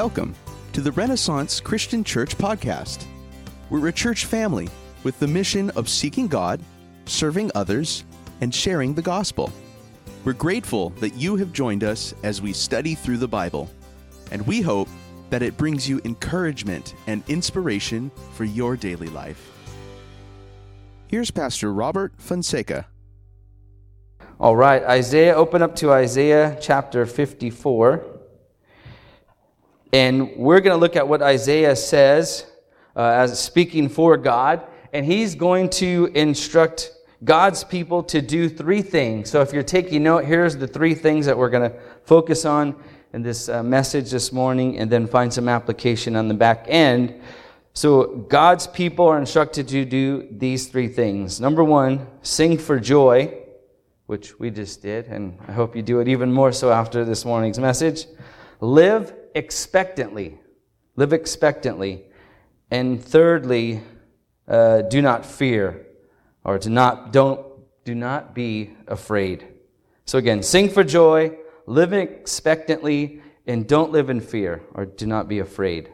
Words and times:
Welcome 0.00 0.34
to 0.72 0.80
the 0.80 0.92
Renaissance 0.92 1.60
Christian 1.60 2.02
Church 2.02 2.38
podcast. 2.38 3.04
We're 3.68 3.88
a 3.88 3.92
church 3.92 4.24
family 4.24 4.70
with 5.04 5.20
the 5.20 5.26
mission 5.26 5.68
of 5.72 5.90
seeking 5.90 6.26
God, 6.26 6.58
serving 7.04 7.50
others, 7.54 8.06
and 8.40 8.54
sharing 8.54 8.94
the 8.94 9.02
gospel. 9.02 9.52
We're 10.24 10.32
grateful 10.32 10.88
that 11.00 11.16
you 11.16 11.36
have 11.36 11.52
joined 11.52 11.84
us 11.84 12.14
as 12.22 12.40
we 12.40 12.54
study 12.54 12.94
through 12.94 13.18
the 13.18 13.28
Bible, 13.28 13.68
and 14.30 14.46
we 14.46 14.62
hope 14.62 14.88
that 15.28 15.42
it 15.42 15.58
brings 15.58 15.86
you 15.86 16.00
encouragement 16.06 16.94
and 17.06 17.22
inspiration 17.28 18.10
for 18.32 18.44
your 18.44 18.78
daily 18.78 19.08
life. 19.08 19.52
Here's 21.08 21.30
Pastor 21.30 21.74
Robert 21.74 22.14
Fonseca. 22.16 22.86
All 24.40 24.56
right, 24.56 24.82
Isaiah, 24.82 25.34
open 25.34 25.60
up 25.60 25.76
to 25.76 25.92
Isaiah 25.92 26.56
chapter 26.58 27.04
54. 27.04 28.09
And 29.92 30.36
we're 30.36 30.60
going 30.60 30.74
to 30.74 30.80
look 30.80 30.96
at 30.96 31.06
what 31.06 31.22
Isaiah 31.22 31.74
says 31.74 32.46
uh, 32.94 33.02
as 33.02 33.40
speaking 33.40 33.88
for 33.88 34.16
God. 34.16 34.66
And 34.92 35.04
he's 35.04 35.34
going 35.34 35.70
to 35.70 36.10
instruct 36.14 36.92
God's 37.24 37.64
people 37.64 38.02
to 38.04 38.22
do 38.22 38.48
three 38.48 38.82
things. 38.82 39.30
So 39.30 39.40
if 39.40 39.52
you're 39.52 39.62
taking 39.62 40.02
note, 40.02 40.24
here's 40.24 40.56
the 40.56 40.66
three 40.66 40.94
things 40.94 41.26
that 41.26 41.36
we're 41.36 41.50
going 41.50 41.70
to 41.70 41.76
focus 42.04 42.44
on 42.44 42.74
in 43.12 43.22
this 43.22 43.48
uh, 43.48 43.62
message 43.62 44.10
this 44.10 44.32
morning 44.32 44.78
and 44.78 44.90
then 44.90 45.06
find 45.06 45.32
some 45.32 45.48
application 45.48 46.16
on 46.16 46.28
the 46.28 46.34
back 46.34 46.64
end. 46.68 47.20
So 47.72 48.06
God's 48.28 48.66
people 48.66 49.06
are 49.06 49.18
instructed 49.18 49.68
to 49.68 49.84
do 49.84 50.26
these 50.30 50.68
three 50.68 50.88
things. 50.88 51.40
Number 51.40 51.62
one, 51.62 52.06
sing 52.22 52.58
for 52.58 52.80
joy, 52.80 53.34
which 54.06 54.38
we 54.38 54.50
just 54.50 54.82
did, 54.82 55.06
and 55.06 55.38
I 55.46 55.52
hope 55.52 55.76
you 55.76 55.82
do 55.82 56.00
it 56.00 56.08
even 56.08 56.32
more 56.32 56.52
so 56.52 56.72
after 56.72 57.04
this 57.04 57.24
morning's 57.24 57.58
message. 57.58 58.06
Live 58.60 59.14
expectantly. 59.34 60.38
Live 60.96 61.12
expectantly. 61.12 62.04
And 62.70 63.02
thirdly, 63.02 63.82
uh, 64.46 64.82
do 64.82 65.00
not 65.00 65.24
fear, 65.24 65.86
or 66.44 66.58
do 66.58 66.70
not 66.70 67.12
don't 67.12 67.46
do 67.84 67.94
not 67.94 68.34
be 68.34 68.70
afraid. 68.86 69.46
So 70.04 70.18
again, 70.18 70.42
sing 70.42 70.68
for 70.68 70.84
joy, 70.84 71.36
live 71.66 71.92
expectantly, 71.92 73.22
and 73.46 73.66
don't 73.66 73.92
live 73.92 74.10
in 74.10 74.20
fear, 74.20 74.62
or 74.74 74.86
do 74.86 75.06
not 75.06 75.28
be 75.28 75.38
afraid. 75.38 75.90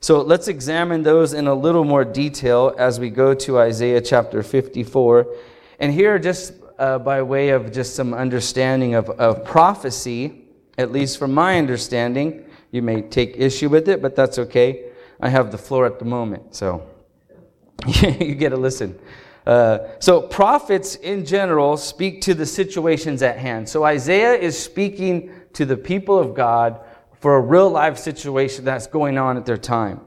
So 0.00 0.20
let's 0.20 0.48
examine 0.48 1.02
those 1.02 1.32
in 1.32 1.46
a 1.46 1.54
little 1.54 1.84
more 1.84 2.04
detail 2.04 2.74
as 2.76 2.98
we 2.98 3.08
go 3.08 3.34
to 3.34 3.60
Isaiah 3.60 4.00
chapter 4.00 4.42
54. 4.42 5.34
And 5.78 5.92
here, 5.92 6.18
just 6.18 6.54
uh, 6.78 6.98
by 6.98 7.22
way 7.22 7.50
of 7.50 7.72
just 7.72 7.94
some 7.94 8.12
understanding 8.12 8.94
of, 8.94 9.10
of 9.10 9.44
prophecy, 9.44 10.46
at 10.76 10.90
least 10.90 11.18
from 11.18 11.32
my 11.32 11.58
understanding, 11.58 12.44
you 12.72 12.82
may 12.82 13.02
take 13.02 13.36
issue 13.36 13.68
with 13.68 13.88
it, 13.88 14.02
but 14.02 14.16
that's 14.16 14.38
okay. 14.38 14.86
I 15.20 15.28
have 15.28 15.52
the 15.52 15.58
floor 15.58 15.86
at 15.86 16.00
the 16.00 16.04
moment, 16.04 16.56
so 16.56 16.84
you 17.86 18.34
get 18.34 18.48
to 18.48 18.56
listen. 18.56 18.98
Uh, 19.46 19.78
so, 20.00 20.22
prophets 20.22 20.96
in 20.96 21.24
general 21.24 21.76
speak 21.76 22.20
to 22.22 22.34
the 22.34 22.46
situations 22.46 23.22
at 23.22 23.38
hand. 23.38 23.68
So, 23.68 23.84
Isaiah 23.84 24.34
is 24.34 24.58
speaking 24.58 25.30
to 25.52 25.64
the 25.64 25.76
people 25.76 26.18
of 26.18 26.34
God 26.34 26.80
for 27.20 27.36
a 27.36 27.40
real 27.40 27.68
life 27.68 27.98
situation 27.98 28.64
that's 28.64 28.86
going 28.86 29.18
on 29.18 29.36
at 29.36 29.46
their 29.46 29.56
time. 29.56 30.00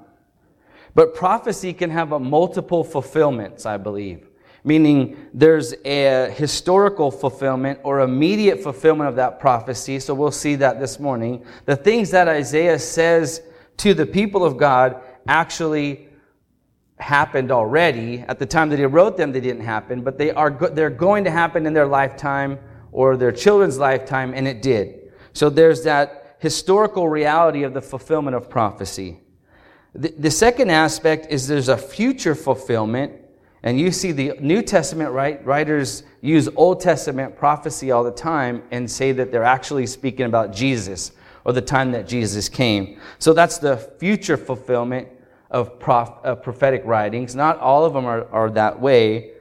But 0.95 1.15
prophecy 1.15 1.73
can 1.73 1.89
have 1.91 2.11
a 2.11 2.19
multiple 2.19 2.83
fulfillments, 2.83 3.65
I 3.65 3.77
believe 3.77 4.27
meaning 4.65 5.15
there's 5.33 5.75
a 5.85 6.29
historical 6.31 7.11
fulfillment 7.11 7.79
or 7.83 8.01
immediate 8.01 8.61
fulfillment 8.61 9.07
of 9.07 9.15
that 9.15 9.39
prophecy. 9.39 9.99
So 9.99 10.13
we'll 10.15 10.31
see 10.31 10.55
that 10.55 10.79
this 10.79 10.99
morning. 10.99 11.45
The 11.65 11.75
things 11.75 12.09
that 12.11 12.27
Isaiah 12.27 12.79
says 12.79 13.43
to 13.77 13.93
the 13.93 14.05
people 14.05 14.43
of 14.43 14.57
God 14.57 15.01
actually 15.27 16.09
happened 16.97 17.51
already. 17.51 18.25
At 18.27 18.39
the 18.39 18.45
time 18.45 18.69
that 18.69 18.79
he 18.79 18.85
wrote 18.85 19.17
them, 19.17 19.31
they 19.31 19.39
didn't 19.39 19.63
happen, 19.63 20.01
but 20.01 20.17
they 20.17 20.31
are 20.31 20.49
go- 20.49 20.69
they're 20.69 20.89
going 20.89 21.25
to 21.25 21.31
happen 21.31 21.67
in 21.67 21.73
their 21.73 21.87
lifetime 21.87 22.57
or 22.91 23.17
their 23.17 23.31
children's 23.31 23.77
lifetime, 23.77 24.33
and 24.33 24.47
it 24.47 24.61
did. 24.61 25.11
So 25.33 25.49
there's 25.49 25.83
that 25.83 26.37
historical 26.39 27.07
reality 27.07 27.63
of 27.63 27.73
the 27.73 27.81
fulfillment 27.81 28.35
of 28.35 28.49
prophecy. 28.49 29.19
The, 29.93 30.13
the 30.17 30.31
second 30.31 30.71
aspect 30.71 31.27
is 31.29 31.47
there's 31.47 31.69
a 31.69 31.77
future 31.77 32.33
fulfillment 32.33 33.13
and 33.65 33.79
you 33.79 33.91
see 33.91 34.11
the 34.11 34.33
New 34.39 34.61
Testament 34.61 35.11
writers 35.11 36.03
use 36.21 36.47
Old 36.55 36.79
Testament 36.79 37.35
prophecy 37.35 37.89
all 37.89 38.03
the 38.03 38.11
time 38.11 38.61
and 38.69 38.89
say 38.89 39.11
that 39.13 39.31
they're 39.31 39.43
actually 39.43 39.87
speaking 39.87 40.27
about 40.27 40.53
Jesus 40.53 41.11
or 41.45 41.51
the 41.51 41.61
time 41.61 41.91
that 41.91 42.07
Jesus 42.07 42.47
came. 42.47 42.99
So 43.17 43.33
that's 43.33 43.57
the 43.57 43.77
future 43.77 44.37
fulfillment 44.37 45.07
of 45.49 45.79
prof, 45.79 46.11
uh, 46.23 46.35
prophetic 46.35 46.83
writings. 46.85 47.35
Not 47.35 47.57
all 47.59 47.85
of 47.85 47.93
them 47.93 48.05
are, 48.05 48.31
are 48.31 48.51
that 48.51 48.79
way, 48.79 49.31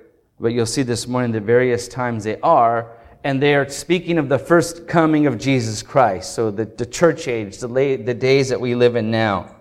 but 0.40 0.48
you'll 0.48 0.64
see 0.64 0.82
this 0.82 1.06
morning 1.06 1.30
the 1.30 1.40
various 1.40 1.86
times 1.86 2.24
they 2.24 2.40
are. 2.40 2.96
And 3.24 3.42
they 3.42 3.54
are 3.54 3.68
speaking 3.68 4.16
of 4.16 4.30
the 4.30 4.38
first 4.38 4.88
coming 4.88 5.26
of 5.26 5.36
Jesus 5.36 5.82
Christ. 5.82 6.34
So 6.34 6.50
the, 6.50 6.64
the 6.64 6.86
church 6.86 7.28
age, 7.28 7.58
the, 7.58 7.68
the 7.68 8.14
days 8.14 8.48
that 8.48 8.60
we 8.60 8.74
live 8.74 8.96
in 8.96 9.10
now. 9.10 9.54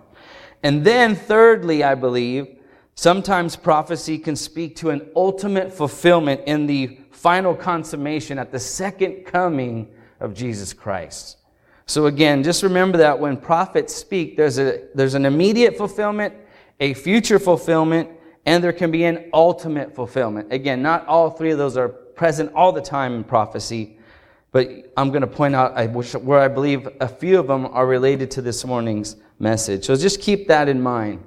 And 0.64 0.86
then, 0.86 1.16
thirdly, 1.16 1.84
I 1.84 1.96
believe, 1.96 2.60
Sometimes 2.96 3.56
prophecy 3.56 4.18
can 4.18 4.36
speak 4.36 4.76
to 4.78 4.92
an 4.92 5.10
ultimate 5.16 5.74
fulfillment 5.74 6.42
in 6.46 6.68
the 6.68 7.00
final 7.12 7.56
consummation 7.56 8.38
at 8.38 8.52
the 8.52 8.60
second 8.60 9.26
coming 9.26 9.92
of 10.20 10.34
Jesus 10.34 10.74
Christ. 10.74 11.38
So 11.86 12.06
again, 12.06 12.44
just 12.44 12.64
remember 12.64 12.98
that 13.00 13.20
when 13.20 13.38
prophets 13.38 13.94
speak, 13.94 14.38
there's, 14.38 14.60
a, 14.60 14.88
there's 14.94 15.16
an 15.16 15.26
immediate 15.26 15.76
fulfillment, 15.76 16.34
a 16.80 16.94
future 16.94 17.40
fulfillment, 17.40 18.10
and 18.46 18.64
there 18.64 18.74
can 18.74 18.92
be 18.92 19.04
an 19.06 19.30
ultimate 19.34 19.96
fulfillment. 19.96 20.52
Again, 20.52 20.82
not 20.82 21.06
all 21.08 21.30
three 21.30 21.52
of 21.52 21.58
those 21.58 21.78
are 21.78 21.90
present 21.90 22.52
all 22.54 22.72
the 22.72 22.82
time 22.82 23.16
in 23.16 23.24
prophecy, 23.24 23.98
but 24.52 24.92
I'm 24.96 25.10
going 25.10 25.22
to 25.22 25.28
point 25.28 25.56
out 25.56 25.76
where 26.24 26.40
I 26.40 26.48
believe 26.48 26.88
a 27.02 27.08
few 27.08 27.40
of 27.40 27.48
them 27.48 27.66
are 27.66 27.88
related 27.88 28.30
to 28.32 28.42
this 28.42 28.64
morning's 28.64 29.16
message. 29.40 29.86
So 29.86 29.96
just 29.96 30.22
keep 30.22 30.48
that 30.48 30.70
in 30.70 30.82
mind. 30.82 31.24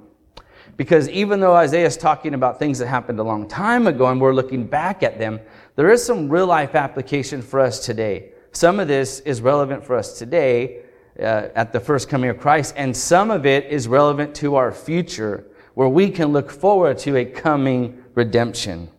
Because 0.77 1.09
even 1.09 1.39
though 1.39 1.55
Isaiah 1.55 1.87
is 1.87 1.97
talking 1.97 2.35
about 2.35 2.59
things 2.59 2.77
that 2.79 2.87
happened 2.87 3.19
a 3.19 3.23
long 3.23 3.47
time 3.47 3.87
ago 3.87 4.05
and 4.07 4.21
we're 4.21 4.33
looking 4.33 4.65
back 4.65 5.01
at 5.01 5.17
them, 5.17 5.39
there 5.75 5.89
is 5.89 6.05
some 6.05 6.29
real 6.29 6.45
life 6.45 6.75
application 6.75 7.41
for 7.41 7.59
us 7.59 7.83
today. 7.83 8.31
Some 8.51 8.79
of 8.79 8.87
this 8.87 9.19
is 9.21 9.41
relevant 9.41 9.83
for 9.83 9.95
us 9.95 10.17
today 10.19 10.83
uh, 11.19 11.49
at 11.55 11.73
the 11.73 11.79
first 11.79 12.09
coming 12.09 12.29
of 12.29 12.39
Christ, 12.39 12.75
and 12.77 12.95
some 12.95 13.31
of 13.31 13.45
it 13.45 13.65
is 13.65 13.87
relevant 13.87 14.35
to 14.35 14.55
our 14.55 14.71
future 14.71 15.47
where 15.73 15.89
we 15.89 16.11
can 16.11 16.31
look 16.31 16.51
forward 16.51 16.99
to 16.99 17.17
a 17.17 17.25
coming 17.25 18.03
redemption. 18.13 18.89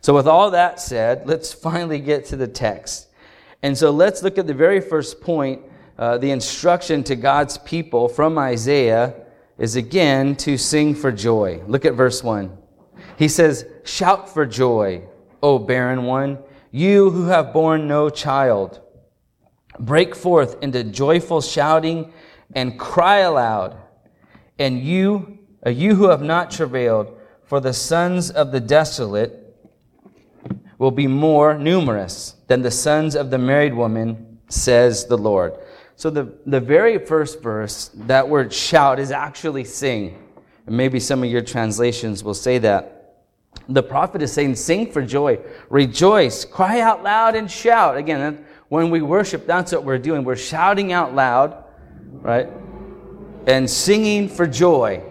So, 0.00 0.14
with 0.14 0.26
all 0.26 0.50
that 0.50 0.80
said, 0.80 1.26
let's 1.26 1.52
finally 1.52 2.00
get 2.00 2.24
to 2.26 2.36
the 2.36 2.48
text. 2.48 3.08
And 3.62 3.78
so, 3.78 3.92
let's 3.92 4.22
look 4.22 4.36
at 4.36 4.48
the 4.48 4.54
very 4.54 4.80
first 4.80 5.20
point 5.20 5.62
uh, 5.96 6.18
the 6.18 6.32
instruction 6.32 7.04
to 7.04 7.14
God's 7.14 7.58
people 7.58 8.08
from 8.08 8.36
Isaiah 8.36 9.14
is 9.62 9.76
again 9.76 10.34
to 10.34 10.58
sing 10.58 10.92
for 10.92 11.12
joy. 11.12 11.62
Look 11.68 11.84
at 11.84 11.94
verse 11.94 12.20
1. 12.24 12.58
He 13.16 13.28
says, 13.28 13.64
Shout 13.84 14.28
for 14.28 14.44
joy, 14.44 15.04
O 15.40 15.60
barren 15.60 16.02
one, 16.02 16.38
you 16.72 17.10
who 17.10 17.26
have 17.26 17.52
borne 17.52 17.86
no 17.86 18.10
child. 18.10 18.80
Break 19.78 20.16
forth 20.16 20.60
into 20.64 20.82
joyful 20.82 21.40
shouting 21.40 22.12
and 22.56 22.76
cry 22.76 23.18
aloud. 23.18 23.76
And 24.58 24.80
you, 24.80 25.38
uh, 25.64 25.70
you 25.70 25.94
who 25.94 26.08
have 26.08 26.22
not 26.22 26.50
travailed, 26.50 27.16
for 27.44 27.60
the 27.60 27.72
sons 27.72 28.32
of 28.32 28.50
the 28.50 28.60
desolate 28.60 29.56
will 30.78 30.90
be 30.90 31.06
more 31.06 31.56
numerous 31.56 32.34
than 32.48 32.62
the 32.62 32.70
sons 32.72 33.14
of 33.14 33.30
the 33.30 33.38
married 33.38 33.74
woman, 33.74 34.40
says 34.48 35.06
the 35.06 35.18
Lord. 35.18 35.54
So 36.02 36.10
the, 36.10 36.32
the 36.46 36.58
very 36.58 36.98
first 36.98 37.40
verse, 37.40 37.92
that 37.94 38.28
word 38.28 38.52
shout 38.52 38.98
is 38.98 39.12
actually 39.12 39.62
sing. 39.62 40.20
And 40.66 40.76
maybe 40.76 40.98
some 40.98 41.22
of 41.22 41.30
your 41.30 41.42
translations 41.42 42.24
will 42.24 42.34
say 42.34 42.58
that. 42.58 43.20
The 43.68 43.84
prophet 43.84 44.20
is 44.20 44.32
saying, 44.32 44.56
sing 44.56 44.90
for 44.90 45.00
joy, 45.00 45.38
rejoice, 45.70 46.44
cry 46.44 46.80
out 46.80 47.04
loud 47.04 47.36
and 47.36 47.48
shout. 47.48 47.96
Again, 47.96 48.44
when 48.68 48.90
we 48.90 49.00
worship, 49.00 49.46
that's 49.46 49.70
what 49.70 49.84
we're 49.84 49.96
doing. 49.96 50.24
We're 50.24 50.34
shouting 50.34 50.92
out 50.92 51.14
loud, 51.14 51.62
right? 52.14 52.48
And 53.46 53.70
singing 53.70 54.28
for 54.28 54.48
joy. 54.48 55.04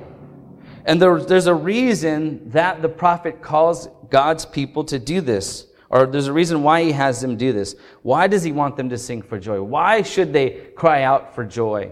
And 0.83 1.01
there, 1.01 1.21
there's 1.21 1.47
a 1.47 1.55
reason 1.55 2.49
that 2.49 2.81
the 2.81 2.89
prophet 2.89 3.41
calls 3.41 3.87
God's 4.09 4.45
people 4.45 4.83
to 4.83 4.99
do 4.99 5.21
this. 5.21 5.67
Or 5.91 6.05
there's 6.05 6.27
a 6.27 6.33
reason 6.33 6.63
why 6.63 6.83
he 6.83 6.93
has 6.93 7.19
them 7.19 7.35
do 7.35 7.51
this. 7.51 7.75
Why 8.01 8.27
does 8.27 8.43
he 8.43 8.53
want 8.53 8.77
them 8.77 8.87
to 8.89 8.97
sing 8.97 9.21
for 9.21 9.37
joy? 9.37 9.61
Why 9.61 10.01
should 10.01 10.31
they 10.31 10.71
cry 10.73 11.03
out 11.03 11.35
for 11.35 11.43
joy? 11.43 11.91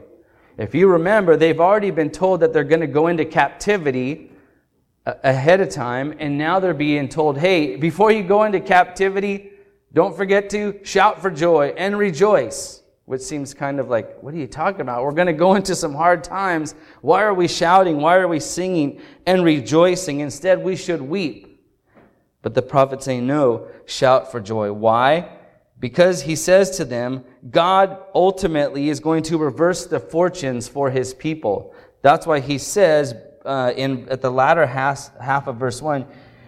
If 0.58 0.74
you 0.74 0.88
remember, 0.88 1.36
they've 1.36 1.60
already 1.60 1.92
been 1.92 2.10
told 2.10 2.40
that 2.40 2.54
they're 2.54 2.64
going 2.64 2.80
to 2.80 2.88
go 2.88 3.08
into 3.08 3.26
captivity 3.26 4.32
uh, 5.06 5.16
ahead 5.24 5.60
of 5.60 5.70
time, 5.70 6.16
and 6.20 6.38
now 6.38 6.62
they're 6.62 6.74
being 6.74 7.10
told, 7.10 7.38
hey, 7.38 7.76
before 7.76 8.12
you 8.12 8.24
go 8.24 8.44
into 8.44 8.62
captivity, 8.62 9.52
don't 9.92 10.16
forget 10.16 10.50
to 10.52 10.80
shout 10.84 11.22
for 11.22 11.30
joy 11.30 11.74
and 11.78 11.98
rejoice. 11.98 12.84
which 13.04 13.22
seems 13.22 13.56
kind 13.56 13.80
of 13.80 13.90
like, 13.90 14.22
what 14.22 14.34
are 14.34 14.38
you 14.38 14.46
talking 14.46 14.82
about? 14.82 15.04
We're 15.04 15.12
going 15.12 15.28
to 15.28 15.34
go 15.34 15.56
into 15.60 15.76
some 15.76 15.94
hard 15.94 16.24
times. 16.24 16.74
Why 17.02 17.24
are 17.24 17.34
we 17.34 17.50
shouting? 17.50 17.98
Why 17.98 18.16
are 18.16 18.28
we 18.28 18.40
singing 18.40 19.02
and 19.26 19.44
rejoicing? 19.44 20.22
Instead, 20.22 20.64
we 20.64 20.76
should 20.78 21.02
weep. 21.02 21.49
But 22.42 22.54
the 22.54 22.62
prophet 22.62 23.04
saying, 23.04 23.28
no, 23.28 23.68
shout 23.86 24.32
for 24.32 24.40
joy. 24.40 24.72
Why? 24.72 25.30
Because 25.80 26.24
he 26.24 26.36
says 26.36 26.72
to 26.78 26.86
them, 26.86 27.24
God 27.50 27.98
ultimately 28.14 28.90
is 28.90 29.00
going 29.00 29.24
to 29.24 29.38
reverse 29.38 29.86
the 29.86 30.00
fortunes 30.00 30.68
for 30.68 30.90
his 30.90 31.14
people. 31.14 31.74
That's 32.02 32.26
why 32.26 32.40
he 32.40 32.58
says 32.58 33.16
uh, 33.46 33.74
in 33.76 34.08
at 34.10 34.22
the 34.22 34.32
latter 34.32 34.66
half, 34.66 35.18
half 35.20 35.48
of 35.48 35.58
verse 35.58 35.82
1, 35.82 36.06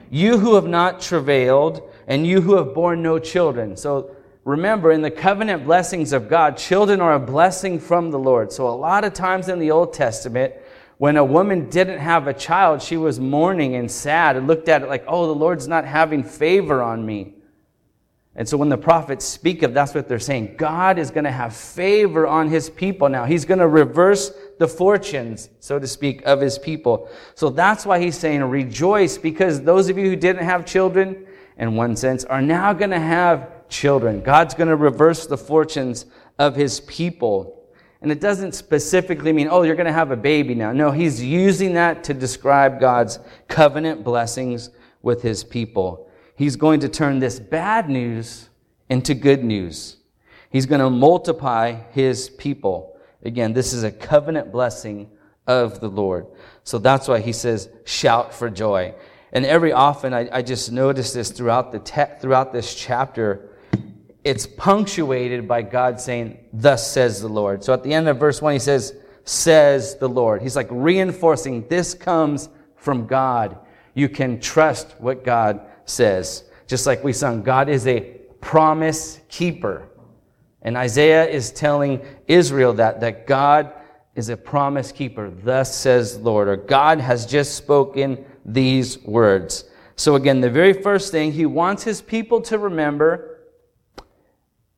you 0.10 0.38
who 0.38 0.56
have 0.56 0.68
not 0.68 1.02
travailed 1.02 1.90
and 2.08 2.28
you 2.28 2.42
who 2.42 2.56
have 2.58 2.74
borne 2.74 3.02
no 3.02 3.20
children. 3.20 3.78
So 3.78 4.16
remember, 4.44 4.92
in 4.92 5.02
the 5.02 5.12
covenant 5.12 5.64
blessings 5.64 6.12
of 6.12 6.28
God, 6.28 6.58
children 6.58 7.00
are 7.00 7.14
a 7.14 7.20
blessing 7.20 7.80
from 7.80 8.12
the 8.12 8.20
Lord. 8.20 8.52
So 8.52 8.68
a 8.68 8.72
lot 8.72 9.06
of 9.06 9.14
times 9.14 9.48
in 9.48 9.60
the 9.60 9.72
Old 9.72 9.94
Testament, 9.94 10.54
when 11.02 11.18
a 11.18 11.26
woman 11.26 11.68
didn't 11.68 11.98
have 11.98 12.28
a 12.28 12.34
child, 12.34 12.80
she 12.80 12.96
was 12.96 13.20
mourning 13.20 13.74
and 13.74 13.90
sad 13.90 14.38
and 14.38 14.46
looked 14.46 14.70
at 14.70 14.84
it 14.84 14.88
like, 14.88 15.04
oh, 15.08 15.26
the 15.26 15.34
Lord's 15.34 15.68
not 15.68 15.84
having 15.84 16.24
favor 16.24 16.84
on 16.84 17.04
me. 17.04 17.34
And 18.36 18.48
so 18.48 18.56
when 18.56 18.70
the 18.70 18.78
prophets 18.78 19.26
speak 19.26 19.64
of 19.64 19.74
that's 19.74 19.96
what 19.96 20.08
they're 20.08 20.20
saying. 20.20 20.58
God 20.58 21.00
is 21.00 21.10
going 21.10 21.24
to 21.24 21.32
have 21.32 21.56
favor 21.56 22.28
on 22.28 22.50
his 22.50 22.70
people 22.70 23.10
now. 23.10 23.26
He's 23.26 23.46
going 23.46 23.58
to 23.58 23.68
reverse 23.68 24.32
the 24.60 24.68
fortunes, 24.68 25.50
so 25.60 25.80
to 25.80 25.88
speak, 25.88 26.22
of 26.22 26.40
his 26.40 26.60
people. 26.60 27.10
So 27.34 27.50
that's 27.50 27.84
why 27.84 28.00
he's 28.00 28.16
saying 28.16 28.44
rejoice 28.44 29.18
because 29.18 29.60
those 29.60 29.90
of 29.90 29.98
you 29.98 30.08
who 30.08 30.16
didn't 30.16 30.46
have 30.46 30.68
children, 30.68 31.26
in 31.58 31.76
one 31.76 31.96
sense, 31.96 32.26
are 32.26 32.44
now 32.44 32.74
going 32.74 32.92
to 32.92 33.00
have 33.00 33.68
children. 33.70 34.22
God's 34.22 34.54
going 34.54 34.70
to 34.70 34.76
reverse 34.76 35.26
the 35.26 35.36
fortunes 35.36 36.06
of 36.38 36.56
his 36.56 36.80
people. 36.82 37.61
And 38.02 38.12
it 38.12 38.20
doesn't 38.20 38.54
specifically 38.54 39.32
mean, 39.32 39.48
oh, 39.50 39.62
you're 39.62 39.76
going 39.76 39.86
to 39.86 39.94
have 39.94 40.12
a 40.12 40.18
baby 40.18 40.56
now. 40.56 40.72
No, 40.72 40.90
he's 40.90 41.24
using 41.24 41.74
that 41.74 42.04
to 42.06 42.14
describe 42.14 42.80
God's 42.80 43.20
covenant 43.48 44.04
blessings 44.04 44.72
with 45.04 45.22
his 45.22 45.44
people. 45.44 46.10
He's 46.36 46.56
going 46.56 46.80
to 46.80 46.90
turn 46.90 47.20
this 47.20 47.40
bad 47.40 47.90
news 47.90 48.50
into 48.90 49.14
good 49.14 49.44
news. 49.44 49.98
He's 50.50 50.66
going 50.66 50.82
to 50.82 50.90
multiply 50.90 51.74
his 51.92 52.30
people. 52.30 52.98
Again, 53.24 53.54
this 53.54 53.72
is 53.72 53.84
a 53.84 53.92
covenant 53.92 54.52
blessing 54.52 55.10
of 55.46 55.80
the 55.80 55.88
Lord. 55.88 56.26
So 56.64 56.80
that's 56.80 57.08
why 57.08 57.20
he 57.20 57.34
says, 57.34 57.70
shout 57.86 58.34
for 58.34 58.50
joy. 58.50 58.96
And 59.32 59.46
every 59.46 59.72
often, 59.72 60.14
I, 60.14 60.28
I 60.32 60.42
just 60.42 60.72
notice 60.72 61.14
this 61.14 61.32
throughout 61.32 61.72
the 61.72 61.80
te- 61.80 62.20
throughout 62.20 62.52
this 62.52 62.76
chapter. 62.76 63.51
It's 64.24 64.46
punctuated 64.46 65.48
by 65.48 65.64
God 65.64 66.00
saying, 66.00 66.38
"Thus 66.54 66.92
says 66.92 67.22
the 67.22 67.28
Lord." 67.28 67.64
So 67.64 67.74
at 67.74 67.84
the 67.84 67.94
end 67.94 68.08
of 68.08 68.18
verse 68.18 68.42
one, 68.42 68.54
he 68.54 68.60
says, 68.60 68.94
"Says 69.24 69.96
the 69.96 70.10
Lord." 70.10 70.42
He's 70.42 70.56
like 70.56 70.68
reinforcing 70.70 71.68
this 71.68 71.94
comes 71.94 72.50
from 72.76 73.08
God. 73.08 73.58
You 73.94 74.10
can 74.10 74.40
trust 74.40 74.96
what 75.00 75.24
God 75.24 75.62
says. 75.86 76.44
Just 76.68 76.86
like 76.86 77.04
we 77.04 77.14
sung, 77.14 77.42
God 77.44 77.68
is 77.68 77.88
a 77.88 78.02
promise 78.40 79.20
keeper. 79.28 79.84
And 80.62 80.78
Isaiah 80.78 81.28
is 81.28 81.52
telling 81.52 82.02
Israel 82.28 82.74
that, 82.74 83.02
that 83.02 83.28
God 83.28 83.72
is 84.16 84.30
a 84.30 84.38
promise 84.38 84.92
keeper. 84.92 85.30
Thus 85.30 85.76
says 85.76 86.18
Lord, 86.18 86.48
or 86.48 86.58
God 86.58 87.00
has 87.00 87.26
just 87.26 87.56
spoken 87.56 88.24
these 88.46 89.00
words. 89.04 89.66
So 89.96 90.16
again, 90.16 90.42
the 90.42 90.50
very 90.50 90.74
first 90.74 91.12
thing 91.12 91.32
he 91.32 91.46
wants 91.46 91.84
his 91.84 92.02
people 92.02 92.42
to 92.42 92.58
remember 92.58 93.31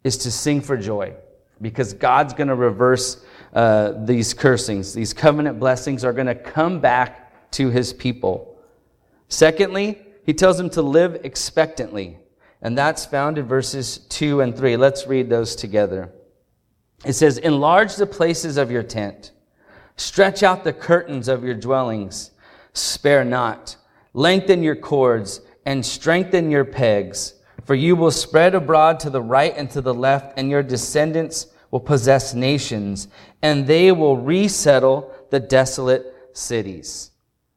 is 0.04 0.18
to 0.18 0.32
sing 0.32 0.62
for 0.62 0.78
joy 0.78 1.14
because 1.62 1.94
God's 1.94 2.34
going 2.34 2.50
to 2.50 2.56
reverse 2.56 3.24
uh, 3.54 3.94
these 4.06 4.34
cursings. 4.34 4.94
These 4.94 5.14
covenant 5.14 5.60
blessings 5.60 6.04
are 6.04 6.14
going 6.14 6.28
to 6.28 6.36
come 6.36 6.80
back 6.80 7.52
to 7.52 7.70
his 7.70 7.94
people. 7.94 8.58
Secondly, 9.30 10.02
he 10.26 10.34
tells 10.34 10.58
them 10.58 10.70
to 10.72 10.82
live 10.82 11.22
expectantly. 11.24 12.18
And 12.62 12.78
that's 12.78 13.06
found 13.06 13.38
in 13.38 13.46
verses 13.46 14.00
2 14.10 14.42
and 14.42 14.56
3. 14.56 14.78
Let's 14.78 15.06
read 15.06 15.30
those 15.30 15.56
together. 15.56 16.12
It 17.06 17.14
says, 17.14 17.38
Enlarge 17.38 17.96
the 17.96 18.08
places 18.08 18.58
of 18.58 18.72
your 18.72 18.84
tent, 18.84 19.32
stretch 19.98 20.44
out 20.44 20.64
the 20.64 20.74
curtains 20.74 21.28
of 21.28 21.44
your 21.44 21.56
dwellings, 21.56 22.32
spare 22.74 23.26
not, 23.26 23.76
lengthen 24.14 24.64
your 24.64 24.78
cords, 24.78 25.42
and 25.66 25.86
strengthen 25.86 26.50
your 26.50 26.66
pegs. 26.66 27.36
For 27.64 27.76
you 27.76 27.96
will 27.96 28.12
spread 28.12 28.56
abroad 28.56 29.00
to 29.02 29.10
the 29.10 29.22
right 29.22 29.54
and 29.56 29.70
to 29.72 29.82
the 29.82 29.94
left, 29.94 30.38
and 30.38 30.50
your 30.50 30.64
descendants 30.64 31.48
will 31.72 31.80
possess 31.80 32.34
nations, 32.34 33.08
and 33.42 33.66
they 33.66 33.92
will 33.92 34.18
resettle 34.18 35.12
the 35.30 35.40
desolate 35.40 36.14
cities. 36.34 37.12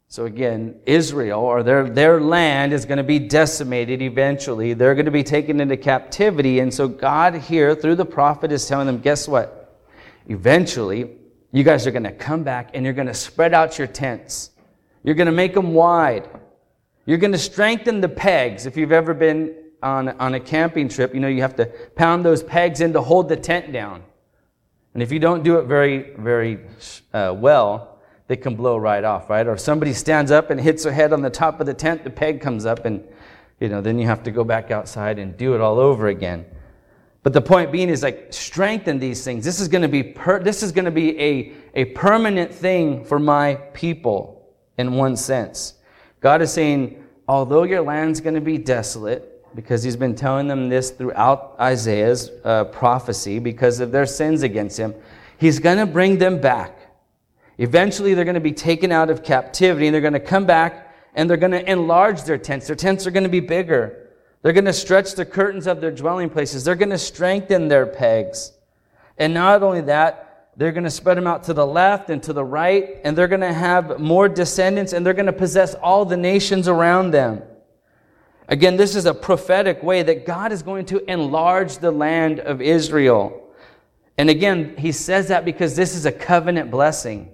So 0.09 0.25
again, 0.25 0.79
Israel 0.85 1.41
or 1.41 1.63
their, 1.63 1.89
their 1.89 2.21
land 2.21 2.71
is 2.71 2.85
going 2.85 2.97
to 2.97 3.03
be 3.03 3.19
decimated 3.19 4.01
eventually. 4.01 4.73
They're 4.73 4.95
going 4.95 5.05
to 5.05 5.11
be 5.11 5.23
taken 5.23 5.59
into 5.59 5.75
captivity. 5.75 6.59
And 6.59 6.73
so 6.73 6.87
God 6.87 7.35
here, 7.35 7.75
through 7.75 7.95
the 7.95 8.05
prophet, 8.05 8.51
is 8.51 8.65
telling 8.65 8.87
them, 8.87 8.99
guess 8.99 9.27
what? 9.27 9.83
Eventually, 10.27 11.11
you 11.51 11.63
guys 11.63 11.85
are 11.85 11.91
going 11.91 12.03
to 12.03 12.11
come 12.11 12.43
back 12.43 12.71
and 12.73 12.85
you're 12.85 12.93
going 12.93 13.07
to 13.07 13.13
spread 13.13 13.53
out 13.53 13.77
your 13.77 13.87
tents. 13.87 14.51
You're 15.03 15.15
going 15.15 15.27
to 15.27 15.31
make 15.31 15.53
them 15.53 15.73
wide. 15.73 16.27
You're 17.05 17.17
going 17.17 17.33
to 17.33 17.37
strengthen 17.37 18.01
the 18.01 18.09
pegs. 18.09 18.65
If 18.65 18.77
you've 18.77 18.91
ever 18.91 19.13
been 19.13 19.55
on, 19.81 20.09
on 20.09 20.33
a 20.33 20.39
camping 20.39 20.89
trip, 20.89 21.13
you 21.13 21.19
know 21.19 21.27
you 21.27 21.41
have 21.41 21.55
to 21.57 21.65
pound 21.95 22.25
those 22.25 22.43
pegs 22.43 22.81
in 22.81 22.93
to 22.93 23.01
hold 23.01 23.29
the 23.29 23.35
tent 23.35 23.71
down. 23.71 24.03
And 24.93 25.03
if 25.03 25.11
you 25.11 25.19
don't 25.19 25.43
do 25.43 25.59
it 25.59 25.65
very, 25.65 26.15
very 26.17 26.59
uh, 27.13 27.35
well, 27.37 27.99
they 28.27 28.35
can 28.35 28.55
blow 28.55 28.77
right 28.77 29.03
off, 29.03 29.29
right? 29.29 29.45
Or 29.45 29.53
if 29.53 29.59
somebody 29.59 29.93
stands 29.93 30.31
up 30.31 30.49
and 30.49 30.59
hits 30.59 30.83
their 30.83 30.91
head 30.91 31.13
on 31.13 31.21
the 31.21 31.29
top 31.29 31.59
of 31.59 31.65
the 31.65 31.73
tent, 31.73 32.03
the 32.03 32.09
peg 32.09 32.41
comes 32.41 32.65
up 32.65 32.85
and, 32.85 33.03
you 33.59 33.69
know, 33.69 33.79
then 33.79 33.99
you 33.99 34.05
have 34.07 34.23
to 34.23 34.31
go 34.31 34.43
back 34.43 34.71
outside 34.71 35.19
and 35.19 35.37
do 35.37 35.55
it 35.55 35.61
all 35.61 35.79
over 35.79 36.07
again. 36.07 36.45
But 37.23 37.33
the 37.33 37.41
point 37.41 37.71
being 37.71 37.89
is 37.89 38.03
like 38.03 38.27
strengthen 38.31 38.99
these 38.99 39.23
things. 39.23 39.43
This 39.43 39.59
is 39.59 39.67
going 39.67 39.81
to 39.81 39.87
be 39.87 40.01
per- 40.01 40.41
this 40.41 40.63
is 40.63 40.71
going 40.71 40.85
to 40.85 40.91
be 40.91 41.19
a, 41.19 41.53
a 41.73 41.85
permanent 41.85 42.53
thing 42.53 43.03
for 43.03 43.19
my 43.19 43.55
people 43.73 44.49
in 44.77 44.93
one 44.93 45.15
sense. 45.15 45.73
God 46.21 46.41
is 46.41 46.51
saying, 46.51 47.03
although 47.27 47.63
your 47.63 47.81
land's 47.81 48.21
going 48.21 48.35
to 48.35 48.41
be 48.41 48.57
desolate, 48.57 49.36
because 49.57 49.81
he's 49.81 49.95
been 49.95 50.13
telling 50.13 50.47
them 50.47 50.69
this 50.69 50.91
throughout 50.91 51.55
Isaiah's 51.59 52.29
uh, 52.45 52.65
prophecy 52.65 53.39
because 53.39 53.79
of 53.79 53.91
their 53.91 54.05
sins 54.05 54.43
against 54.43 54.77
him, 54.77 54.93
he's 55.39 55.57
going 55.57 55.79
to 55.79 55.87
bring 55.87 56.19
them 56.19 56.39
back. 56.39 56.77
Eventually, 57.57 58.13
they're 58.13 58.23
going 58.23 58.35
to 58.35 58.39
be 58.39 58.51
taken 58.51 58.91
out 58.91 59.09
of 59.09 59.23
captivity 59.23 59.87
and 59.87 59.95
they're 59.95 59.99
going 59.99 60.13
to 60.13 60.19
come 60.19 60.45
back 60.45 60.93
and 61.15 61.27
they're 61.27 61.37
going 61.37 61.53
to 61.53 61.71
enlarge 61.71 62.21
their 62.21 62.37
tents. 62.37 62.67
Their 62.67 62.75
tents 62.75 63.07
are 63.07 63.11
going 63.11 63.23
to 63.23 63.29
be 63.29 63.39
bigger. 63.39 64.11
They're 64.43 64.53
going 64.53 64.65
to 64.65 64.73
stretch 64.73 65.15
the 65.15 65.25
curtains 65.25 65.65
of 65.65 65.81
their 65.81 65.89
dwelling 65.89 66.29
places. 66.29 66.63
They're 66.63 66.75
going 66.75 66.91
to 66.91 66.99
strengthen 66.99 67.67
their 67.67 67.87
pegs. 67.87 68.51
And 69.17 69.33
not 69.33 69.63
only 69.63 69.81
that, 69.81 70.51
they're 70.55 70.71
going 70.71 70.83
to 70.83 70.91
spread 70.91 71.17
them 71.17 71.25
out 71.25 71.45
to 71.45 71.55
the 71.55 71.65
left 71.65 72.11
and 72.11 72.21
to 72.21 72.31
the 72.31 72.45
right, 72.45 72.97
and 73.03 73.17
they're 73.17 73.27
going 73.27 73.41
to 73.41 73.53
have 73.53 73.99
more 73.99 74.29
descendants, 74.29 74.93
and 74.93 75.03
they're 75.03 75.15
going 75.15 75.25
to 75.25 75.33
possess 75.33 75.73
all 75.73 76.05
the 76.05 76.17
nations 76.17 76.67
around 76.67 77.09
them. 77.09 77.41
Again, 78.47 78.77
this 78.77 78.95
is 78.95 79.05
a 79.05 79.13
prophetic 79.13 79.83
way 79.83 80.03
that 80.03 80.25
God 80.25 80.51
is 80.51 80.63
going 80.63 80.85
to 80.87 81.11
enlarge 81.11 81.79
the 81.79 81.91
land 81.91 82.39
of 82.39 82.61
Israel. 82.61 83.43
And 84.17 84.29
again, 84.29 84.75
he 84.77 84.91
says 84.91 85.27
that 85.27 85.45
because 85.45 85.75
this 85.75 85.95
is 85.95 86.05
a 86.05 86.11
covenant 86.11 86.71
blessing. 86.71 87.29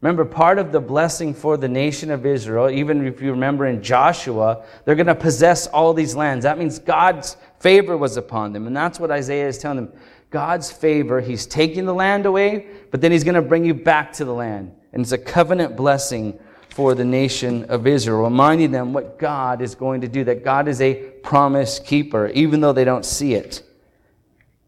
Remember, 0.00 0.24
part 0.24 0.58
of 0.58 0.70
the 0.70 0.80
blessing 0.80 1.34
for 1.34 1.56
the 1.56 1.68
nation 1.68 2.10
of 2.10 2.24
Israel, 2.24 2.70
even 2.70 3.04
if 3.04 3.20
you 3.20 3.32
remember 3.32 3.66
in 3.66 3.82
Joshua, 3.82 4.64
they're 4.84 4.94
going 4.94 5.06
to 5.06 5.14
possess 5.14 5.66
all 5.66 5.92
these 5.92 6.14
lands. 6.14 6.44
That 6.44 6.58
means 6.58 6.78
God's 6.78 7.36
favor 7.58 7.96
was 7.96 8.16
upon 8.16 8.52
them. 8.52 8.66
And 8.66 8.76
that's 8.76 9.00
what 9.00 9.10
Isaiah 9.10 9.48
is 9.48 9.58
telling 9.58 9.76
them. 9.76 9.92
God's 10.30 10.70
favor, 10.70 11.20
He's 11.20 11.46
taking 11.46 11.84
the 11.84 11.94
land 11.94 12.26
away, 12.26 12.66
but 12.90 13.00
then 13.00 13.10
He's 13.10 13.24
going 13.24 13.34
to 13.34 13.42
bring 13.42 13.64
you 13.64 13.74
back 13.74 14.12
to 14.14 14.24
the 14.24 14.34
land. 14.34 14.72
And 14.92 15.02
it's 15.02 15.12
a 15.12 15.18
covenant 15.18 15.76
blessing 15.76 16.38
for 16.70 16.94
the 16.94 17.04
nation 17.04 17.64
of 17.64 17.86
Israel, 17.86 18.22
reminding 18.22 18.70
them 18.70 18.92
what 18.92 19.18
God 19.18 19.60
is 19.60 19.74
going 19.74 20.02
to 20.02 20.08
do, 20.08 20.24
that 20.24 20.44
God 20.44 20.68
is 20.68 20.80
a 20.80 20.94
promise 20.94 21.78
keeper, 21.78 22.28
even 22.28 22.60
though 22.60 22.72
they 22.72 22.84
don't 22.84 23.04
see 23.04 23.34
it. 23.34 23.62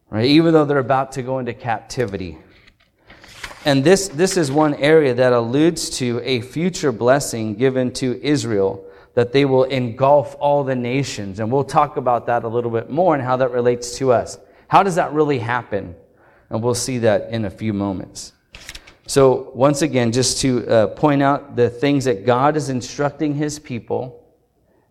Right? 0.09 0.27
Even 0.27 0.53
though 0.53 0.65
they're 0.65 0.79
about 0.79 1.13
to 1.13 1.23
go 1.23 1.39
into 1.39 1.55
captivity. 1.55 2.37
And 3.65 3.85
this, 3.85 4.09
this 4.09 4.37
is 4.37 4.51
one 4.51 4.75
area 4.75 5.15
that 5.15 5.33
alludes 5.33 5.91
to 5.99 6.21
a 6.25 6.41
future 6.41 6.93
blessing 6.93 7.55
given 7.55 7.93
to 7.95 8.21
Israel, 8.25 8.85
that 9.15 9.33
they 9.33 9.45
will 9.45 9.65
engulf 9.65 10.35
all 10.41 10.65
the 10.65 10.75
nations. 10.75 11.41
And 11.41 11.53
we'll 11.53 11.65
talk 11.65 11.97
about 11.97 12.27
that 12.27 12.43
a 12.43 12.49
little 12.49 12.71
bit 12.71 12.91
more 12.91 13.15
and 13.15 13.23
how 13.23 13.37
that 13.37 13.51
relates 13.51 13.99
to 13.99 14.13
us. 14.13 14.39
How 14.69 14.83
does 14.83 14.95
that 14.95 15.13
really 15.13 15.39
happen? 15.39 15.95
And 16.49 16.63
we'll 16.63 16.75
see 16.75 16.99
that 16.99 17.31
in 17.31 17.45
a 17.45 17.51
few 17.51 17.73
moments. 17.73 18.33
So, 19.11 19.51
once 19.57 19.83
again, 19.83 20.13
just 20.13 20.39
to 20.43 20.65
uh, 20.69 20.87
point 20.87 21.21
out 21.21 21.57
the 21.57 21.69
things 21.69 22.05
that 22.05 22.25
God 22.25 22.57
is 22.57 22.69
instructing 22.69 23.35
his 23.35 23.59
people 23.59 24.25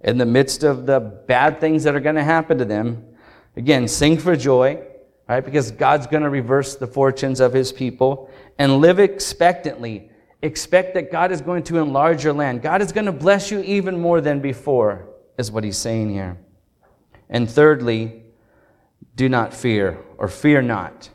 in 0.02 0.18
the 0.18 0.26
midst 0.26 0.66
of 0.66 0.86
the 0.86 1.00
bad 1.00 1.62
things 1.62 1.86
that 1.86 1.96
are 1.96 2.02
going 2.02 2.18
to 2.18 2.24
happen 2.24 2.58
to 2.58 2.66
them. 2.66 3.06
Again, 3.56 3.88
sing 3.88 4.18
for 4.18 4.36
joy, 4.36 4.84
right? 5.30 5.40
Because 5.40 5.72
God's 5.72 6.06
going 6.06 6.24
to 6.24 6.30
reverse 6.30 6.76
the 6.76 6.86
fortunes 6.86 7.40
of 7.40 7.54
his 7.54 7.72
people 7.72 8.30
and 8.58 8.80
live 8.82 9.00
expectantly. 9.00 10.12
Expect 10.42 10.96
that 10.96 11.14
God 11.14 11.32
is 11.32 11.40
going 11.40 11.64
to 11.64 11.78
enlarge 11.78 12.26
your 12.26 12.34
land. 12.34 12.62
God 12.62 12.82
is 12.82 12.92
going 12.92 13.06
to 13.06 13.14
bless 13.14 13.50
you 13.50 13.62
even 13.62 13.98
more 13.98 14.20
than 14.20 14.42
before, 14.42 15.08
is 15.38 15.50
what 15.50 15.64
he's 15.64 15.78
saying 15.78 16.10
here. 16.10 16.38
And 17.30 17.50
thirdly, 17.50 18.26
do 19.16 19.30
not 19.30 19.54
fear 19.54 19.98
or 20.18 20.28
fear 20.28 20.62
not. 20.62 21.10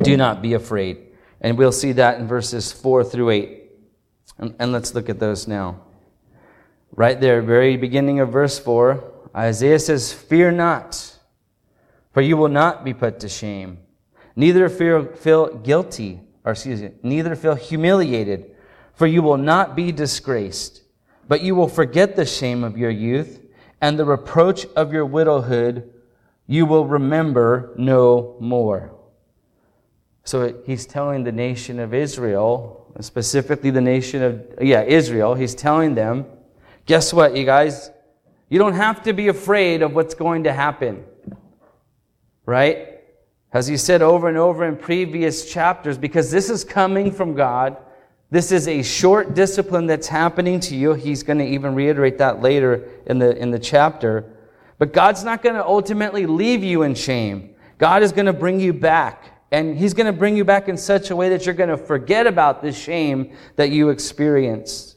Do 0.00 0.16
not 0.16 0.42
be 0.42 0.54
afraid. 0.54 1.01
And 1.42 1.58
we'll 1.58 1.72
see 1.72 1.92
that 1.92 2.18
in 2.18 2.26
verses 2.26 2.72
4 2.72 3.04
through 3.04 3.30
8. 3.30 3.62
And, 4.38 4.54
and 4.58 4.72
let's 4.72 4.94
look 4.94 5.08
at 5.10 5.18
those 5.18 5.46
now. 5.46 5.82
Right 6.94 7.20
there, 7.20 7.42
very 7.42 7.76
beginning 7.76 8.20
of 8.20 8.30
verse 8.30 8.58
4, 8.58 9.02
Isaiah 9.34 9.78
says, 9.78 10.12
Fear 10.12 10.52
not, 10.52 11.18
for 12.12 12.20
you 12.20 12.36
will 12.36 12.48
not 12.48 12.84
be 12.84 12.94
put 12.94 13.20
to 13.20 13.28
shame. 13.28 13.78
Neither 14.36 14.68
feel, 14.68 15.06
feel 15.06 15.56
guilty, 15.56 16.20
or 16.44 16.52
excuse 16.52 16.80
me, 16.80 16.92
neither 17.02 17.34
feel 17.34 17.54
humiliated, 17.54 18.54
for 18.94 19.06
you 19.06 19.20
will 19.22 19.36
not 19.36 19.74
be 19.74 19.90
disgraced, 19.90 20.82
but 21.28 21.42
you 21.42 21.54
will 21.54 21.68
forget 21.68 22.14
the 22.14 22.26
shame 22.26 22.62
of 22.62 22.78
your 22.78 22.90
youth, 22.90 23.40
and 23.80 23.98
the 23.98 24.04
reproach 24.04 24.64
of 24.76 24.92
your 24.92 25.06
widowhood 25.06 25.92
you 26.46 26.66
will 26.66 26.86
remember 26.86 27.72
no 27.76 28.36
more. 28.38 28.94
So 30.32 30.62
he's 30.64 30.86
telling 30.86 31.24
the 31.24 31.30
nation 31.30 31.78
of 31.78 31.92
Israel, 31.92 32.90
specifically 33.00 33.68
the 33.68 33.82
nation 33.82 34.22
of, 34.22 34.42
yeah, 34.62 34.80
Israel, 34.80 35.34
he's 35.34 35.54
telling 35.54 35.94
them, 35.94 36.24
guess 36.86 37.12
what, 37.12 37.36
you 37.36 37.44
guys? 37.44 37.90
You 38.48 38.58
don't 38.58 38.72
have 38.72 39.02
to 39.02 39.12
be 39.12 39.28
afraid 39.28 39.82
of 39.82 39.94
what's 39.94 40.14
going 40.14 40.44
to 40.44 40.52
happen. 40.54 41.04
Right? 42.46 43.02
As 43.52 43.66
he 43.66 43.76
said 43.76 44.00
over 44.00 44.26
and 44.26 44.38
over 44.38 44.64
in 44.64 44.78
previous 44.78 45.52
chapters, 45.52 45.98
because 45.98 46.30
this 46.30 46.48
is 46.48 46.64
coming 46.64 47.12
from 47.12 47.34
God. 47.34 47.76
This 48.30 48.52
is 48.52 48.68
a 48.68 48.82
short 48.82 49.34
discipline 49.34 49.86
that's 49.86 50.08
happening 50.08 50.60
to 50.60 50.74
you. 50.74 50.94
He's 50.94 51.22
going 51.22 51.40
to 51.40 51.46
even 51.46 51.74
reiterate 51.74 52.16
that 52.16 52.40
later 52.40 52.88
in 53.04 53.18
the, 53.18 53.36
in 53.36 53.50
the 53.50 53.58
chapter. 53.58 54.32
But 54.78 54.94
God's 54.94 55.24
not 55.24 55.42
going 55.42 55.56
to 55.56 55.66
ultimately 55.66 56.24
leave 56.24 56.64
you 56.64 56.84
in 56.84 56.94
shame. 56.94 57.54
God 57.76 58.02
is 58.02 58.12
going 58.12 58.24
to 58.24 58.32
bring 58.32 58.60
you 58.60 58.72
back. 58.72 59.28
And 59.52 59.76
He's 59.76 59.92
going 59.92 60.06
to 60.06 60.18
bring 60.18 60.36
you 60.36 60.44
back 60.44 60.68
in 60.68 60.78
such 60.78 61.10
a 61.10 61.16
way 61.16 61.28
that 61.28 61.44
you're 61.44 61.54
going 61.54 61.68
to 61.68 61.76
forget 61.76 62.26
about 62.26 62.62
the 62.62 62.72
shame 62.72 63.36
that 63.56 63.70
you 63.70 63.90
experienced. 63.90 64.96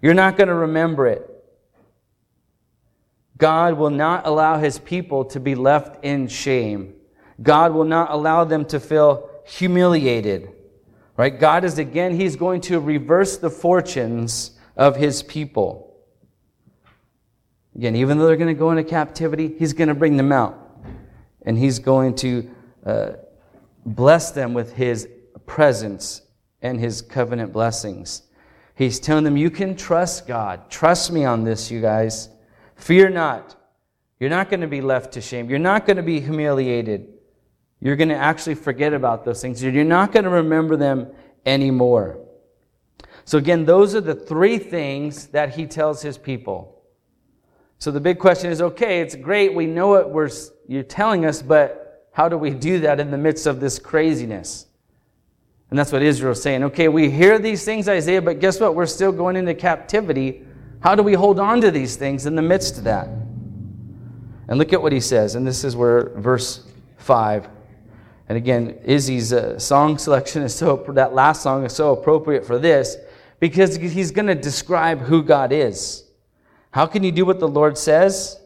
You're 0.00 0.14
not 0.14 0.38
going 0.38 0.48
to 0.48 0.54
remember 0.54 1.06
it. 1.06 1.26
God 3.36 3.74
will 3.74 3.90
not 3.90 4.26
allow 4.26 4.58
His 4.58 4.78
people 4.78 5.26
to 5.26 5.38
be 5.38 5.54
left 5.54 6.02
in 6.02 6.28
shame. 6.28 6.94
God 7.42 7.74
will 7.74 7.84
not 7.84 8.10
allow 8.10 8.44
them 8.44 8.64
to 8.66 8.80
feel 8.80 9.28
humiliated. 9.46 10.50
Right? 11.16 11.38
God 11.38 11.64
is 11.64 11.78
again, 11.78 12.18
He's 12.18 12.36
going 12.36 12.62
to 12.62 12.80
reverse 12.80 13.36
the 13.36 13.50
fortunes 13.50 14.52
of 14.76 14.96
His 14.96 15.22
people. 15.22 15.94
Again, 17.76 17.96
even 17.96 18.16
though 18.16 18.26
they're 18.26 18.36
going 18.36 18.54
to 18.54 18.58
go 18.58 18.70
into 18.70 18.84
captivity, 18.84 19.54
He's 19.58 19.74
going 19.74 19.88
to 19.88 19.94
bring 19.94 20.16
them 20.16 20.32
out. 20.32 20.56
And 21.42 21.58
He's 21.58 21.78
going 21.78 22.14
to 22.16 22.50
uh, 22.84 23.12
bless 23.84 24.30
them 24.30 24.54
with 24.54 24.74
His 24.74 25.08
presence 25.46 26.22
and 26.62 26.78
His 26.78 27.02
covenant 27.02 27.52
blessings. 27.52 28.22
He's 28.74 28.98
telling 28.98 29.24
them, 29.24 29.36
You 29.36 29.50
can 29.50 29.76
trust 29.76 30.26
God. 30.26 30.70
Trust 30.70 31.12
me 31.12 31.24
on 31.24 31.44
this, 31.44 31.70
you 31.70 31.80
guys. 31.80 32.28
Fear 32.76 33.10
not. 33.10 33.56
You're 34.18 34.30
not 34.30 34.50
going 34.50 34.60
to 34.60 34.66
be 34.66 34.80
left 34.80 35.12
to 35.12 35.20
shame. 35.20 35.48
You're 35.48 35.58
not 35.58 35.86
going 35.86 35.96
to 35.96 36.02
be 36.02 36.20
humiliated. 36.20 37.08
You're 37.80 37.96
going 37.96 38.10
to 38.10 38.16
actually 38.16 38.54
forget 38.54 38.92
about 38.92 39.24
those 39.24 39.40
things. 39.40 39.62
You're 39.62 39.84
not 39.84 40.12
going 40.12 40.24
to 40.24 40.30
remember 40.30 40.76
them 40.76 41.10
anymore. 41.46 42.20
So, 43.24 43.38
again, 43.38 43.64
those 43.64 43.94
are 43.94 44.00
the 44.00 44.14
three 44.14 44.58
things 44.58 45.28
that 45.28 45.54
he 45.54 45.66
tells 45.66 46.02
his 46.02 46.18
people. 46.18 46.82
So, 47.78 47.90
the 47.90 48.00
big 48.00 48.18
question 48.18 48.50
is 48.50 48.60
okay, 48.60 49.00
it's 49.00 49.14
great. 49.14 49.54
We 49.54 49.66
know 49.66 49.88
what 49.88 50.10
we're, 50.10 50.30
you're 50.68 50.82
telling 50.82 51.24
us, 51.24 51.40
but 51.40 51.79
how 52.12 52.28
do 52.28 52.36
we 52.36 52.50
do 52.50 52.80
that 52.80 53.00
in 53.00 53.10
the 53.10 53.18
midst 53.18 53.46
of 53.46 53.60
this 53.60 53.78
craziness? 53.78 54.66
And 55.70 55.78
that's 55.78 55.92
what 55.92 56.02
Israel's 56.02 56.42
saying. 56.42 56.64
Okay, 56.64 56.88
we 56.88 57.10
hear 57.10 57.38
these 57.38 57.64
things, 57.64 57.88
Isaiah, 57.88 58.20
but 58.20 58.40
guess 58.40 58.58
what? 58.58 58.74
We're 58.74 58.86
still 58.86 59.12
going 59.12 59.36
into 59.36 59.54
captivity. 59.54 60.44
How 60.80 60.96
do 60.96 61.02
we 61.02 61.14
hold 61.14 61.38
on 61.38 61.60
to 61.60 61.70
these 61.70 61.94
things 61.96 62.26
in 62.26 62.34
the 62.34 62.42
midst 62.42 62.78
of 62.78 62.84
that? 62.84 63.06
And 63.06 64.58
look 64.58 64.72
at 64.72 64.82
what 64.82 64.90
he 64.92 64.98
says, 64.98 65.36
and 65.36 65.46
this 65.46 65.62
is 65.62 65.76
where 65.76 66.08
verse 66.16 66.66
5. 66.98 67.48
And 68.28 68.36
again, 68.36 68.80
Izzy's 68.84 69.32
uh, 69.32 69.58
song 69.60 69.96
selection 69.96 70.42
is 70.42 70.54
so, 70.54 70.84
that 70.88 71.14
last 71.14 71.42
song 71.42 71.64
is 71.64 71.72
so 71.72 71.92
appropriate 71.92 72.44
for 72.44 72.58
this 72.58 72.96
because 73.38 73.76
he's 73.76 74.10
going 74.10 74.26
to 74.26 74.34
describe 74.34 75.00
who 75.00 75.22
God 75.22 75.52
is. 75.52 76.04
How 76.72 76.86
can 76.86 77.04
you 77.04 77.12
do 77.12 77.24
what 77.24 77.38
the 77.38 77.48
Lord 77.48 77.78
says? 77.78 78.39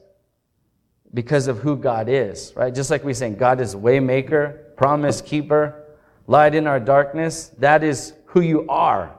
Because 1.14 1.47
of 1.47 1.61
who 1.61 1.76
God 1.76 2.09
is, 2.09 2.52
right? 2.56 2.75
Just 2.75 2.90
like 2.90 3.04
we 3.04 3.14
saying, 3.14 3.37
God 3.37 3.61
is 3.61 3.75
waymaker, 3.75 4.76
promise 4.76 5.21
keeper, 5.21 5.85
light 6.26 6.54
in 6.54 6.66
our 6.66 6.80
darkness. 6.80 7.52
That 7.59 7.85
is 7.85 8.14
who 8.26 8.40
you 8.40 8.66
are. 8.68 9.16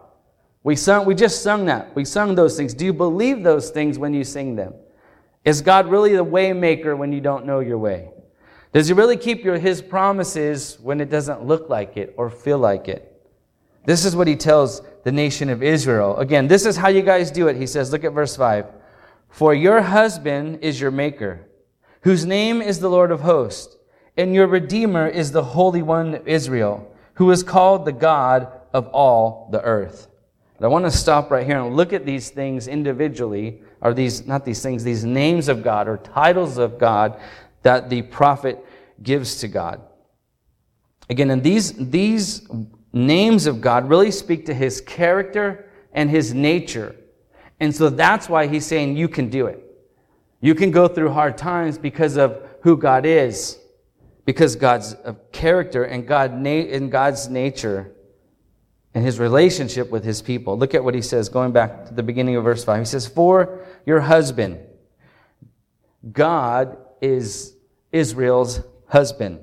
We 0.64 0.76
sung, 0.76 1.06
we 1.06 1.16
just 1.16 1.42
sung 1.42 1.66
that. 1.68 1.96
We 1.96 2.06
sung 2.06 2.36
those 2.36 2.58
things. 2.58 2.74
Do 2.74 2.86
you 2.86 2.94
believe 2.94 3.44
those 3.44 3.70
things 3.70 3.98
when 3.98 4.14
you 4.14 4.24
sing 4.24 4.56
them? 4.56 4.74
Is 5.46 5.62
God 5.62 5.88
really 5.88 6.16
the 6.16 6.26
waymaker 6.26 6.98
when 6.98 7.14
you 7.14 7.22
don't 7.22 7.46
know 7.46 7.60
your 7.60 7.78
way? 7.78 8.10
Does 8.74 8.88
he 8.88 8.94
really 8.94 9.16
keep 9.16 9.44
your, 9.44 9.58
his 9.58 9.82
promises 9.82 10.78
when 10.82 11.00
it 11.00 11.10
doesn't 11.10 11.46
look 11.46 11.70
like 11.70 11.96
it 11.96 12.14
or 12.18 12.30
feel 12.30 12.58
like 12.58 12.90
it? 12.90 13.16
This 13.86 14.04
is 14.04 14.16
what 14.16 14.28
he 14.28 14.36
tells 14.36 14.82
the 15.04 15.12
nation 15.12 15.50
of 15.50 15.62
Israel. 15.62 16.18
Again, 16.18 16.48
this 16.48 16.66
is 16.66 16.76
how 16.76 16.90
you 16.90 17.04
guys 17.04 17.32
do 17.32 17.48
it. 17.48 17.56
He 17.56 17.68
says, 17.68 17.92
look 17.92 18.04
at 18.04 18.12
verse 18.12 18.36
5. 18.36 18.66
For 19.30 19.54
your 19.54 19.82
husband 19.82 20.60
is 20.62 20.82
your 20.82 20.92
maker, 20.92 21.48
whose 22.06 22.24
name 22.24 22.62
is 22.62 22.80
the 22.80 22.90
Lord 22.90 23.10
of 23.10 23.22
hosts, 23.22 23.76
and 24.16 24.32
your 24.32 24.46
redeemer 24.46 25.08
is 25.08 25.32
the 25.32 25.44
Holy 25.44 25.82
One 25.82 26.14
of 26.14 26.28
Israel, 26.28 26.96
who 27.16 27.32
is 27.32 27.42
called 27.42 27.84
the 27.84 27.92
God 27.92 28.48
of 28.74 28.88
all 28.90 29.50
the 29.52 29.62
earth. 29.64 30.08
I 30.62 30.68
want 30.68 30.86
to 30.86 30.92
stop 30.92 31.32
right 31.32 31.46
here 31.46 31.60
and 31.60 31.76
look 31.76 31.94
at 31.94 32.06
these 32.06 32.30
things 32.30 32.68
individually, 32.68 33.64
or 33.82 33.96
these, 33.96 34.28
not 34.28 34.46
these 34.46 34.62
things, 34.62 34.84
these 34.84 35.04
names 35.04 35.48
of 35.48 35.64
God 35.64 35.88
or 35.88 35.98
titles 35.98 36.60
of 36.60 36.78
God 36.78 37.20
that 37.64 37.90
the 37.90 38.04
prophet 38.04 38.64
gives 39.02 39.38
to 39.38 39.48
God. 39.48 39.82
Again, 41.10 41.32
and 41.32 41.42
these, 41.42 41.74
these 41.74 42.48
names 42.94 43.48
of 43.48 43.62
God 43.62 43.90
really 43.90 44.12
speak 44.12 44.46
to 44.46 44.54
his 44.54 44.80
character 44.80 45.72
and 45.92 46.08
his 46.12 46.36
nature. 46.36 46.96
And 47.60 47.76
so 47.76 47.90
that's 47.90 48.30
why 48.30 48.46
he's 48.46 48.66
saying 48.68 48.96
you 48.96 49.08
can 49.08 49.32
do 49.32 49.48
it. 49.48 49.65
You 50.42 50.56
can 50.56 50.72
go 50.72 50.88
through 50.88 51.12
hard 51.12 51.38
times 51.38 51.78
because 51.78 52.18
of 52.18 52.42
who 52.62 52.78
God 52.78 53.06
is, 53.06 53.58
because 54.26 54.56
God's 54.56 54.94
uh, 54.94 55.14
character 55.32 55.84
and 55.84 56.08
God 56.08 56.32
and 56.32 56.92
God's 56.92 57.30
nature 57.30 57.96
and 58.94 59.04
his 59.04 59.20
relationship 59.20 59.92
with 59.92 60.04
his 60.04 60.22
people. 60.22 60.58
Look 60.58 60.74
at 60.74 60.84
what 60.84 60.96
he 60.96 61.02
says, 61.02 61.28
going 61.30 61.52
back 61.52 61.86
to 61.88 61.94
the 61.94 62.04
beginning 62.04 62.38
of 62.38 62.44
verse 62.46 62.64
5. 62.64 62.80
He 62.80 62.86
says, 62.86 63.06
For 63.06 63.66
your 63.86 64.00
husband, 64.00 64.60
God 66.12 66.78
is 67.02 67.56
Israel's 67.92 68.62
husband. 68.88 69.42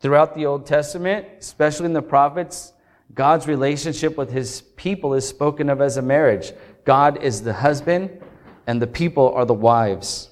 Throughout 0.00 0.34
the 0.34 0.46
Old 0.46 0.66
Testament, 0.66 1.26
especially 1.38 1.86
in 1.86 1.92
the 1.92 2.02
prophets, 2.02 2.72
God's 3.14 3.48
relationship 3.48 4.16
with 4.16 4.30
his 4.30 4.60
people 4.76 5.14
is 5.14 5.26
spoken 5.26 5.70
of 5.70 5.80
as 5.80 5.96
a 5.96 6.02
marriage. 6.02 6.52
God 6.84 7.22
is 7.22 7.42
the 7.42 7.54
husband, 7.54 8.22
and 8.68 8.82
the 8.82 8.86
people 8.86 9.32
are 9.32 9.46
the 9.46 9.54
wives. 9.54 10.28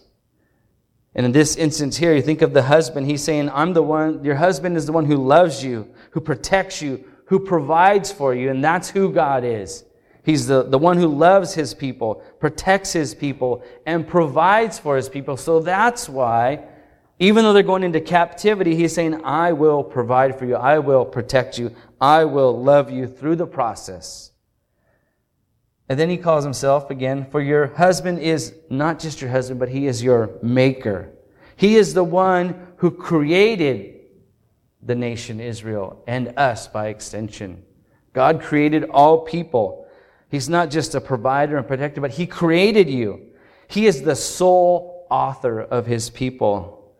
And 1.14 1.24
in 1.24 1.32
this 1.32 1.56
instance 1.56 1.96
here, 1.96 2.14
you 2.14 2.20
think 2.20 2.42
of 2.42 2.52
the 2.52 2.62
husband, 2.62 3.06
he's 3.06 3.24
saying, 3.24 3.48
I'm 3.48 3.72
the 3.72 3.82
one, 3.82 4.22
your 4.22 4.34
husband 4.34 4.76
is 4.76 4.84
the 4.84 4.92
one 4.92 5.06
who 5.06 5.16
loves 5.16 5.64
you, 5.64 5.88
who 6.10 6.20
protects 6.20 6.82
you, 6.82 7.02
who 7.24 7.40
provides 7.40 8.12
for 8.12 8.34
you, 8.34 8.50
and 8.50 8.62
that's 8.62 8.90
who 8.90 9.10
God 9.10 9.42
is. 9.42 9.86
He's 10.22 10.46
the, 10.46 10.64
the 10.64 10.76
one 10.76 10.98
who 10.98 11.06
loves 11.06 11.54
his 11.54 11.72
people, 11.72 12.16
protects 12.38 12.92
his 12.92 13.14
people, 13.14 13.64
and 13.86 14.06
provides 14.06 14.78
for 14.78 14.96
his 14.96 15.08
people. 15.08 15.38
So 15.38 15.60
that's 15.60 16.06
why, 16.06 16.62
even 17.18 17.42
though 17.42 17.54
they're 17.54 17.62
going 17.62 17.84
into 17.84 18.02
captivity, 18.02 18.76
he's 18.76 18.92
saying, 18.92 19.24
I 19.24 19.52
will 19.54 19.82
provide 19.82 20.38
for 20.38 20.44
you, 20.44 20.56
I 20.56 20.78
will 20.78 21.06
protect 21.06 21.58
you, 21.58 21.74
I 22.02 22.26
will 22.26 22.62
love 22.62 22.90
you 22.90 23.06
through 23.06 23.36
the 23.36 23.46
process. 23.46 24.32
And 25.88 25.98
then 25.98 26.10
he 26.10 26.16
calls 26.16 26.44
himself 26.44 26.90
again, 26.90 27.26
for 27.30 27.40
your 27.40 27.68
husband 27.68 28.18
is 28.18 28.54
not 28.68 28.98
just 28.98 29.20
your 29.20 29.30
husband, 29.30 29.60
but 29.60 29.68
he 29.68 29.86
is 29.86 30.02
your 30.02 30.30
maker. 30.42 31.12
He 31.56 31.76
is 31.76 31.94
the 31.94 32.04
one 32.04 32.66
who 32.78 32.90
created 32.90 33.94
the 34.82 34.94
nation 34.94 35.40
Israel 35.40 36.02
and 36.06 36.34
us 36.36 36.68
by 36.68 36.88
extension. 36.88 37.62
God 38.12 38.40
created 38.40 38.84
all 38.90 39.20
people. 39.20 39.86
He's 40.30 40.48
not 40.48 40.70
just 40.70 40.94
a 40.94 41.00
provider 41.00 41.56
and 41.56 41.66
protector, 41.66 42.00
but 42.00 42.12
He 42.12 42.26
created 42.26 42.88
you. 42.90 43.28
He 43.68 43.86
is 43.86 44.02
the 44.02 44.16
sole 44.16 45.06
author 45.10 45.60
of 45.60 45.86
His 45.86 46.10
people. 46.10 46.94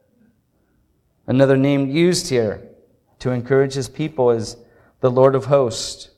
Another 1.27 1.57
name 1.57 1.91
used 1.91 2.29
here 2.29 2.69
to 3.19 3.31
encourage 3.31 3.75
his 3.75 3.89
people 3.89 4.31
is 4.31 4.57
the 5.01 5.11
Lord 5.11 5.35
of 5.35 5.47
hosts. 5.47 6.11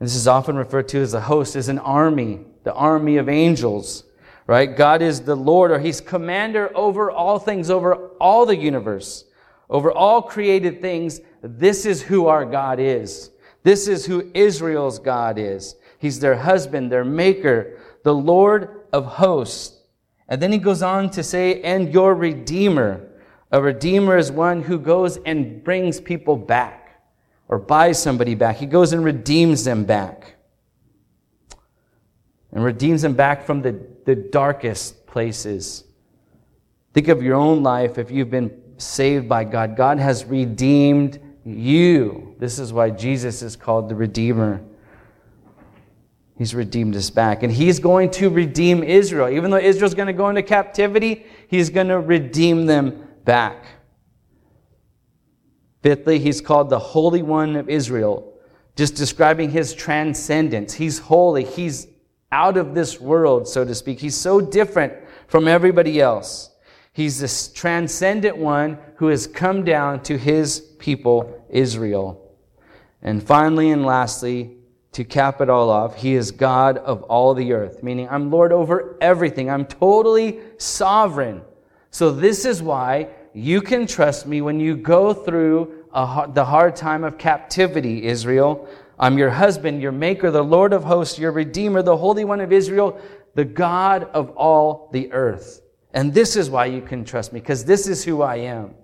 This 0.00 0.16
is 0.16 0.26
often 0.26 0.56
referred 0.56 0.88
to 0.88 0.98
as 1.00 1.12
a 1.12 1.20
host, 1.20 1.56
as 1.56 1.68
an 1.68 1.78
army, 1.78 2.40
the 2.64 2.72
army 2.72 3.18
of 3.18 3.28
angels, 3.28 4.04
right? 4.46 4.74
God 4.74 5.02
is 5.02 5.20
the 5.20 5.34
Lord, 5.34 5.70
or 5.70 5.78
He's 5.78 6.00
commander 6.00 6.74
over 6.74 7.10
all 7.10 7.38
things, 7.38 7.68
over 7.68 8.08
all 8.18 8.46
the 8.46 8.56
universe, 8.56 9.26
over 9.68 9.92
all 9.92 10.22
created 10.22 10.80
things. 10.80 11.20
This 11.42 11.84
is 11.84 12.00
who 12.00 12.28
our 12.28 12.46
God 12.46 12.80
is. 12.80 13.30
This 13.62 13.88
is 13.88 14.06
who 14.06 14.30
Israel's 14.32 14.98
God 14.98 15.38
is. 15.38 15.76
He's 15.98 16.18
their 16.18 16.36
husband, 16.36 16.90
their 16.90 17.04
maker, 17.04 17.78
the 18.02 18.14
Lord 18.14 18.86
of 18.94 19.04
hosts. 19.04 19.82
And 20.28 20.40
then 20.40 20.50
he 20.50 20.58
goes 20.58 20.82
on 20.82 21.10
to 21.10 21.22
say, 21.22 21.60
and 21.60 21.92
your 21.92 22.14
redeemer. 22.14 23.06
A 23.52 23.60
redeemer 23.60 24.16
is 24.16 24.32
one 24.32 24.62
who 24.62 24.78
goes 24.78 25.18
and 25.26 25.62
brings 25.62 26.00
people 26.00 26.36
back 26.36 26.79
or 27.50 27.58
buys 27.58 28.00
somebody 28.00 28.36
back. 28.36 28.56
He 28.56 28.66
goes 28.66 28.92
and 28.92 29.04
redeems 29.04 29.64
them 29.64 29.84
back. 29.84 30.36
And 32.52 32.64
redeems 32.64 33.02
them 33.02 33.14
back 33.14 33.44
from 33.44 33.60
the, 33.60 33.78
the 34.06 34.14
darkest 34.14 35.04
places. 35.06 35.84
Think 36.94 37.08
of 37.08 37.22
your 37.22 37.34
own 37.34 37.64
life 37.64 37.98
if 37.98 38.10
you've 38.10 38.30
been 38.30 38.56
saved 38.78 39.28
by 39.28 39.42
God. 39.44 39.76
God 39.76 39.98
has 39.98 40.24
redeemed 40.24 41.20
you. 41.44 42.36
This 42.38 42.60
is 42.60 42.72
why 42.72 42.90
Jesus 42.90 43.42
is 43.42 43.56
called 43.56 43.88
the 43.88 43.96
Redeemer. 43.96 44.62
He's 46.38 46.54
redeemed 46.54 46.94
us 46.94 47.10
back. 47.10 47.42
And 47.42 47.52
He's 47.52 47.80
going 47.80 48.12
to 48.12 48.30
redeem 48.30 48.84
Israel. 48.84 49.28
Even 49.28 49.50
though 49.50 49.58
Israel's 49.58 49.94
going 49.94 50.06
to 50.06 50.12
go 50.12 50.28
into 50.28 50.42
captivity, 50.42 51.26
He's 51.48 51.68
going 51.68 51.88
to 51.88 51.98
redeem 51.98 52.66
them 52.66 53.08
back. 53.24 53.64
Fifthly, 55.82 56.18
He's 56.18 56.40
called 56.40 56.70
the 56.70 56.78
Holy 56.78 57.22
One 57.22 57.56
of 57.56 57.68
Israel, 57.68 58.34
just 58.76 58.94
describing 58.94 59.50
His 59.50 59.74
transcendence. 59.74 60.74
He's 60.74 60.98
holy. 60.98 61.44
He's 61.44 61.86
out 62.32 62.56
of 62.56 62.74
this 62.74 63.00
world, 63.00 63.48
so 63.48 63.64
to 63.64 63.74
speak. 63.74 64.00
He's 64.00 64.16
so 64.16 64.40
different 64.40 64.92
from 65.26 65.48
everybody 65.48 66.00
else. 66.00 66.50
He's 66.92 67.18
this 67.18 67.48
transcendent 67.48 68.36
one 68.36 68.78
who 68.96 69.08
has 69.08 69.26
come 69.26 69.64
down 69.64 70.02
to 70.04 70.18
His 70.18 70.60
people, 70.78 71.46
Israel. 71.48 72.36
And 73.02 73.22
finally 73.22 73.70
and 73.70 73.84
lastly, 73.86 74.56
to 74.92 75.04
cap 75.04 75.40
it 75.40 75.48
all 75.48 75.70
off, 75.70 75.96
he 75.96 76.14
is 76.14 76.32
God 76.32 76.78
of 76.78 77.04
all 77.04 77.32
the 77.32 77.52
earth, 77.52 77.82
meaning 77.82 78.08
I'm 78.10 78.30
Lord 78.30 78.52
over 78.52 78.96
everything. 79.00 79.48
I'm 79.48 79.64
totally 79.64 80.40
sovereign. 80.58 81.42
So 81.90 82.10
this 82.10 82.44
is 82.44 82.60
why 82.60 83.08
you 83.32 83.60
can 83.60 83.86
trust 83.86 84.26
me 84.26 84.40
when 84.40 84.60
you 84.60 84.76
go 84.76 85.12
through 85.14 85.84
the 85.92 86.44
hard 86.44 86.76
time 86.76 87.04
of 87.04 87.18
captivity, 87.18 88.06
Israel. 88.06 88.68
I'm 88.98 89.16
your 89.16 89.30
husband, 89.30 89.80
your 89.80 89.92
maker, 89.92 90.30
the 90.30 90.44
Lord 90.44 90.72
of 90.72 90.84
hosts, 90.84 91.18
your 91.18 91.32
redeemer, 91.32 91.82
the 91.82 91.96
Holy 91.96 92.24
One 92.24 92.40
of 92.40 92.52
Israel, 92.52 93.00
the 93.34 93.44
God 93.44 94.04
of 94.12 94.30
all 94.30 94.90
the 94.92 95.12
earth. 95.12 95.62
And 95.94 96.12
this 96.12 96.36
is 96.36 96.50
why 96.50 96.66
you 96.66 96.82
can 96.82 97.04
trust 97.04 97.32
me, 97.32 97.40
because 97.40 97.64
this 97.64 97.86
is 97.86 98.04
who 98.04 98.22
I 98.22 98.36
am. 98.36 98.74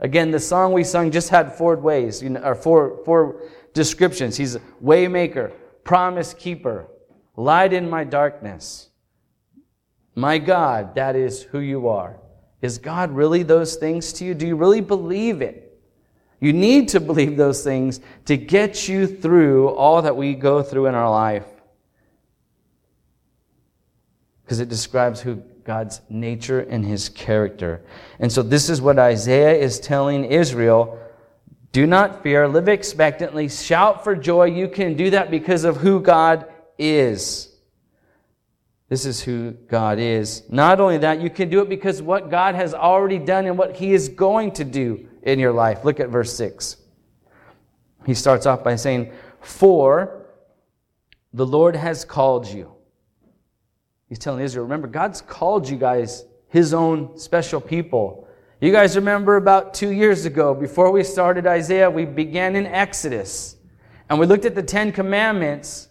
Again, 0.00 0.30
the 0.30 0.40
song 0.40 0.72
we 0.72 0.84
sung 0.84 1.10
just 1.10 1.28
had 1.28 1.52
four 1.52 1.76
ways, 1.76 2.22
you 2.22 2.30
know, 2.30 2.42
or 2.42 2.54
four, 2.54 3.00
four 3.04 3.42
descriptions. 3.74 4.36
He's 4.36 4.56
waymaker, 4.82 5.52
promise 5.84 6.34
keeper, 6.34 6.88
light 7.36 7.72
in 7.72 7.88
my 7.88 8.04
darkness. 8.04 8.88
My 10.14 10.38
God, 10.38 10.94
that 10.96 11.14
is 11.14 11.42
who 11.42 11.60
you 11.60 11.88
are. 11.88 12.18
Is 12.62 12.78
God 12.78 13.10
really 13.10 13.42
those 13.42 13.76
things 13.76 14.12
to 14.14 14.24
you? 14.24 14.34
Do 14.34 14.46
you 14.46 14.56
really 14.56 14.80
believe 14.80 15.42
it? 15.42 15.68
You 16.40 16.52
need 16.52 16.88
to 16.88 17.00
believe 17.00 17.36
those 17.36 17.62
things 17.62 18.00
to 18.24 18.36
get 18.36 18.88
you 18.88 19.06
through 19.06 19.68
all 19.68 20.02
that 20.02 20.16
we 20.16 20.34
go 20.34 20.62
through 20.62 20.86
in 20.86 20.94
our 20.94 21.10
life. 21.10 21.46
Because 24.44 24.60
it 24.60 24.68
describes 24.68 25.20
who 25.20 25.36
God's 25.64 26.00
nature 26.08 26.60
and 26.60 26.84
his 26.84 27.08
character. 27.08 27.82
And 28.18 28.32
so 28.32 28.42
this 28.42 28.68
is 28.68 28.80
what 28.80 28.98
Isaiah 28.98 29.54
is 29.54 29.78
telling 29.78 30.24
Israel 30.24 30.98
do 31.72 31.86
not 31.86 32.22
fear. 32.22 32.46
Live 32.46 32.68
expectantly. 32.68 33.48
Shout 33.48 34.04
for 34.04 34.14
joy. 34.14 34.44
You 34.44 34.68
can 34.68 34.94
do 34.94 35.10
that 35.10 35.30
because 35.30 35.64
of 35.64 35.78
who 35.78 36.00
God 36.00 36.46
is. 36.78 37.48
This 38.92 39.06
is 39.06 39.22
who 39.22 39.52
God 39.68 39.98
is. 39.98 40.42
Not 40.50 40.78
only 40.78 40.98
that, 40.98 41.18
you 41.18 41.30
can 41.30 41.48
do 41.48 41.62
it 41.62 41.70
because 41.70 42.02
what 42.02 42.28
God 42.28 42.54
has 42.54 42.74
already 42.74 43.18
done 43.18 43.46
and 43.46 43.56
what 43.56 43.74
He 43.74 43.94
is 43.94 44.10
going 44.10 44.52
to 44.52 44.64
do 44.64 45.08
in 45.22 45.38
your 45.38 45.50
life. 45.50 45.82
Look 45.82 45.98
at 45.98 46.10
verse 46.10 46.30
6. 46.36 46.76
He 48.04 48.12
starts 48.12 48.44
off 48.44 48.62
by 48.62 48.76
saying, 48.76 49.10
For 49.40 50.26
the 51.32 51.46
Lord 51.46 51.74
has 51.74 52.04
called 52.04 52.46
you. 52.46 52.70
He's 54.10 54.18
telling 54.18 54.44
Israel, 54.44 54.66
remember, 54.66 54.88
God's 54.88 55.22
called 55.22 55.66
you 55.66 55.78
guys 55.78 56.26
His 56.48 56.74
own 56.74 57.16
special 57.16 57.62
people. 57.62 58.28
You 58.60 58.72
guys 58.72 58.94
remember 58.94 59.36
about 59.36 59.72
two 59.72 59.92
years 59.92 60.26
ago, 60.26 60.52
before 60.54 60.92
we 60.92 61.02
started 61.02 61.46
Isaiah, 61.46 61.90
we 61.90 62.04
began 62.04 62.56
in 62.56 62.66
Exodus. 62.66 63.56
And 64.10 64.18
we 64.18 64.26
looked 64.26 64.44
at 64.44 64.54
the 64.54 64.62
Ten 64.62 64.92
Commandments. 64.92 65.88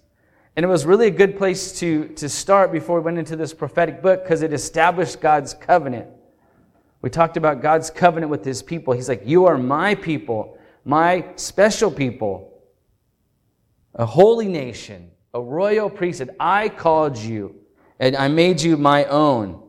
And 0.55 0.65
it 0.65 0.67
was 0.67 0.85
really 0.85 1.07
a 1.07 1.11
good 1.11 1.37
place 1.37 1.79
to, 1.79 2.07
to 2.09 2.27
start 2.27 2.71
before 2.71 2.99
we 2.99 3.05
went 3.05 3.17
into 3.17 3.35
this 3.35 3.53
prophetic 3.53 4.01
book 4.01 4.23
because 4.23 4.41
it 4.41 4.51
established 4.51 5.21
God's 5.21 5.53
covenant. 5.53 6.07
We 7.01 7.09
talked 7.09 7.37
about 7.37 7.61
God's 7.61 7.89
covenant 7.89 8.29
with 8.29 8.43
his 8.43 8.61
people. 8.61 8.93
He's 8.93 9.09
like, 9.09 9.23
You 9.25 9.45
are 9.45 9.57
my 9.57 9.95
people, 9.95 10.57
my 10.83 11.25
special 11.35 11.89
people, 11.89 12.61
a 13.95 14.05
holy 14.05 14.47
nation, 14.47 15.11
a 15.33 15.41
royal 15.41 15.89
priesthood. 15.89 16.35
I 16.39 16.69
called 16.69 17.17
you, 17.17 17.55
and 17.99 18.15
I 18.15 18.27
made 18.27 18.61
you 18.61 18.77
my 18.77 19.05
own. 19.05 19.63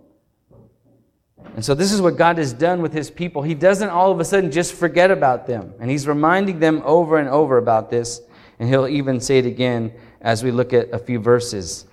And 1.55 1.65
so, 1.65 1.75
this 1.75 1.93
is 1.93 2.01
what 2.01 2.17
God 2.17 2.39
has 2.39 2.53
done 2.53 2.83
with 2.83 2.93
his 2.93 3.11
people. 3.11 3.43
He 3.43 3.55
doesn't 3.55 3.89
all 3.89 4.11
of 4.11 4.21
a 4.21 4.25
sudden 4.25 4.51
just 4.51 4.75
forget 4.75 5.11
about 5.11 5.47
them. 5.47 5.75
And 5.81 5.91
he's 5.91 6.07
reminding 6.07 6.59
them 6.59 6.83
over 6.85 7.19
and 7.19 7.29
over 7.29 7.57
about 7.57 7.89
this. 7.89 8.21
And 8.59 8.69
he'll 8.69 8.87
even 8.87 9.21
say 9.21 9.39
it 9.39 9.47
again 9.47 9.93
as 10.23 10.43
we 10.43 10.51
look 10.51 10.73
at 10.73 10.91
a 10.93 10.99
few 10.99 11.19
verses. 11.19 11.85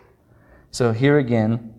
So, 0.72 0.94
here 0.94 1.18
again, 1.18 1.74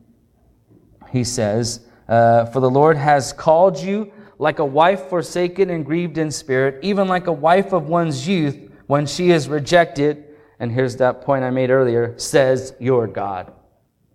he 1.10 1.24
says, 1.24 1.80
uh, 2.08 2.44
For 2.46 2.60
the 2.60 2.70
Lord 2.70 2.96
has 2.96 3.32
called 3.32 3.78
you 3.78 4.12
like 4.38 4.58
a 4.58 4.64
wife 4.64 5.08
forsaken 5.08 5.70
and 5.70 5.84
grieved 5.84 6.18
in 6.18 6.30
spirit, 6.30 6.78
even 6.82 7.08
like 7.08 7.26
a 7.26 7.32
wife 7.32 7.72
of 7.72 7.88
one's 7.88 8.28
youth 8.28 8.58
when 8.86 9.06
she 9.06 9.30
is 9.30 9.48
rejected. 9.48 10.24
And 10.58 10.70
here's 10.70 10.96
that 10.96 11.22
point 11.22 11.44
I 11.44 11.50
made 11.50 11.70
earlier 11.70 12.18
says, 12.18 12.74
Your 12.78 13.06
God. 13.06 13.52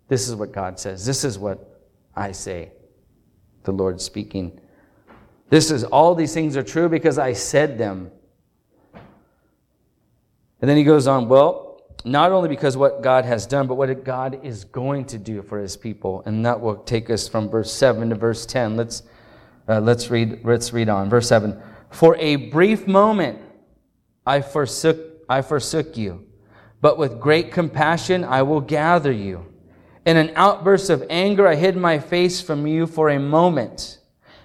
This 0.08 0.30
is 0.30 0.36
what 0.36 0.52
God 0.52 0.80
says. 0.80 1.06
This 1.06 1.24
is 1.24 1.40
what 1.40 1.82
I 2.16 2.32
say 2.32 2.72
the 3.64 3.72
Lord 3.72 4.00
speaking. 4.00 4.60
This 5.50 5.70
is 5.70 5.84
all 5.84 6.16
these 6.16 6.34
things 6.34 6.56
are 6.56 6.64
true 6.64 6.90
because 6.90 7.18
I 7.18 7.34
said 7.34 7.78
them. 7.78 8.12
And 8.94 10.70
then 10.70 10.78
he 10.78 10.84
goes 10.84 11.08
on, 11.08 11.28
well, 11.28 11.65
not 12.06 12.32
only 12.32 12.48
because 12.48 12.78
what 12.78 13.02
God 13.02 13.26
has 13.26 13.48
done, 13.48 13.66
but 13.66 13.76
what 13.76 14.04
God 14.04 14.40
is 14.44 14.64
going 14.64 15.06
to 15.06 15.18
do 15.18 15.42
for 15.42 15.60
his 15.60 15.76
people. 15.76 16.22
And 16.26 16.46
that 16.46 16.62
will 16.62 16.78
take 16.78 17.10
us 17.10 17.28
from 17.28 17.50
verse 17.50 17.74
7 17.74 18.10
to 18.10 18.16
verse 18.16 18.46
10. 18.46 18.78
Let's, 18.78 19.04
uh, 19.68 19.80
let's, 19.80 20.12
read, 20.12 20.46
let's 20.46 20.72
read 20.72 20.88
on. 20.88 21.10
Verse 21.10 21.28
7. 21.28 21.60
For 21.90 22.16
a 22.18 22.36
brief 22.36 22.88
moment 22.88 23.40
I 24.26 24.42
forsook, 24.42 24.98
I 25.28 25.42
forsook 25.42 25.98
you, 25.98 26.28
but 26.80 26.98
with 26.98 27.20
great 27.20 27.52
compassion 27.52 28.24
I 28.24 28.44
will 28.44 28.62
gather 28.62 29.12
you. 29.12 29.52
In 30.06 30.18
an 30.18 30.32
outburst 30.36 30.92
of 30.92 31.04
anger, 31.10 31.48
I 31.48 31.56
hid 31.56 31.76
my 31.76 31.98
face 31.98 32.40
from 32.40 32.68
you 32.68 32.86
for 32.86 33.10
a 33.10 33.20
moment. 33.20 33.98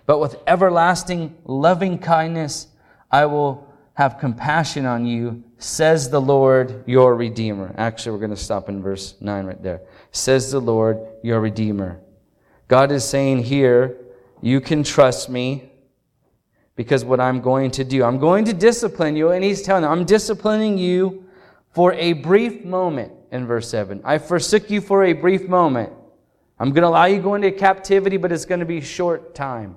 But 0.07 0.19
with 0.19 0.37
everlasting 0.47 1.37
loving 1.45 1.99
kindness, 1.99 2.69
I 3.11 3.27
will 3.27 3.69
have 3.95 4.19
compassion 4.19 4.87
on 4.87 5.05
you, 5.05 5.45
says 5.61 6.09
the 6.11 6.21
Lord, 6.21 6.85
your 6.87 7.15
Redeemer. 7.15 7.75
Actually, 7.77 8.13
we're 8.13 8.27
going 8.27 8.31
to 8.31 8.37
stop 8.37 8.69
in 8.69 8.83
verse 8.83 9.15
9 9.21 9.45
right 9.45 9.63
there. 9.63 9.83
Says 10.11 10.51
the 10.51 10.61
Lord, 10.61 10.99
your 11.23 11.41
Redeemer. 11.41 12.01
God 12.67 12.91
is 12.91 13.05
saying 13.05 13.45
here, 13.45 13.97
you 14.41 14.61
can 14.61 14.83
trust 14.83 15.29
me 15.29 15.71
because 16.77 17.05
what 17.05 17.21
I'm 17.21 17.43
going 17.43 17.71
to 17.73 17.85
do. 17.85 18.03
I'm 18.03 18.19
going 18.19 18.47
to 18.47 18.55
discipline 18.55 19.17
you, 19.17 19.31
and 19.31 19.45
He's 19.45 19.61
telling 19.61 19.83
them, 19.83 19.93
I'm 19.93 20.05
disciplining 20.07 20.79
you 20.79 21.27
for 21.73 21.93
a 21.93 22.15
brief 22.15 22.65
moment 22.65 23.13
in 23.31 23.47
verse 23.47 23.69
7. 23.69 24.01
I 24.03 24.17
forsook 24.17 24.71
you 24.71 24.81
for 24.81 25.05
a 25.05 25.13
brief 25.13 25.47
moment. 25.47 25.93
I'm 26.59 26.71
going 26.71 26.83
to 26.83 26.89
allow 26.89 27.05
you 27.05 27.17
to 27.17 27.23
go 27.23 27.35
into 27.35 27.53
captivity, 27.53 28.17
but 28.17 28.33
it's 28.33 28.47
going 28.47 28.61
to 28.61 28.67
be 28.67 28.81
short 28.81 29.35
time. 29.35 29.77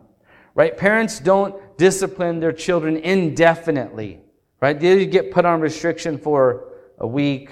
Right? 0.56 0.78
Parents 0.78 1.20
don't 1.20 1.78
discipline 1.78 2.40
their 2.40 2.54
children 2.54 2.96
indefinitely. 2.96 4.23
Right? 4.64 4.82
You 4.82 5.06
get 5.06 5.30
put 5.30 5.44
on 5.44 5.60
restriction 5.60 6.18
for 6.18 6.70
a 6.98 7.06
week, 7.06 7.50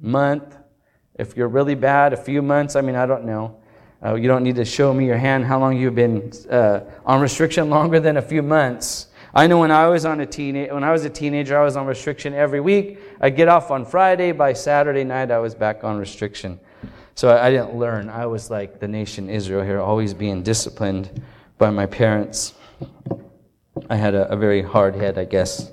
month. 0.00 0.56
If 1.16 1.36
you're 1.36 1.48
really 1.48 1.74
bad, 1.74 2.14
a 2.14 2.16
few 2.16 2.40
months. 2.40 2.76
I 2.76 2.80
mean, 2.80 2.96
I 2.96 3.04
don't 3.04 3.26
know. 3.26 3.60
Uh, 4.02 4.14
you 4.14 4.26
don't 4.26 4.42
need 4.42 4.56
to 4.56 4.64
show 4.64 4.94
me 4.94 5.04
your 5.04 5.18
hand 5.18 5.44
how 5.44 5.58
long 5.58 5.76
you've 5.76 5.94
been 5.94 6.32
uh, 6.50 6.80
on 7.04 7.20
restriction 7.20 7.68
longer 7.68 8.00
than 8.00 8.16
a 8.16 8.22
few 8.22 8.40
months. 8.40 9.08
I 9.34 9.48
know 9.48 9.58
when 9.58 9.70
I 9.70 9.88
was 9.88 10.06
on 10.06 10.20
a 10.20 10.24
teen, 10.24 10.56
when 10.72 10.82
I 10.82 10.92
was 10.92 11.04
a 11.04 11.10
teenager, 11.10 11.60
I 11.60 11.62
was 11.62 11.76
on 11.76 11.86
restriction 11.86 12.32
every 12.32 12.60
week. 12.60 13.00
I'd 13.20 13.36
get 13.36 13.48
off 13.48 13.70
on 13.70 13.84
Friday. 13.84 14.32
By 14.32 14.54
Saturday 14.54 15.04
night, 15.04 15.30
I 15.30 15.40
was 15.40 15.54
back 15.54 15.84
on 15.84 15.98
restriction. 15.98 16.58
So 17.16 17.28
I, 17.28 17.48
I 17.48 17.50
didn't 17.50 17.76
learn. 17.76 18.08
I 18.08 18.24
was 18.24 18.48
like 18.48 18.80
the 18.80 18.88
nation 18.88 19.28
Israel 19.28 19.62
here, 19.62 19.78
always 19.78 20.14
being 20.14 20.42
disciplined 20.42 21.22
by 21.58 21.68
my 21.68 21.84
parents. 21.84 22.54
I 23.90 23.96
had 23.96 24.14
a, 24.14 24.26
a 24.32 24.38
very 24.38 24.62
hard 24.62 24.94
head, 24.94 25.18
I 25.18 25.26
guess. 25.26 25.70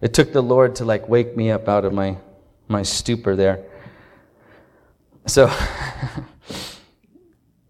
It 0.00 0.14
took 0.14 0.32
the 0.32 0.42
Lord 0.42 0.76
to 0.76 0.84
like 0.84 1.08
wake 1.08 1.36
me 1.36 1.50
up 1.50 1.68
out 1.68 1.84
of 1.84 1.92
my 1.92 2.16
my 2.68 2.82
stupor 2.82 3.36
there. 3.36 3.64
So 5.26 5.50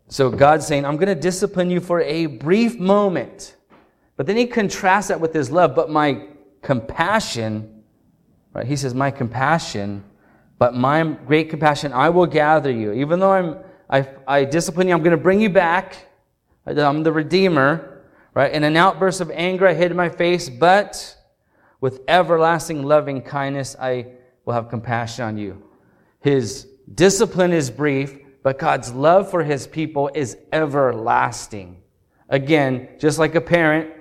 So 0.09 0.31
God's 0.31 0.67
saying, 0.67 0.87
I'm 0.87 0.97
going 0.97 1.09
to 1.09 1.15
discipline 1.15 1.71
you 1.71 1.81
for 1.81 2.01
a 2.01 2.27
brief 2.27 2.79
moment. 2.79 3.57
But 4.17 4.27
then 4.27 4.37
he 4.37 4.47
contrasts 4.47 5.09
that 5.09 5.21
with 5.21 5.35
his 5.35 5.51
love. 5.51 5.75
But 5.75 5.91
my 5.91 6.27
compassion, 6.63 7.85
right? 8.55 8.67
He 8.67 8.75
says, 8.75 8.95
My 8.95 9.11
compassion, 9.11 10.03
but 10.59 10.75
my 10.75 11.05
great 11.05 11.51
compassion, 11.51 11.93
I 11.93 12.09
will 12.09 12.27
gather 12.27 12.71
you. 12.71 12.93
Even 12.93 13.21
though 13.21 13.33
I'm, 13.33 13.59
I, 13.89 14.09
I 14.27 14.45
discipline 14.45 14.89
you, 14.89 14.95
I'm 14.95 15.03
going 15.03 15.17
to 15.17 15.23
bring 15.23 15.41
you 15.41 15.51
back. 15.51 16.07
I'm 16.67 17.03
the 17.03 17.13
Redeemer, 17.13 18.03
right? 18.35 18.51
In 18.51 18.65
an 18.65 18.77
outburst 18.77 19.21
of 19.21 19.31
anger, 19.31 19.67
I 19.67 19.75
hid 19.75 19.95
my 19.95 20.09
face, 20.09 20.49
but 20.49 21.17
with 21.81 22.01
everlasting 22.09 22.83
loving 22.83 23.23
kindness, 23.23 23.77
I 23.79 24.07
will 24.45 24.55
have 24.55 24.69
compassion 24.69 25.25
on 25.25 25.39
you. 25.39 25.63
His 26.21 26.67
discipline 26.95 27.53
is 27.53 27.71
brief, 27.71 28.19
but 28.43 28.59
God's 28.59 28.93
love 28.93 29.31
for 29.31 29.45
his 29.45 29.67
people 29.67 30.11
is 30.15 30.37
everlasting. 30.53 31.83
Again, 32.29 32.89
just 32.99 33.19
like 33.19 33.35
a 33.35 33.41
parent, 33.41 33.93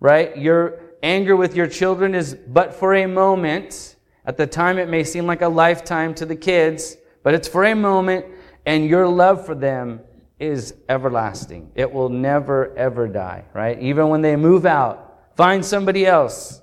right? 0.00 0.36
Your 0.36 0.80
anger 1.02 1.36
with 1.36 1.54
your 1.54 1.66
children 1.66 2.14
is 2.14 2.34
but 2.34 2.74
for 2.74 2.94
a 2.94 3.06
moment. 3.06 3.96
At 4.24 4.36
the 4.36 4.46
time, 4.46 4.78
it 4.78 4.88
may 4.88 5.04
seem 5.04 5.26
like 5.26 5.42
a 5.42 5.48
lifetime 5.48 6.14
to 6.14 6.26
the 6.26 6.36
kids, 6.36 6.96
but 7.22 7.34
it's 7.34 7.46
for 7.46 7.64
a 7.64 7.74
moment, 7.74 8.26
and 8.64 8.86
your 8.86 9.06
love 9.06 9.46
for 9.46 9.54
them 9.54 10.00
is 10.38 10.74
everlasting. 10.88 11.70
It 11.74 11.90
will 11.92 12.08
never, 12.08 12.76
ever 12.76 13.08
die, 13.08 13.44
right? 13.54 13.80
Even 13.80 14.08
when 14.08 14.22
they 14.22 14.36
move 14.36 14.66
out, 14.66 15.22
find 15.36 15.64
somebody 15.64 16.06
else, 16.06 16.60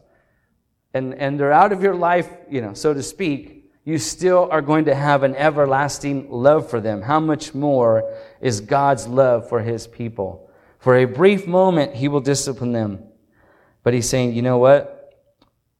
and, 0.93 1.13
and 1.15 1.39
they're 1.39 1.51
out 1.51 1.71
of 1.71 1.82
your 1.82 1.95
life, 1.95 2.29
you 2.49 2.62
know, 2.62 2.73
so 2.73 2.93
to 2.93 3.01
speak, 3.01 3.71
you 3.84 3.97
still 3.97 4.47
are 4.51 4.62
going 4.62 4.86
to 4.86 4.95
have 4.95 5.23
an 5.23 5.36
everlasting 5.36 6.32
love 6.32 6.69
for 6.69 6.79
them. 6.79 7.01
How 7.01 7.19
much 7.19 7.53
more 7.53 8.15
is 8.39 8.62
God's 8.62 9.08
love 9.08 9.49
for 9.49 9.62
his 9.62 9.88
people? 9.88 10.49
For 10.79 10.97
a 10.97 11.06
brief 11.06 11.47
moment, 11.47 11.95
he 11.95 12.08
will 12.08 12.21
discipline 12.21 12.71
them. 12.71 13.03
But 13.84 13.93
he's 13.93 14.08
saying, 14.08 14.34
you 14.34 14.41
know 14.41 14.58
what? 14.58 15.13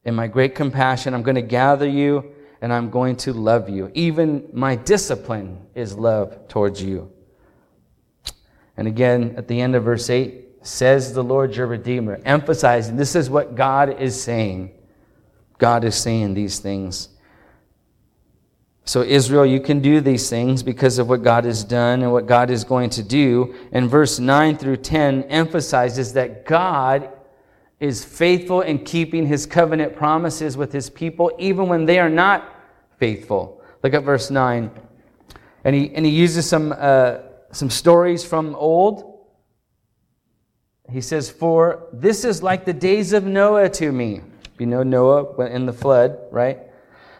In 0.04 0.14
my 0.14 0.26
great 0.26 0.54
compassion, 0.54 1.14
I'm 1.14 1.22
going 1.22 1.36
to 1.36 1.42
gather 1.42 1.88
you 1.88 2.32
and 2.60 2.72
I'm 2.72 2.90
going 2.90 3.16
to 3.16 3.32
love 3.32 3.68
you. 3.68 3.90
Even 3.94 4.48
my 4.52 4.76
discipline 4.76 5.66
is 5.74 5.94
love 5.94 6.48
towards 6.48 6.82
you. 6.82 7.10
And 8.76 8.88
again, 8.88 9.34
at 9.36 9.48
the 9.48 9.60
end 9.60 9.74
of 9.74 9.84
verse 9.84 10.10
8, 10.10 10.44
says 10.62 11.12
the 11.12 11.22
Lord 11.22 11.54
your 11.54 11.66
Redeemer, 11.66 12.20
emphasizing 12.24 12.96
this 12.96 13.14
is 13.14 13.30
what 13.30 13.54
God 13.54 14.00
is 14.00 14.20
saying. 14.20 14.72
God 15.64 15.82
is 15.82 15.94
saying 15.94 16.34
these 16.34 16.58
things. 16.58 17.08
So, 18.84 19.00
Israel, 19.00 19.46
you 19.46 19.60
can 19.60 19.80
do 19.80 20.02
these 20.02 20.28
things 20.28 20.62
because 20.62 20.98
of 20.98 21.08
what 21.08 21.22
God 21.22 21.46
has 21.46 21.64
done 21.64 22.02
and 22.02 22.12
what 22.12 22.26
God 22.26 22.50
is 22.50 22.64
going 22.64 22.90
to 22.90 23.02
do. 23.02 23.54
And 23.72 23.88
verse 23.88 24.18
9 24.18 24.58
through 24.58 24.76
10 24.76 25.22
emphasizes 25.22 26.12
that 26.12 26.44
God 26.44 27.10
is 27.80 28.04
faithful 28.04 28.60
in 28.60 28.84
keeping 28.84 29.26
his 29.26 29.46
covenant 29.46 29.96
promises 29.96 30.54
with 30.54 30.70
his 30.70 30.90
people, 30.90 31.32
even 31.38 31.66
when 31.66 31.86
they 31.86 31.98
are 31.98 32.10
not 32.10 32.46
faithful. 32.98 33.62
Look 33.82 33.94
at 33.94 34.04
verse 34.04 34.30
9. 34.30 34.70
And 35.64 35.74
he, 35.74 35.94
and 35.94 36.04
he 36.04 36.12
uses 36.12 36.46
some, 36.46 36.74
uh, 36.76 37.20
some 37.52 37.70
stories 37.70 38.22
from 38.22 38.54
old. 38.54 39.18
He 40.90 41.00
says, 41.00 41.30
For 41.30 41.88
this 41.90 42.22
is 42.26 42.42
like 42.42 42.66
the 42.66 42.74
days 42.74 43.14
of 43.14 43.24
Noah 43.24 43.70
to 43.70 43.90
me. 43.90 44.20
You 44.64 44.70
know 44.70 44.82
Noah 44.82 45.44
in 45.44 45.66
the 45.66 45.74
flood, 45.74 46.16
right? 46.30 46.58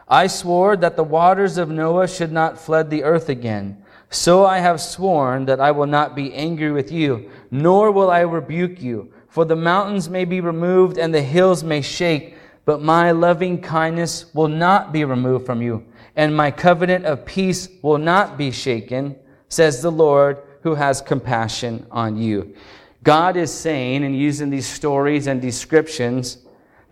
I 0.09 0.28
swore 0.28 0.78
that 0.78 0.96
the 0.96 1.04
waters 1.04 1.59
of 1.59 1.68
Noah 1.68 2.09
should 2.09 2.33
not 2.33 2.59
flood 2.59 2.88
the 2.88 3.04
earth 3.04 3.28
again. 3.28 3.85
So 4.09 4.46
I 4.46 4.61
have 4.61 4.80
sworn 4.80 5.44
that 5.44 5.61
I 5.61 5.70
will 5.70 5.85
not 5.87 6.16
be 6.16 6.33
angry 6.33 6.72
with 6.72 6.90
you, 6.90 7.30
nor 7.50 7.90
will 7.90 8.11
I 8.11 8.20
rebuke 8.20 8.80
you. 8.80 9.12
For 9.28 9.44
the 9.44 9.57
mountains 9.57 10.09
may 10.09 10.24
be 10.24 10.40
removed 10.40 10.96
and 10.96 11.14
the 11.14 11.20
hills 11.20 11.62
may 11.62 11.83
shake, 11.83 12.35
but 12.64 12.80
my 12.80 13.11
loving 13.11 13.61
kindness 13.61 14.33
will 14.35 14.48
not 14.48 14.90
be 14.90 15.04
removed 15.04 15.44
from 15.44 15.61
you, 15.61 15.85
and 16.16 16.35
my 16.35 16.50
covenant 16.50 17.04
of 17.04 17.26
peace 17.26 17.68
will 17.83 17.98
not 17.98 18.38
be 18.38 18.50
shaken, 18.52 19.16
says 19.50 19.83
the 19.83 19.92
Lord 19.92 20.38
who 20.62 20.76
has 20.76 21.02
compassion 21.02 21.87
on 21.90 22.16
you. 22.16 22.54
God 23.02 23.37
is 23.37 23.52
saying 23.52 24.02
and 24.02 24.16
using 24.16 24.48
these 24.48 24.66
stories 24.66 25.26
and 25.26 25.42
descriptions 25.42 26.38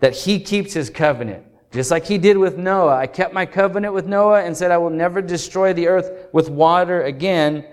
that 0.03 0.13
he 0.13 0.37
keeps 0.37 0.73
his 0.73 0.89
covenant. 0.89 1.45
Just 1.71 1.89
like 1.89 2.05
he 2.05 2.17
did 2.17 2.37
with 2.37 2.57
Noah. 2.57 2.97
I 2.97 3.07
kept 3.07 3.33
my 3.33 3.45
covenant 3.45 3.93
with 3.93 4.05
Noah 4.05 4.43
and 4.43 4.55
said, 4.55 4.69
I 4.69 4.77
will 4.77 4.89
never 4.89 5.21
destroy 5.21 5.71
the 5.71 5.87
earth 5.87 6.27
with 6.33 6.49
water 6.49 7.03
again. 7.03 7.63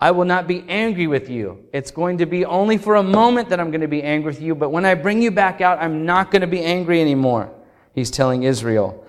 I 0.00 0.12
will 0.12 0.24
not 0.24 0.46
be 0.46 0.64
angry 0.68 1.08
with 1.08 1.28
you. 1.28 1.64
It's 1.72 1.90
going 1.90 2.18
to 2.18 2.26
be 2.26 2.44
only 2.44 2.78
for 2.78 2.94
a 2.94 3.02
moment 3.02 3.48
that 3.48 3.58
I'm 3.58 3.72
going 3.72 3.80
to 3.80 3.88
be 3.88 4.00
angry 4.00 4.30
with 4.30 4.40
you, 4.40 4.54
but 4.54 4.70
when 4.70 4.84
I 4.84 4.94
bring 4.94 5.20
you 5.20 5.32
back 5.32 5.60
out, 5.60 5.80
I'm 5.80 6.06
not 6.06 6.30
going 6.30 6.42
to 6.42 6.46
be 6.46 6.62
angry 6.62 7.00
anymore. 7.00 7.52
He's 7.96 8.12
telling 8.12 8.44
Israel. 8.44 9.04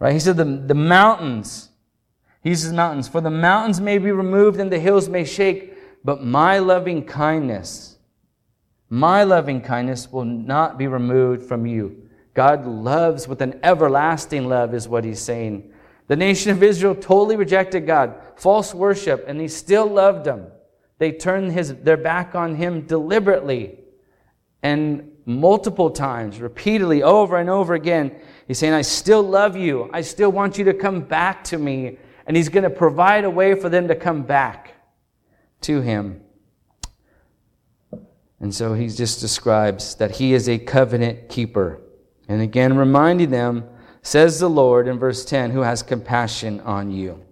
Right? 0.00 0.12
He 0.12 0.18
said, 0.18 0.36
the, 0.36 0.44
the 0.44 0.74
mountains, 0.74 1.68
he 2.42 2.48
uses 2.48 2.72
mountains, 2.72 3.06
for 3.06 3.20
the 3.20 3.30
mountains 3.30 3.80
may 3.80 3.98
be 3.98 4.10
removed 4.10 4.58
and 4.58 4.72
the 4.72 4.80
hills 4.80 5.08
may 5.08 5.24
shake, 5.24 5.72
but 6.02 6.20
my 6.20 6.58
loving 6.58 7.04
kindness, 7.04 7.93
my 8.90 9.24
loving 9.24 9.60
kindness 9.60 10.10
will 10.10 10.24
not 10.24 10.78
be 10.78 10.86
removed 10.86 11.42
from 11.42 11.66
you. 11.66 12.08
God 12.34 12.66
loves 12.66 13.28
with 13.28 13.40
an 13.40 13.60
everlasting 13.62 14.48
love, 14.48 14.74
is 14.74 14.88
what 14.88 15.04
he's 15.04 15.20
saying. 15.20 15.72
The 16.08 16.16
nation 16.16 16.50
of 16.50 16.62
Israel 16.62 16.94
totally 16.94 17.36
rejected 17.36 17.86
God, 17.86 18.14
false 18.36 18.74
worship, 18.74 19.24
and 19.26 19.40
he 19.40 19.48
still 19.48 19.86
loved 19.86 20.24
them. 20.24 20.48
They 20.98 21.12
turned 21.12 21.52
his, 21.52 21.74
their 21.76 21.96
back 21.96 22.34
on 22.34 22.56
him 22.56 22.82
deliberately 22.82 23.78
and 24.62 25.12
multiple 25.26 25.90
times, 25.90 26.40
repeatedly, 26.40 27.02
over 27.02 27.38
and 27.38 27.48
over 27.48 27.74
again. 27.74 28.14
He's 28.46 28.58
saying, 28.58 28.72
I 28.72 28.82
still 28.82 29.22
love 29.22 29.56
you. 29.56 29.90
I 29.92 30.00
still 30.00 30.30
want 30.30 30.58
you 30.58 30.64
to 30.64 30.74
come 30.74 31.00
back 31.00 31.44
to 31.44 31.58
me. 31.58 31.98
And 32.26 32.36
he's 32.36 32.48
going 32.48 32.64
to 32.64 32.70
provide 32.70 33.24
a 33.24 33.30
way 33.30 33.54
for 33.54 33.68
them 33.68 33.88
to 33.88 33.94
come 33.94 34.22
back 34.22 34.74
to 35.62 35.80
him. 35.80 36.23
And 38.40 38.54
so 38.54 38.74
he 38.74 38.88
just 38.88 39.20
describes 39.20 39.94
that 39.96 40.16
he 40.16 40.34
is 40.34 40.48
a 40.48 40.58
covenant 40.58 41.28
keeper. 41.28 41.80
And 42.28 42.42
again, 42.42 42.76
reminding 42.76 43.30
them, 43.30 43.64
says 44.02 44.38
the 44.38 44.50
Lord 44.50 44.86
in 44.86 44.98
verse 44.98 45.24
10, 45.24 45.50
who 45.50 45.60
has 45.60 45.82
compassion 45.82 46.60
on 46.60 46.90
you. 46.90 47.24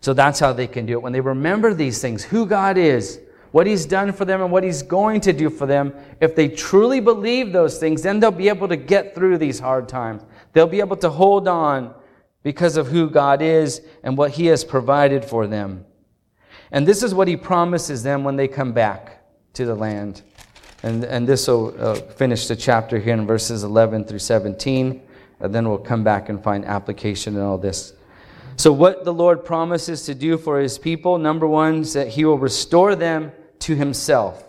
So 0.00 0.14
that's 0.14 0.40
how 0.40 0.52
they 0.52 0.66
can 0.66 0.86
do 0.86 0.94
it. 0.94 1.02
When 1.02 1.12
they 1.12 1.20
remember 1.20 1.74
these 1.74 2.00
things, 2.00 2.24
who 2.24 2.46
God 2.46 2.78
is, 2.78 3.20
what 3.50 3.66
He's 3.66 3.86
done 3.86 4.12
for 4.12 4.24
them, 4.24 4.40
and 4.40 4.52
what 4.52 4.64
He's 4.64 4.82
going 4.82 5.20
to 5.22 5.32
do 5.32 5.50
for 5.50 5.66
them, 5.66 5.92
if 6.20 6.36
they 6.36 6.48
truly 6.48 7.00
believe 7.00 7.52
those 7.52 7.78
things, 7.78 8.02
then 8.02 8.20
they'll 8.20 8.30
be 8.30 8.48
able 8.48 8.68
to 8.68 8.76
get 8.76 9.14
through 9.14 9.38
these 9.38 9.58
hard 9.58 9.88
times. 9.88 10.22
They'll 10.52 10.66
be 10.66 10.80
able 10.80 10.96
to 10.98 11.10
hold 11.10 11.48
on 11.48 11.94
because 12.42 12.76
of 12.76 12.86
who 12.86 13.10
God 13.10 13.42
is 13.42 13.82
and 14.02 14.16
what 14.16 14.32
He 14.32 14.46
has 14.46 14.64
provided 14.64 15.24
for 15.24 15.46
them. 15.46 15.84
And 16.70 16.86
this 16.86 17.02
is 17.02 17.14
what 17.14 17.28
He 17.28 17.36
promises 17.36 18.02
them 18.02 18.24
when 18.24 18.36
they 18.36 18.48
come 18.48 18.72
back 18.72 19.15
to 19.56 19.66
the 19.66 19.74
land. 19.74 20.22
And, 20.82 21.04
and 21.04 21.26
this 21.26 21.48
will 21.48 21.74
uh, 21.78 21.94
finish 21.94 22.46
the 22.46 22.56
chapter 22.56 22.98
here 22.98 23.14
in 23.14 23.26
verses 23.26 23.64
11 23.64 24.04
through 24.04 24.20
17. 24.20 25.02
And 25.40 25.54
then 25.54 25.68
we'll 25.68 25.78
come 25.78 26.04
back 26.04 26.28
and 26.28 26.42
find 26.42 26.64
application 26.64 27.36
in 27.36 27.42
all 27.42 27.58
this. 27.58 27.92
So, 28.56 28.72
what 28.72 29.04
the 29.04 29.12
Lord 29.12 29.44
promises 29.44 30.06
to 30.06 30.14
do 30.14 30.38
for 30.38 30.60
his 30.60 30.78
people, 30.78 31.18
number 31.18 31.46
one, 31.46 31.80
is 31.80 31.92
that 31.92 32.08
he 32.08 32.24
will 32.24 32.38
restore 32.38 32.94
them 32.94 33.32
to 33.60 33.74
himself. 33.74 34.42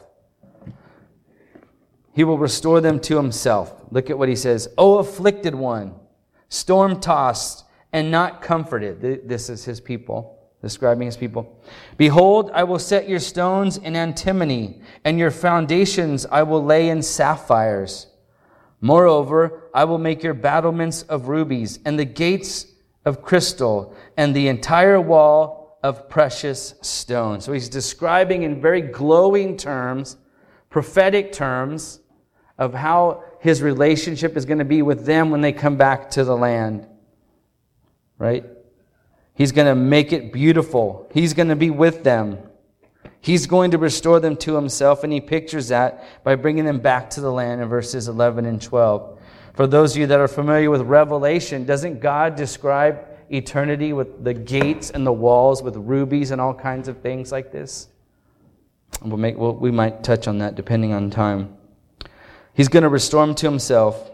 He 2.13 2.23
will 2.23 2.37
restore 2.37 2.79
them 2.79 2.99
to 3.01 3.17
himself. 3.17 3.73
Look 3.91 4.09
at 4.09 4.17
what 4.17 4.29
he 4.29 4.35
says. 4.35 4.69
O 4.77 4.99
afflicted 4.99 5.55
one, 5.55 5.93
storm 6.47 7.01
tossed 7.01 7.65
and 7.91 8.09
not 8.09 8.41
comforted. 8.41 9.27
This 9.27 9.49
is 9.49 9.65
his 9.65 9.81
people 9.81 10.36
describing 10.61 11.05
his 11.05 11.17
people. 11.17 11.61
Behold, 11.97 12.49
I 12.53 12.63
will 12.63 12.79
set 12.79 13.07
your 13.07 13.19
stones 13.19 13.77
in 13.77 13.95
antimony, 13.95 14.81
and 15.03 15.19
your 15.19 15.31
foundations 15.31 16.25
I 16.25 16.43
will 16.43 16.63
lay 16.63 16.89
in 16.89 17.01
sapphires. 17.01 18.07
Moreover, 18.81 19.69
I 19.73 19.85
will 19.85 19.97
make 19.97 20.23
your 20.23 20.33
battlements 20.33 21.03
of 21.03 21.27
rubies, 21.27 21.79
and 21.85 21.97
the 21.97 22.05
gates 22.05 22.65
of 23.05 23.21
crystal, 23.21 23.95
and 24.17 24.35
the 24.35 24.47
entire 24.47 24.99
wall 24.99 25.79
of 25.83 26.09
precious 26.09 26.73
stones. 26.81 27.45
So 27.45 27.53
he's 27.53 27.69
describing 27.69 28.43
in 28.43 28.59
very 28.59 28.81
glowing 28.81 29.57
terms, 29.57 30.17
prophetic 30.69 31.31
terms, 31.31 31.99
of 32.57 32.73
how 32.73 33.23
his 33.39 33.61
relationship 33.61 34.35
is 34.35 34.45
going 34.45 34.57
to 34.57 34.65
be 34.65 34.81
with 34.81 35.05
them 35.05 35.29
when 35.29 35.41
they 35.41 35.53
come 35.53 35.77
back 35.77 36.09
to 36.11 36.23
the 36.23 36.35
land. 36.35 36.87
Right? 38.17 38.43
He's 39.37 39.51
going 39.51 39.67
to 39.67 39.75
make 39.75 40.11
it 40.11 40.33
beautiful. 40.33 41.07
He's 41.13 41.33
going 41.33 41.49
to 41.49 41.55
be 41.55 41.69
with 41.69 42.03
them. 42.03 42.39
He's 43.21 43.45
going 43.45 43.71
to 43.71 43.77
restore 43.77 44.19
them 44.19 44.35
to 44.37 44.55
himself, 44.55 45.03
and 45.03 45.13
he 45.13 45.21
pictures 45.21 45.67
that 45.67 46.23
by 46.23 46.35
bringing 46.35 46.65
them 46.65 46.79
back 46.79 47.09
to 47.11 47.21
the 47.21 47.31
land 47.31 47.61
in 47.61 47.67
verses 47.67 48.07
11 48.07 48.45
and 48.45 48.59
12. 48.59 49.19
For 49.53 49.67
those 49.67 49.93
of 49.93 49.99
you 49.99 50.07
that 50.07 50.19
are 50.19 50.27
familiar 50.27 50.71
with 50.71 50.81
Revelation, 50.81 51.65
doesn't 51.65 51.99
God 51.99 52.35
describe 52.35 53.05
eternity 53.29 53.93
with 53.93 54.23
the 54.23 54.33
gates 54.33 54.89
and 54.89 55.05
the 55.05 55.13
walls 55.13 55.61
with 55.61 55.75
rubies 55.75 56.31
and 56.31 56.41
all 56.41 56.53
kinds 56.53 56.87
of 56.87 56.97
things 57.01 57.31
like 57.31 57.51
this? 57.51 57.89
We'll 59.03 59.17
make, 59.17 59.37
we 59.37 59.69
might 59.69 60.03
touch 60.03 60.27
on 60.27 60.39
that 60.39 60.55
depending 60.55 60.93
on 60.93 61.11
time. 61.11 61.55
He's 62.53 62.69
going 62.69 62.83
to 62.83 62.89
restore 62.89 63.25
them 63.25 63.35
to 63.35 63.47
himself. 63.47 64.09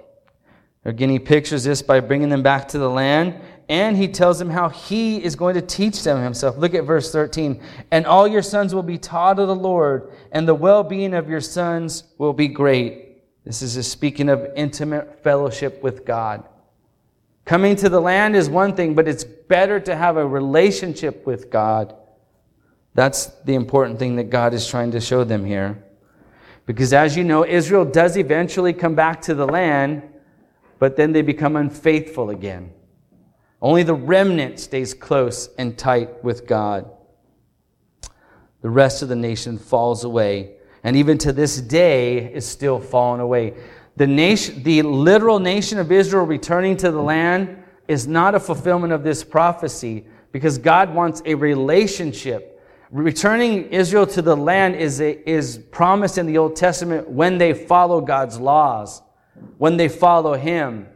Again, 0.86 1.10
he 1.10 1.20
pictures 1.20 1.64
this 1.64 1.82
by 1.82 2.02
bringing 2.02 2.28
them 2.28 2.44
back 2.44 2.68
to 2.70 2.78
the 2.78 2.90
land, 2.90 3.40
and 3.74 3.98
he 3.98 4.08
tells 4.08 4.38
them 4.38 4.52
how 4.52 4.70
he 4.70 5.18
is 5.24 5.36
going 5.36 5.56
to 5.56 5.62
teach 5.62 6.04
them 6.04 6.22
himself. 6.22 6.60
Look 6.60 6.76
at 6.76 6.84
verse 6.84 7.12
13. 7.12 7.60
And 7.90 8.06
all 8.06 8.28
your 8.28 8.44
sons 8.44 8.76
will 8.76 8.84
be 8.84 9.00
taught 9.00 9.40
of 9.40 9.48
the 9.48 9.56
Lord, 9.56 10.12
and 10.32 10.48
the 10.48 10.54
well 10.54 10.84
being 10.84 11.16
of 11.16 11.28
your 11.28 11.42
sons 11.42 12.04
will 12.20 12.34
be 12.34 12.48
great. 12.48 13.24
This 13.46 13.64
is 13.64 13.88
speaking 13.90 14.30
of 14.30 14.48
intimate 14.56 15.24
fellowship 15.24 15.82
with 15.82 16.06
God. 16.06 16.48
Coming 17.46 17.76
to 17.78 17.90
the 17.90 18.00
land 18.00 18.36
is 18.36 18.48
one 18.48 18.76
thing, 18.76 18.94
but 18.94 19.08
it's 19.08 19.24
better 19.24 19.80
to 19.80 19.96
have 19.96 20.18
a 20.18 20.28
relationship 20.28 21.26
with 21.26 21.50
God. 21.50 21.96
That's 22.94 23.26
the 23.26 23.56
important 23.56 23.98
thing 23.98 24.18
that 24.18 24.30
God 24.30 24.54
is 24.54 24.68
trying 24.68 24.92
to 24.92 25.02
show 25.02 25.24
them 25.24 25.44
here. 25.44 25.84
Because 26.68 26.94
as 26.94 27.18
you 27.18 27.24
know, 27.24 27.44
Israel 27.44 27.86
does 27.86 28.18
eventually 28.18 28.72
come 28.72 28.94
back 28.94 29.20
to 29.24 29.34
the 29.34 29.48
land, 29.48 30.04
but 30.78 30.96
then 30.96 31.12
they 31.12 31.24
become 31.24 31.56
unfaithful 31.56 32.30
again. 32.30 32.72
Only 33.63 33.82
the 33.82 33.95
remnant 33.95 34.60
stays 34.60 34.93
close 34.93 35.49
and 35.58 35.76
tight 35.76 36.23
with 36.23 36.45
God. 36.45 36.88
The 38.62 38.69
rest 38.69 39.02
of 39.02 39.10
the 39.10 39.15
nation 39.15 39.58
falls 39.58 40.04
away, 40.04 40.58
and 40.84 40.95
even 40.95 41.17
to 41.19 41.34
this 41.34 41.60
day 41.60 42.32
is 42.32 42.45
still 42.45 42.80
falling 42.80 43.21
away. 43.21 43.56
The 43.95 44.06
nation, 44.06 44.62
the 44.62 44.84
literal 44.84 45.39
nation 45.39 45.80
of 45.80 45.91
Israel 45.91 46.26
returning 46.26 46.78
to 46.78 46.91
the 46.91 47.02
land 47.02 47.58
is 47.88 48.08
not 48.08 48.36
a 48.36 48.39
fulfillment 48.39 48.93
of 48.93 49.04
this 49.04 49.23
prophecy 49.23 50.06
because 50.32 50.60
God 50.60 50.93
wants 50.93 51.23
a 51.26 51.34
relationship 51.34 52.54
Returning 52.93 53.71
Israel 53.71 54.06
to 54.06 54.21
the 54.21 54.38
land 54.38 54.76
is, 54.76 55.02
a, 55.02 55.28
is 55.28 55.58
promised 55.58 56.19
in 56.19 56.28
the 56.28 56.38
Old 56.38 56.56
Testament 56.56 57.10
when 57.10 57.39
they 57.39 57.52
follow 57.52 57.99
God's 57.99 58.39
laws, 58.39 59.02
when 59.58 59.78
they 59.78 59.89
follow 59.89 60.36
Him. 60.36 60.88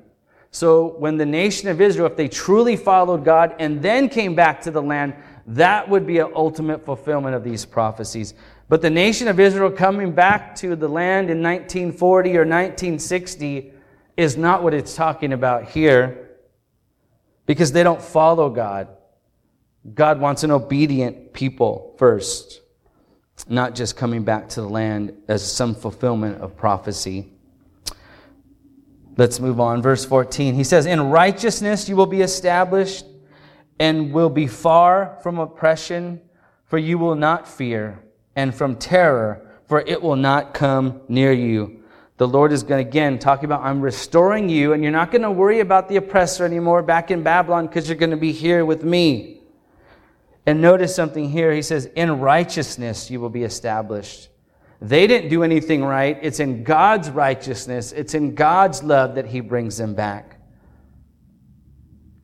So 0.58 0.96
when 0.98 1.18
the 1.18 1.26
nation 1.28 1.70
of 1.70 1.80
Israel, 1.80 2.08
if 2.08 2.16
they 2.16 2.28
truly 2.28 2.76
followed 2.76 3.24
God 3.24 3.56
and 3.60 3.80
then 3.80 4.10
came 4.10 4.34
back 4.34 4.60
to 4.62 4.72
the 4.72 4.82
land, 4.82 5.14
that 5.46 5.88
would 5.88 6.08
be 6.08 6.18
an 6.18 6.32
ultimate 6.34 6.84
fulfillment 6.84 7.36
of 7.36 7.44
these 7.44 7.64
prophecies. 7.64 8.34
But 8.68 8.82
the 8.82 8.90
nation 8.90 9.28
of 9.28 9.40
Israel 9.40 9.70
coming 9.70 10.14
back 10.14 10.56
to 10.56 10.76
the 10.76 10.88
land 10.88 11.30
in 11.30 11.44
1940 11.44 12.30
or 12.32 12.40
1960 12.40 13.72
is 14.18 14.36
not 14.36 14.64
what 14.64 14.74
it's 14.74 14.96
talking 14.96 15.32
about 15.32 15.66
here 15.66 16.40
because 17.46 17.72
they 17.72 17.84
don't 17.84 18.02
follow 18.02 18.50
God. 18.50 18.88
God 19.94 20.20
wants 20.20 20.44
an 20.44 20.50
obedient 20.50 21.34
people 21.34 21.94
first, 22.00 22.62
not 23.48 23.76
just 23.76 23.96
coming 23.96 24.24
back 24.24 24.50
to 24.50 24.62
the 24.62 24.70
land 24.70 25.22
as 25.28 25.50
some 25.50 25.76
fulfillment 25.76 26.42
of 26.42 26.58
prophecy. 26.58 27.37
Let's 29.18 29.40
move 29.40 29.60
on. 29.60 29.82
Verse 29.82 30.06
14. 30.06 30.54
He 30.54 30.64
says, 30.64 30.86
In 30.86 31.10
righteousness 31.10 31.90
you 31.90 31.96
will 31.96 32.06
be 32.06 32.22
established 32.22 33.06
and 33.80 34.14
will 34.14 34.30
be 34.30 34.48
far 34.48 35.18
from 35.22 35.40
oppression, 35.40 36.22
for 36.66 36.78
you 36.78 36.98
will 36.98 37.16
not 37.16 37.48
fear, 37.48 38.00
and 38.36 38.54
from 38.54 38.76
terror, 38.76 39.48
for 39.68 39.82
it 39.82 40.02
will 40.02 40.16
not 40.16 40.54
come 40.54 41.02
near 41.08 41.32
you. 41.34 41.84
The 42.18 42.28
Lord 42.28 42.52
is 42.52 42.64
going 42.64 42.84
to 42.84 42.90
again 42.90 43.20
talk 43.20 43.44
about, 43.44 43.62
I'm 43.62 43.82
restoring 43.82 44.50
you, 44.50 44.74
and 44.74 44.82
you're 44.82 44.92
not 44.92 45.12
going 45.12 45.22
to 45.22 45.32
worry 45.32 45.60
about 45.60 45.88
the 45.88 45.98
oppressor 45.98 46.46
anymore 46.46 46.82
back 46.82 47.12
in 47.12 47.22
Babylon 47.22 47.68
because 47.68 47.88
you're 47.88 47.98
going 47.98 48.12
to 48.12 48.18
be 48.18 48.32
here 48.32 48.66
with 48.66 48.84
me. 48.84 49.42
And 50.46 50.62
notice 50.62 50.96
something 50.96 51.30
here. 51.30 51.52
He 51.52 51.62
says, 51.62 51.88
In 51.96 52.20
righteousness 52.20 53.12
you 53.12 53.20
will 53.20 53.30
be 53.30 53.44
established. 53.44 54.30
They 54.82 55.08
didn't 55.08 55.30
do 55.30 55.44
anything 55.44 55.84
right. 55.84 56.18
It's 56.22 56.40
in 56.40 56.64
God's 56.64 57.10
righteousness, 57.10 57.92
it's 57.92 58.14
in 58.14 58.36
God's 58.36 58.84
love 58.84 59.16
that 59.16 59.28
He 59.28 59.40
brings 59.40 59.78
them 59.78 59.96
back. 59.96 60.40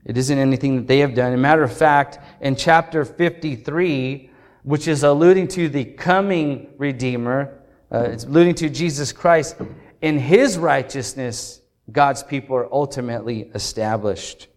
It 0.05 0.17
isn't 0.17 0.37
anything 0.37 0.75
that 0.75 0.87
they 0.87 0.99
have 0.99 1.15
done. 1.15 1.31
As 1.31 1.39
a 1.39 1.41
matter 1.41 1.63
of 1.63 1.75
fact, 1.75 2.19
in 2.41 2.55
chapter 2.55 3.05
53, 3.05 4.29
which 4.63 4.87
is 4.87 5.03
alluding 5.03 5.47
to 5.49 5.69
the 5.69 5.85
coming 5.85 6.73
Redeemer, 6.77 7.61
uh, 7.91 8.09
it's 8.11 8.25
alluding 8.25 8.55
to 8.55 8.69
Jesus 8.69 9.11
Christ, 9.11 9.55
in 10.01 10.19
His 10.19 10.57
righteousness, 10.57 11.61
God's 11.91 12.21
people 12.21 12.55
are 12.55 12.71
ultimately 12.73 13.49
established. 13.53 14.47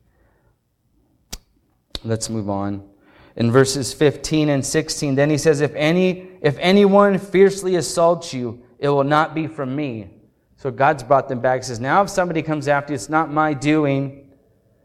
Let's 2.05 2.29
move 2.29 2.51
on 2.51 2.89
in 3.37 3.53
verses 3.53 3.92
15 3.92 4.49
and 4.49 4.64
16. 4.64 5.14
Then 5.14 5.31
he 5.31 5.38
says, 5.38 5.61
if 5.61 5.75
any, 5.75 6.29
if 6.40 6.57
anyone 6.59 7.18
fiercely 7.18 7.77
assaults 7.77 8.33
you, 8.33 8.62
it 8.79 8.88
will 8.88 9.05
not 9.05 9.35
be 9.35 9.46
from 9.46 9.77
me. 9.77 10.11
So 10.57 10.70
God's 10.70 11.03
brought 11.03 11.29
them 11.29 11.40
back. 11.40 11.61
He 11.61 11.66
says, 11.66 11.81
now 11.81 12.03
if 12.03 12.11
somebody 12.11 12.42
comes 12.42 12.66
after 12.66 12.92
you, 12.92 12.94
it's 12.94 13.11
not 13.11 13.31
my 13.31 13.53
doing, 13.53 14.31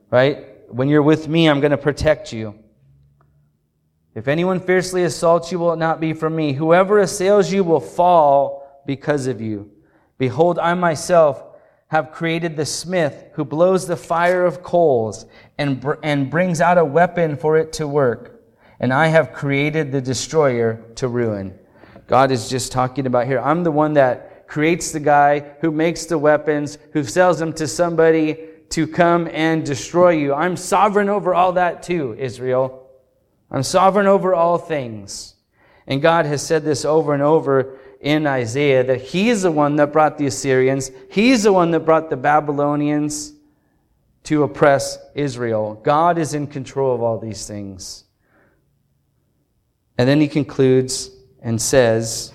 right? 0.10 0.48
When 0.70 0.90
you're 0.90 1.02
with 1.02 1.28
me, 1.28 1.50
I'm 1.50 1.62
going 1.62 1.72
to 1.72 1.78
protect 1.78 2.34
you. 2.34 2.56
If 4.14 4.28
anyone 4.28 4.60
fiercely 4.60 5.06
assaults 5.06 5.52
you, 5.52 5.60
will 5.60 5.72
it 5.72 5.78
not 5.78 6.02
be 6.02 6.12
from 6.12 6.36
me. 6.36 6.52
Whoever 6.52 7.00
assails 7.00 7.52
you 7.52 7.64
will 7.64 7.80
fall 7.80 8.84
because 8.86 9.28
of 9.28 9.40
you. 9.40 9.72
Behold, 10.18 10.60
I 10.60 10.74
myself 10.74 11.42
have 11.88 12.12
created 12.12 12.58
the 12.58 12.66
smith 12.66 13.28
who 13.34 13.46
blows 13.46 13.88
the 13.88 13.96
fire 13.96 14.46
of 14.46 14.62
coals 14.62 15.26
and, 15.58 15.80
br- 15.80 15.94
and 16.04 16.30
brings 16.30 16.60
out 16.60 16.78
a 16.78 16.86
weapon 16.86 17.38
for 17.38 17.58
it 17.58 17.72
to 17.74 17.88
work 17.88 18.41
and 18.82 18.92
I 18.92 19.08
have 19.08 19.32
created 19.32 19.92
the 19.92 20.02
destroyer 20.02 20.84
to 20.96 21.08
ruin. 21.08 21.54
God 22.08 22.32
is 22.32 22.50
just 22.50 22.72
talking 22.72 23.06
about 23.06 23.28
here. 23.28 23.40
I'm 23.40 23.64
the 23.64 23.72
one 23.72 23.94
that 23.94 24.48
creates 24.48 24.92
the 24.92 25.00
guy 25.00 25.40
who 25.62 25.72
makes 25.72 26.06
the 26.06 26.18
weapons, 26.18 26.80
who 26.92 27.04
sells 27.04 27.38
them 27.38 27.54
to 27.54 27.68
somebody 27.68 28.50
to 28.70 28.88
come 28.88 29.30
and 29.32 29.64
destroy 29.64 30.10
you. 30.10 30.34
I'm 30.34 30.58
sovereign 30.58 31.10
over 31.10 31.36
all 31.36 31.54
that 31.54 31.84
too, 31.84 32.16
Israel. 32.18 32.90
I'm 33.52 33.62
sovereign 33.62 34.08
over 34.08 34.34
all 34.34 34.58
things. 34.58 35.36
And 35.86 36.02
God 36.02 36.26
has 36.26 36.46
said 36.46 36.64
this 36.64 36.84
over 36.84 37.14
and 37.14 37.22
over 37.22 37.78
in 38.00 38.26
Isaiah 38.26 38.84
that 38.84 39.02
He's 39.02 39.44
the 39.44 39.52
one 39.52 39.76
that 39.76 39.94
brought 39.94 40.18
the 40.18 40.26
Assyrians, 40.26 40.90
He's 41.12 41.44
the 41.44 41.54
one 41.54 41.70
that 41.72 41.82
brought 41.82 42.10
the 42.10 42.18
Babylonians 42.18 43.34
to 44.24 44.42
oppress 44.42 44.98
Israel. 45.14 45.80
God 45.84 46.18
is 46.18 46.34
in 46.34 46.48
control 46.48 46.96
of 46.96 47.04
all 47.04 47.20
these 47.20 47.46
things. 47.46 48.06
And 49.98 50.08
then 50.08 50.22
he 50.22 50.28
concludes 50.28 51.12
and 51.42 51.62
says 51.62 52.34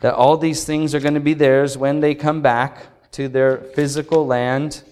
that 0.00 0.14
all 0.14 0.36
these 0.36 0.64
things 0.64 0.94
are 0.94 1.00
going 1.00 1.14
to 1.14 1.20
be 1.20 1.34
theirs 1.34 1.78
when 1.78 2.00
they 2.00 2.14
come 2.14 2.42
back 2.42 3.10
to 3.12 3.28
their 3.28 3.58
physical 3.58 4.26
land. 4.26 4.82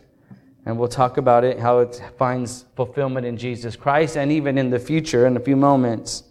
And 0.67 0.79
we'll 0.79 0.89
talk 0.89 1.17
about 1.17 1.43
it, 1.43 1.59
how 1.59 1.81
it 1.81 2.01
finds 2.19 2.65
fulfillment 2.77 3.27
in 3.27 3.37
Jesus 3.37 3.77
Christ 3.77 4.17
and 4.17 4.31
even 4.31 4.59
in 4.59 4.71
the 4.71 4.79
future 4.79 5.27
in 5.27 5.37
a 5.37 5.41
few 5.41 5.57
moments. 5.57 6.25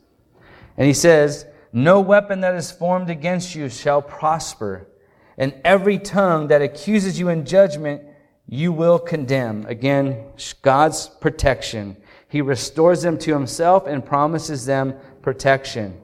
And 0.78 0.88
he 0.88 0.94
says, 0.94 1.46
No 1.74 2.00
weapon 2.00 2.42
that 2.42 2.56
is 2.56 2.72
formed 2.72 3.10
against 3.10 3.54
you 3.56 3.70
shall 3.70 4.02
prosper, 4.02 4.88
and 5.38 5.54
every 5.66 5.98
tongue 5.98 6.48
that 6.48 6.62
accuses 6.62 7.20
you 7.20 7.30
in 7.30 7.46
judgment 7.46 8.04
you 8.48 8.72
will 8.72 8.98
condemn. 8.98 9.66
Again, 9.68 10.26
God's 10.64 11.08
protection. 11.08 11.96
He 12.30 12.42
restores 12.42 13.04
them 13.04 13.18
to 13.20 13.34
himself 13.34 13.86
and 13.86 14.06
promises 14.06 14.66
them 14.66 14.96
protection. 15.22 16.00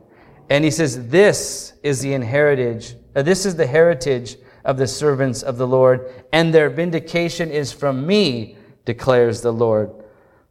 And 0.50 0.64
he 0.64 0.72
says, 0.72 1.10
This 1.10 1.74
is 1.84 2.02
the 2.02 2.14
inheritance, 2.14 2.96
uh, 3.16 3.22
this 3.22 3.46
is 3.46 3.56
the 3.56 3.68
heritage 3.68 4.38
of 4.64 4.78
the 4.78 4.88
servants 4.88 5.44
of 5.44 5.58
the 5.58 5.68
Lord, 5.68 6.12
and 6.34 6.54
their 6.54 6.70
vindication 6.70 7.52
is 7.52 7.72
from 7.72 8.06
me, 8.06 8.58
declares 8.84 9.42
the 9.42 9.54
Lord. 9.54 9.92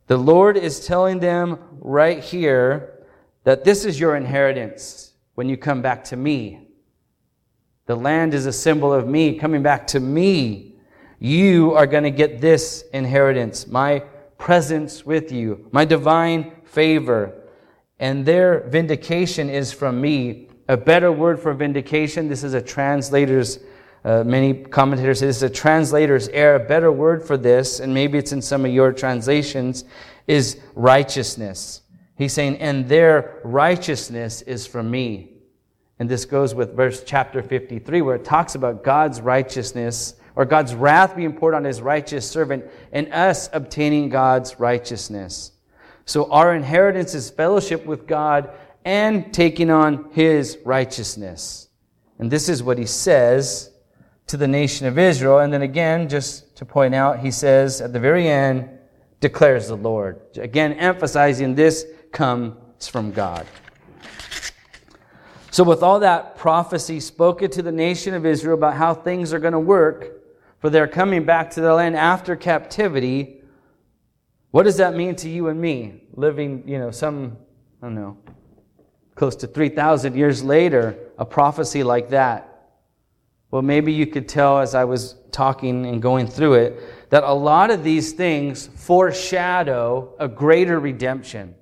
The 0.07 0.17
Lord 0.17 0.57
is 0.57 0.87
telling 0.87 1.19
them 1.19 1.59
right 1.81 2.23
here 2.23 3.05
that 3.45 3.65
this 3.65 3.85
is 3.85 3.99
your 3.99 4.17
inheritance 4.17 5.13
when 5.35 5.49
you 5.49 5.57
come 5.57 5.83
back 5.83 6.05
to 6.05 6.17
me. 6.17 6.69
The 7.87 7.97
land 7.97 8.35
is 8.35 8.47
a 8.47 8.53
symbol 8.53 8.93
of 8.93 9.07
me 9.07 9.39
coming 9.39 9.63
back 9.63 9.87
to 9.89 10.01
me. 10.01 10.77
You 11.19 11.73
are 11.75 11.87
going 11.87 12.05
to 12.05 12.11
get 12.11 12.41
this 12.41 12.85
inheritance, 12.93 13.67
my 13.67 14.01
presence 14.39 15.05
with 15.05 15.33
you, 15.33 15.69
my 15.73 15.85
divine 15.85 16.53
favor. 16.65 17.44
And 18.05 18.27
their 18.27 18.61
vindication 18.69 19.49
is 19.49 19.73
from 19.73 19.99
me. 19.99 20.49
A 20.69 20.77
better 20.77 21.11
word 21.11 21.41
for 21.41 21.55
vindication, 21.55 22.29
this 22.29 22.45
is 22.45 22.53
a 22.53 22.61
translator's, 22.61 23.61
uh, 24.05 24.23
many 24.25 24.53
commentators 24.53 25.21
say 25.21 25.27
this 25.27 25.39
is 25.39 25.43
a 25.43 25.49
translator's 25.49 26.29
error. 26.29 26.57
A 26.57 26.69
better 26.69 26.93
word 26.93 27.27
for 27.27 27.39
this, 27.39 27.81
and 27.81 27.95
maybe 27.95 28.19
it's 28.19 28.33
in 28.33 28.43
some 28.43 28.67
of 28.67 28.73
your 28.73 28.93
translations, 28.93 29.87
is 30.27 30.61
righteousness. 30.75 31.81
He's 32.15 32.35
saying, 32.35 32.59
and 32.59 32.87
their 32.91 33.41
righteousness 33.43 34.43
is 34.43 34.67
from 34.67 34.91
me. 34.91 35.33
And 35.99 36.07
this 36.07 36.27
goes 36.27 36.55
with 36.55 36.77
verse 36.77 37.03
chapter 37.07 37.43
53, 37.43 38.03
where 38.03 38.17
it 38.17 38.25
talks 38.27 38.55
about 38.55 38.85
God's 38.85 39.23
righteousness 39.23 40.17
or 40.37 40.45
God's 40.45 40.75
wrath 40.75 41.17
being 41.17 41.33
poured 41.33 41.55
on 41.55 41.65
his 41.65 41.81
righteous 41.81 42.31
servant 42.31 42.67
and 42.93 43.11
us 43.15 43.49
obtaining 43.55 44.11
God's 44.11 44.61
righteousness. 44.61 45.53
So 46.07 46.31
our 46.31 46.55
inheritance 46.55 47.15
is 47.15 47.31
fellowship 47.31 47.87
with 47.87 48.07
God 48.07 48.51
and 48.85 49.33
taking 49.33 49.71
on 49.71 50.11
his 50.13 50.59
righteousness. 50.65 51.69
And 52.19 52.31
this 52.31 52.49
is 52.49 52.63
what 52.63 52.79
he 52.79 52.87
says 52.87 53.71
to 54.27 54.37
the 54.37 54.49
nation 54.49 54.87
of 54.87 54.99
Israel. 54.99 55.39
And 55.39 55.53
then 55.53 55.63
again, 55.63 56.09
just 56.09 56.57
to 56.57 56.65
point 56.65 56.95
out, 56.95 57.21
he 57.21 57.31
says 57.31 57.81
at 57.81 57.93
the 57.93 58.01
very 58.01 58.29
end, 58.29 58.69
declares 59.21 59.69
the 59.69 59.77
Lord. 59.77 60.21
Again, 60.37 60.75
emphasizing 60.75 61.55
this 61.55 61.87
comes 62.13 62.87
from 62.87 63.11
God. 63.11 63.47
So, 65.51 65.65
with 65.65 65.83
all 65.83 66.01
that 66.01 66.37
prophecy 66.37 67.01
spoken 67.01 67.51
to 67.53 67.63
the 67.63 67.73
nation 67.73 68.13
of 68.13 68.27
Israel 68.27 68.55
about 68.55 68.75
how 68.75 68.93
things 68.93 69.33
are 69.33 69.39
going 69.39 69.53
to 69.53 69.61
work 69.61 70.21
for 70.59 70.69
their 70.69 70.87
coming 70.89 71.25
back 71.25 71.51
to 71.53 71.61
their 71.61 71.75
land 71.75 71.97
after 71.97 72.35
captivity, 72.37 73.41
what 74.55 74.63
does 74.63 74.77
that 74.77 74.95
mean 74.95 75.17
to 75.17 75.29
you 75.29 75.49
and 75.49 75.61
me? 75.61 76.05
Living, 76.13 76.63
you 76.65 76.79
know, 76.79 76.93
some, 76.93 77.37
I 77.83 77.87
don't 77.87 77.97
know, 77.97 78.17
close 79.17 79.35
to 79.37 79.49
3,000 79.49 80.15
years 80.15 80.45
later, 80.45 80.97
a 81.19 81.25
prophecy 81.25 81.83
like 81.83 82.11
that. 82.11 82.69
Well, 83.51 83.63
maybe 83.63 83.93
you 83.93 84.07
could 84.07 84.29
tell 84.29 84.61
as 84.61 84.77
I 84.77 84.85
was 84.85 85.17
talking 85.33 85.87
and 85.87 86.01
going 86.01 86.29
through 86.29 86.55
it 86.55 87.11
that 87.11 87.25
a 87.25 87.35
lot 87.35 87.73
of 87.73 87.83
these 87.83 88.13
things 88.13 88.69
foreshadow 88.77 90.15
a 90.21 90.29
greater 90.29 90.79
redemption. 90.79 91.57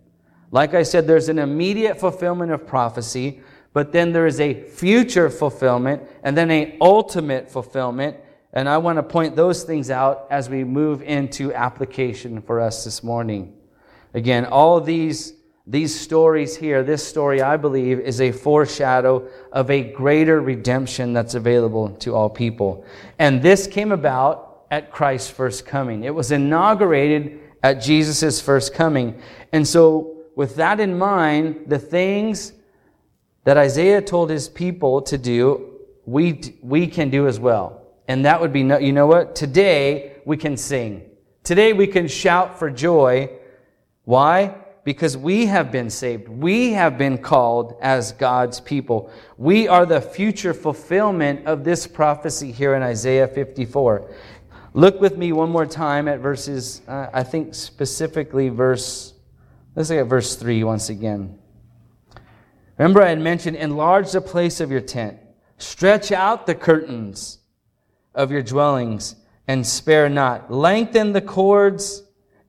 Like 0.51 0.75
I 0.75 0.83
said, 0.83 1.07
there's 1.07 1.31
an 1.31 1.39
immediate 1.39 1.99
fulfillment 1.99 2.53
of 2.53 2.67
prophecy 2.67 3.41
but 3.73 3.93
then 3.93 4.13
there 4.13 4.27
is 4.27 4.41
a 4.41 4.53
future 4.53 5.31
fulfillment 5.31 6.03
and 6.23 6.37
then 6.37 6.51
a 6.51 6.77
ultimate 6.81 7.51
fulfillment. 7.51 8.17
And 8.53 8.69
I 8.69 8.79
want 8.79 8.97
to 8.97 9.03
point 9.03 9.35
those 9.35 9.63
things 9.63 9.91
out 9.91 10.27
as 10.31 10.51
we 10.51 10.63
move 10.63 11.03
into 11.03 11.55
application 11.55 12.43
for 12.43 12.61
us 12.61 12.85
this 12.85 13.03
morning. 13.03 13.55
Again, 14.13 14.45
all 14.45 14.79
these, 14.81 15.33
these 15.67 15.99
stories 15.99 16.55
here, 16.55 16.83
this 16.83 17.07
story, 17.07 17.41
I 17.41 17.57
believe, 17.57 17.99
is 17.99 18.21
a 18.21 18.31
foreshadow 18.31 19.27
of 19.53 19.71
a 19.71 19.83
greater 19.93 20.43
redemption 20.43 21.15
that's 21.15 21.35
available 21.35 21.91
to 22.01 22.15
all 22.15 22.29
people. 22.29 22.85
And 23.19 23.41
this 23.41 23.67
came 23.67 23.91
about 23.91 24.67
at 24.71 24.91
Christ's 24.91 25.31
first 25.31 25.65
coming. 25.65 26.05
It 26.05 26.15
was 26.15 26.31
inaugurated 26.31 27.41
at 27.63 27.75
Jesus' 27.75 28.41
first 28.41 28.75
coming. 28.75 29.21
And 29.53 29.67
so, 29.67 30.25
with 30.35 30.57
that 30.57 30.79
in 30.81 30.99
mind, 30.99 31.65
the 31.67 31.79
things 31.79 32.53
that 33.45 33.57
Isaiah 33.57 34.03
told 34.03 34.29
his 34.31 34.49
people 34.49 35.03
to 35.03 35.17
do, 35.17 35.79
we, 36.05 36.59
we 36.63 36.87
can 36.87 37.09
do 37.11 37.27
as 37.27 37.41
well. 37.41 37.82
And 38.13 38.27
that 38.27 38.43
would 38.43 38.53
be, 38.53 38.63
no, 38.63 38.77
you 38.77 38.93
know 38.93 39.07
what? 39.07 39.35
Today 39.35 40.19
we 40.27 40.37
can 40.37 40.59
sing. 40.59 41.09
Today 41.45 41.73
we 41.73 41.87
can 41.87 42.09
shout 42.09 42.59
for 42.59 42.69
joy. 42.69 43.31
Why? 44.05 44.55
Because 44.85 45.17
we 45.17 45.47
have 45.47 45.73
been 45.73 45.89
saved. 45.89 46.29
We 46.29 46.73
have 46.73 46.99
been 46.99 47.17
called 47.17 47.79
as 47.81 48.13
God's 48.13 48.61
people. 48.61 49.11
We 49.39 49.67
are 49.67 49.87
the 49.87 50.03
future 50.03 50.53
fulfillment 50.53 51.47
of 51.47 51.65
this 51.65 51.87
prophecy 51.87 52.53
here 52.53 52.75
in 52.75 52.83
Isaiah 52.83 53.27
54. 53.27 54.11
Look 54.75 55.01
with 55.01 55.17
me 55.17 55.33
one 55.33 55.49
more 55.49 55.65
time 55.65 56.07
at 56.07 56.21
verses, 56.21 56.83
uh, 56.87 57.07
I 57.15 57.23
think 57.23 57.55
specifically 57.55 58.51
verse, 58.51 59.15
let's 59.75 59.89
look 59.89 60.01
at 60.01 60.07
verse 60.07 60.37
3 60.37 60.63
once 60.65 60.91
again. 60.91 61.39
Remember, 62.77 63.01
I 63.01 63.09
had 63.09 63.21
mentioned 63.23 63.57
enlarge 63.57 64.13
the 64.13 64.21
place 64.21 64.61
of 64.61 64.71
your 64.71 64.83
tent, 64.83 65.19
stretch 65.57 66.13
out 66.13 66.47
the 66.47 66.55
curtains 66.55 67.39
of 68.15 68.31
your 68.31 68.43
dwellings, 68.43 69.17
and 69.49 69.67
spare 69.67 70.09
not. 70.09 70.53
Lengthen 70.53 71.13
the 71.13 71.21
cords 71.21 72.03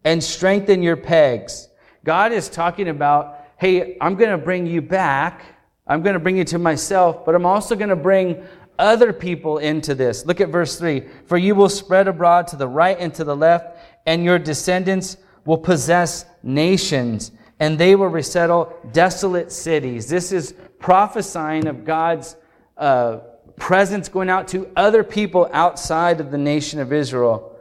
and 0.03 0.23
strengthen 0.23 0.83
your 0.83 0.97
pegs. 0.97 1.69
God 2.03 2.31
is 2.31 2.49
talking 2.49 2.89
about, 2.89 3.39
hey, 3.57 3.97
I'm 4.01 4.15
going 4.15 4.31
to 4.31 4.37
bring 4.37 4.65
you 4.65 4.81
back. 4.81 5.43
I'm 5.87 6.01
going 6.01 6.13
to 6.13 6.19
bring 6.19 6.37
you 6.37 6.43
to 6.45 6.59
myself, 6.59 7.25
but 7.25 7.35
I'm 7.35 7.45
also 7.45 7.75
going 7.75 7.89
to 7.89 7.95
bring 7.95 8.43
other 8.77 9.13
people 9.13 9.59
into 9.59 9.95
this. 9.95 10.25
Look 10.25 10.41
at 10.41 10.49
verse 10.49 10.77
3. 10.77 11.03
For 11.25 11.37
you 11.37 11.55
will 11.55 11.69
spread 11.69 12.07
abroad 12.07 12.47
to 12.47 12.55
the 12.55 12.67
right 12.67 12.97
and 12.99 13.13
to 13.15 13.23
the 13.23 13.35
left, 13.35 13.77
and 14.05 14.23
your 14.23 14.39
descendants 14.39 15.17
will 15.45 15.57
possess 15.57 16.25
nations 16.41 17.31
and 17.59 17.77
they 17.77 17.95
will 17.95 18.07
resettle 18.07 18.73
desolate 18.91 19.51
cities. 19.51 20.09
This 20.09 20.31
is 20.31 20.53
prophesying 20.79 21.67
of 21.67 21.85
God's 21.85 22.35
uh, 22.77 23.19
presence 23.57 24.09
going 24.09 24.29
out 24.29 24.47
to 24.49 24.69
other 24.75 25.03
people 25.03 25.49
outside 25.53 26.19
of 26.19 26.31
the 26.31 26.37
nation 26.37 26.79
of 26.79 26.91
Israel. 26.91 27.57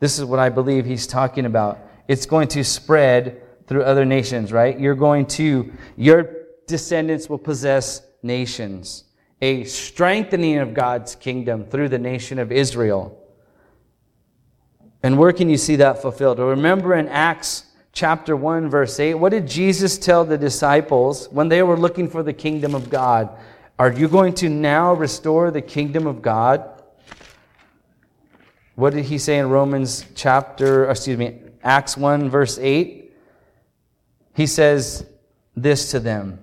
This 0.00 0.18
is 0.18 0.24
what 0.24 0.38
I 0.38 0.48
believe 0.48 0.84
he's 0.84 1.06
talking 1.06 1.44
about. 1.44 1.78
It's 2.06 2.26
going 2.26 2.48
to 2.48 2.64
spread 2.64 3.42
through 3.66 3.82
other 3.82 4.04
nations, 4.04 4.52
right? 4.52 4.78
You're 4.78 4.94
going 4.94 5.26
to, 5.26 5.72
your 5.96 6.36
descendants 6.66 7.28
will 7.28 7.38
possess 7.38 8.02
nations. 8.22 9.04
A 9.42 9.64
strengthening 9.64 10.58
of 10.58 10.74
God's 10.74 11.14
kingdom 11.14 11.64
through 11.64 11.90
the 11.90 11.98
nation 11.98 12.38
of 12.38 12.50
Israel. 12.50 13.14
And 15.02 15.18
where 15.18 15.32
can 15.32 15.48
you 15.48 15.56
see 15.56 15.76
that 15.76 16.02
fulfilled? 16.02 16.38
Remember 16.38 16.94
in 16.94 17.08
Acts 17.08 17.66
chapter 17.92 18.36
1, 18.36 18.68
verse 18.68 18.98
8, 18.98 19.14
what 19.14 19.30
did 19.30 19.46
Jesus 19.46 19.98
tell 19.98 20.24
the 20.24 20.38
disciples 20.38 21.28
when 21.28 21.48
they 21.48 21.62
were 21.62 21.76
looking 21.76 22.08
for 22.08 22.22
the 22.22 22.32
kingdom 22.32 22.74
of 22.74 22.90
God? 22.90 23.28
Are 23.78 23.92
you 23.92 24.08
going 24.08 24.34
to 24.34 24.48
now 24.48 24.94
restore 24.94 25.50
the 25.50 25.62
kingdom 25.62 26.06
of 26.06 26.20
God? 26.20 26.82
What 28.74 28.92
did 28.92 29.04
he 29.04 29.18
say 29.18 29.38
in 29.38 29.48
Romans 29.48 30.04
chapter, 30.14 30.88
excuse 30.90 31.18
me, 31.18 31.40
Acts 31.62 31.96
1, 31.96 32.30
verse 32.30 32.58
8? 32.58 33.12
He 34.34 34.46
says 34.46 35.06
this 35.56 35.90
to 35.92 36.00
them. 36.00 36.40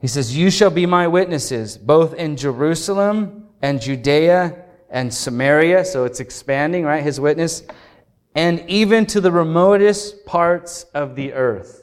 He 0.00 0.06
says, 0.06 0.36
You 0.36 0.50
shall 0.50 0.70
be 0.70 0.86
my 0.86 1.06
witnesses, 1.08 1.76
both 1.76 2.14
in 2.14 2.36
Jerusalem 2.36 3.48
and 3.62 3.80
Judea 3.80 4.64
and 4.90 5.12
Samaria. 5.12 5.84
So 5.84 6.04
it's 6.04 6.20
expanding, 6.20 6.84
right? 6.84 7.02
His 7.02 7.20
witness 7.20 7.62
and 8.34 8.64
even 8.68 9.06
to 9.06 9.20
the 9.20 9.32
remotest 9.32 10.24
parts 10.24 10.84
of 10.94 11.16
the 11.16 11.32
earth. 11.32 11.79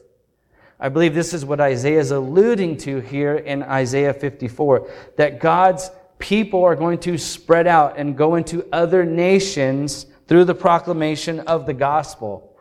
I 0.80 0.90
believe 0.90 1.16
this 1.16 1.34
is 1.34 1.44
what 1.44 1.60
Isaiah 1.60 2.00
is 2.00 2.12
alluding 2.12 2.78
to 2.78 3.00
here 3.00 3.36
in 3.36 3.64
Isaiah 3.64 4.14
54 4.14 4.90
that 5.16 5.40
God's 5.40 5.90
people 6.20 6.64
are 6.64 6.76
going 6.76 7.00
to 7.00 7.18
spread 7.18 7.68
out 7.68 7.98
and 7.98 8.18
go 8.18 8.36
into 8.36 8.66
other 8.72 9.06
nations 9.06 10.06
through 10.28 10.46
the 10.46 10.56
proclamation 10.56 11.40
of 11.42 11.66
the 11.66 11.74
gospel. 11.74 12.56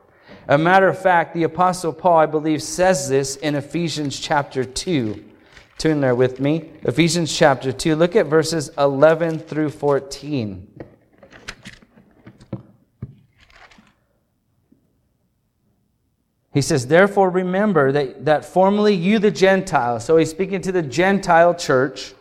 A 0.49 0.57
matter 0.57 0.89
of 0.89 0.99
fact, 0.99 1.35
the 1.35 1.43
Apostle 1.43 1.93
Paul, 1.93 2.19
I 2.19 2.27
believe, 2.27 2.63
says 2.63 3.09
this 3.09 3.37
in 3.37 3.55
Ephesians 3.55 4.19
chapter 4.19 4.65
2. 4.65 5.25
Turn 5.79 6.01
there 6.01 6.15
with 6.15 6.41
me. 6.41 6.71
Ephesians 6.85 7.37
chapter 7.37 7.73
2. 7.73 7.97
Look 7.97 8.17
at 8.17 8.27
verses 8.27 8.71
11 8.79 9.41
through 9.41 9.71
14. 9.71 10.67
He 16.57 16.63
says, 16.63 16.87
Therefore, 16.87 17.29
remember 17.29 17.93
that, 17.93 18.25
that 18.25 18.43
formerly 18.43 18.95
you, 18.95 19.19
the 19.19 19.31
Gentiles, 19.31 20.07
so 20.07 20.17
he's 20.17 20.31
speaking 20.31 20.63
to 20.63 20.73
the 20.73 20.81
Gentile 20.81 21.55
church 21.55 22.15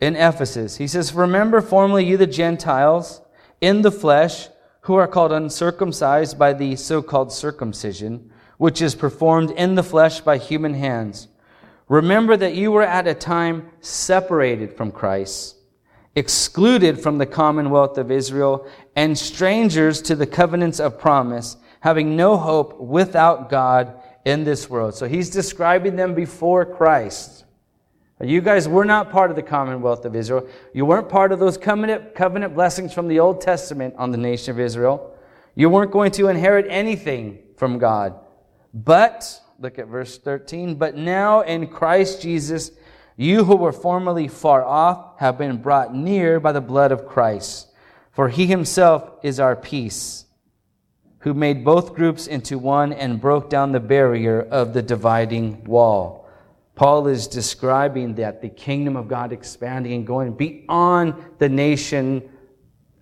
in 0.00 0.16
Ephesus. 0.16 0.78
He 0.78 0.86
says, 0.86 1.12
Remember 1.12 1.60
formerly 1.60 2.06
you, 2.06 2.16
the 2.16 2.26
Gentiles, 2.26 3.20
in 3.60 3.82
the 3.82 3.92
flesh, 3.92 4.48
who 4.80 4.94
are 4.94 5.06
called 5.06 5.30
uncircumcised 5.30 6.38
by 6.38 6.54
the 6.54 6.74
so 6.74 7.02
called 7.02 7.30
circumcision, 7.30 8.30
which 8.56 8.80
is 8.80 8.94
performed 8.94 9.50
in 9.50 9.74
the 9.74 9.82
flesh 9.82 10.20
by 10.20 10.38
human 10.38 10.72
hands. 10.72 11.28
Remember 11.88 12.34
that 12.34 12.54
you 12.54 12.72
were 12.72 12.82
at 12.82 13.06
a 13.06 13.12
time 13.12 13.68
separated 13.82 14.72
from 14.72 14.90
Christ, 14.90 15.56
excluded 16.14 16.98
from 16.98 17.18
the 17.18 17.26
commonwealth 17.26 17.98
of 17.98 18.10
Israel, 18.10 18.66
and 18.96 19.18
strangers 19.18 20.00
to 20.00 20.16
the 20.16 20.26
covenants 20.26 20.80
of 20.80 20.98
promise 20.98 21.58
having 21.82 22.16
no 22.16 22.36
hope 22.36 22.80
without 22.80 23.50
God 23.50 24.00
in 24.24 24.44
this 24.44 24.70
world. 24.70 24.94
So 24.94 25.06
he's 25.06 25.30
describing 25.30 25.96
them 25.96 26.14
before 26.14 26.64
Christ. 26.64 27.44
You 28.20 28.40
guys 28.40 28.68
were 28.68 28.84
not 28.84 29.10
part 29.10 29.30
of 29.30 29.36
the 29.36 29.42
commonwealth 29.42 30.04
of 30.04 30.16
Israel. 30.16 30.48
You 30.72 30.86
weren't 30.86 31.08
part 31.08 31.32
of 31.32 31.38
those 31.38 31.58
covenant, 31.58 32.14
covenant 32.14 32.54
blessings 32.54 32.94
from 32.94 33.08
the 33.08 33.20
Old 33.20 33.40
Testament 33.40 33.94
on 33.98 34.10
the 34.10 34.18
nation 34.18 34.52
of 34.52 34.60
Israel. 34.60 35.14
You 35.54 35.68
weren't 35.68 35.90
going 35.90 36.12
to 36.12 36.28
inherit 36.28 36.66
anything 36.68 37.40
from 37.56 37.78
God. 37.78 38.18
But 38.72 39.42
Look 39.62 39.78
at 39.78 39.86
verse 39.86 40.18
13. 40.18 40.74
But 40.74 40.96
now 40.96 41.42
in 41.42 41.68
Christ 41.68 42.20
Jesus, 42.20 42.72
you 43.16 43.44
who 43.44 43.54
were 43.54 43.72
formerly 43.72 44.26
far 44.26 44.64
off 44.64 45.20
have 45.20 45.38
been 45.38 45.58
brought 45.58 45.94
near 45.94 46.40
by 46.40 46.50
the 46.50 46.60
blood 46.60 46.90
of 46.90 47.06
Christ. 47.06 47.68
For 48.10 48.28
he 48.28 48.46
himself 48.46 49.08
is 49.22 49.38
our 49.38 49.54
peace, 49.54 50.21
who 51.22 51.34
made 51.34 51.64
both 51.64 51.94
groups 51.94 52.26
into 52.26 52.58
one 52.58 52.92
and 52.92 53.20
broke 53.20 53.48
down 53.48 53.70
the 53.70 53.80
barrier 53.80 54.42
of 54.42 54.74
the 54.74 54.82
dividing 54.82 55.62
wall. 55.64 56.28
Paul 56.74 57.06
is 57.06 57.28
describing 57.28 58.16
that 58.16 58.42
the 58.42 58.48
kingdom 58.48 58.96
of 58.96 59.06
God 59.06 59.32
expanding 59.32 59.92
and 59.92 60.06
going 60.06 60.32
beyond 60.32 61.14
the 61.38 61.48
nation 61.48 62.28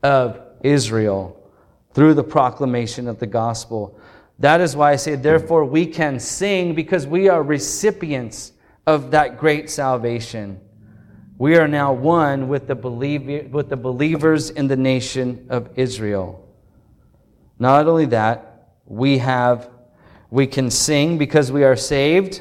of 0.03 0.39
Israel 0.63 1.51
through 1.95 2.13
the 2.13 2.25
proclamation 2.25 3.09
of 3.09 3.19
the 3.19 3.27
gospel. 3.27 3.99
That 4.39 4.61
is 4.61 4.77
why 4.77 4.93
I 4.93 4.97
say, 4.97 5.15
therefore, 5.15 5.65
we 5.65 5.87
can 5.87 6.21
sing 6.21 6.75
because 6.75 7.07
we 7.07 7.31
are 7.31 7.43
recipients 7.43 8.53
of 8.87 9.13
that 9.13 9.39
great 9.39 9.71
salvation. 9.71 10.61
We 11.39 11.57
are 11.57 11.69
now 11.69 11.95
one 11.95 12.49
with 12.49 12.67
the, 12.67 12.75
believer, 12.75 13.49
with 13.49 13.71
the 13.71 13.77
believers 13.77 14.51
in 14.51 14.69
the 14.69 14.77
nation 14.77 15.47
of 15.49 15.71
Israel. 15.77 16.50
Not 17.61 17.87
only 17.87 18.07
that, 18.07 18.71
we 18.87 19.19
have, 19.19 19.71
we 20.31 20.47
can 20.47 20.71
sing 20.71 21.19
because 21.19 21.53
we 21.53 21.63
are 21.63 21.77
saved. 21.77 22.41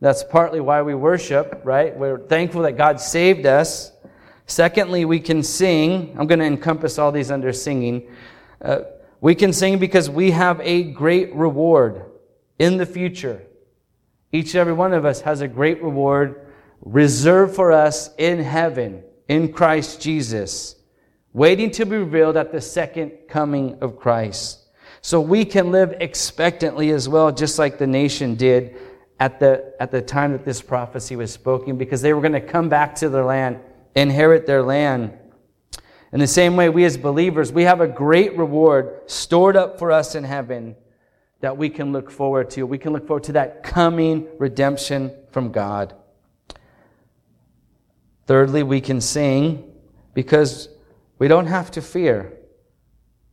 That's 0.00 0.24
partly 0.24 0.60
why 0.60 0.82
we 0.82 0.94
worship, 0.94 1.62
right? 1.64 1.96
We're 1.96 2.18
thankful 2.18 2.62
that 2.62 2.72
God 2.72 3.00
saved 3.00 3.46
us. 3.46 3.92
Secondly, 4.46 5.04
we 5.04 5.20
can 5.20 5.42
sing. 5.42 6.14
I'm 6.18 6.26
going 6.26 6.40
to 6.40 6.44
encompass 6.44 6.98
all 6.98 7.12
these 7.12 7.30
under 7.30 7.52
singing. 7.52 8.08
Uh, 8.60 8.80
we 9.20 9.34
can 9.36 9.52
sing 9.52 9.78
because 9.78 10.10
we 10.10 10.32
have 10.32 10.60
a 10.60 10.82
great 10.82 11.34
reward 11.34 12.04
in 12.58 12.76
the 12.76 12.86
future. 12.86 13.42
Each 14.32 14.54
and 14.54 14.60
every 14.60 14.72
one 14.72 14.92
of 14.92 15.04
us 15.04 15.20
has 15.22 15.40
a 15.40 15.48
great 15.48 15.82
reward 15.82 16.46
reserved 16.80 17.54
for 17.54 17.72
us 17.72 18.10
in 18.18 18.40
heaven, 18.40 19.02
in 19.28 19.52
Christ 19.52 20.00
Jesus, 20.00 20.74
waiting 21.36 21.70
to 21.70 21.84
be 21.84 21.98
revealed 21.98 22.34
at 22.34 22.50
the 22.50 22.60
second 22.62 23.12
coming 23.28 23.76
of 23.82 23.98
Christ. 23.98 24.58
So 25.02 25.20
we 25.20 25.44
can 25.44 25.70
live 25.70 25.94
expectantly 26.00 26.92
as 26.92 27.10
well, 27.10 27.30
just 27.30 27.58
like 27.58 27.76
the 27.76 27.86
nation 27.86 28.36
did 28.36 28.74
at 29.20 29.38
the, 29.38 29.74
at 29.78 29.90
the 29.90 30.00
time 30.00 30.32
that 30.32 30.46
this 30.46 30.62
prophecy 30.62 31.14
was 31.14 31.30
spoken, 31.30 31.76
because 31.76 32.00
they 32.00 32.14
were 32.14 32.22
going 32.22 32.32
to 32.32 32.40
come 32.40 32.70
back 32.70 32.94
to 32.96 33.10
their 33.10 33.22
land, 33.22 33.60
inherit 33.94 34.46
their 34.46 34.62
land. 34.62 35.12
In 36.10 36.20
the 36.20 36.26
same 36.26 36.56
way, 36.56 36.70
we 36.70 36.86
as 36.86 36.96
believers, 36.96 37.52
we 37.52 37.64
have 37.64 37.82
a 37.82 37.86
great 37.86 38.34
reward 38.38 39.02
stored 39.04 39.58
up 39.58 39.78
for 39.78 39.92
us 39.92 40.14
in 40.14 40.24
heaven 40.24 40.74
that 41.40 41.58
we 41.58 41.68
can 41.68 41.92
look 41.92 42.10
forward 42.10 42.48
to. 42.52 42.64
We 42.64 42.78
can 42.78 42.94
look 42.94 43.06
forward 43.06 43.24
to 43.24 43.32
that 43.32 43.62
coming 43.62 44.26
redemption 44.38 45.12
from 45.32 45.52
God. 45.52 45.94
Thirdly, 48.24 48.62
we 48.62 48.80
can 48.80 49.02
sing 49.02 49.70
because 50.14 50.70
we 51.18 51.28
don't 51.28 51.46
have 51.46 51.70
to 51.72 51.82
fear. 51.82 52.32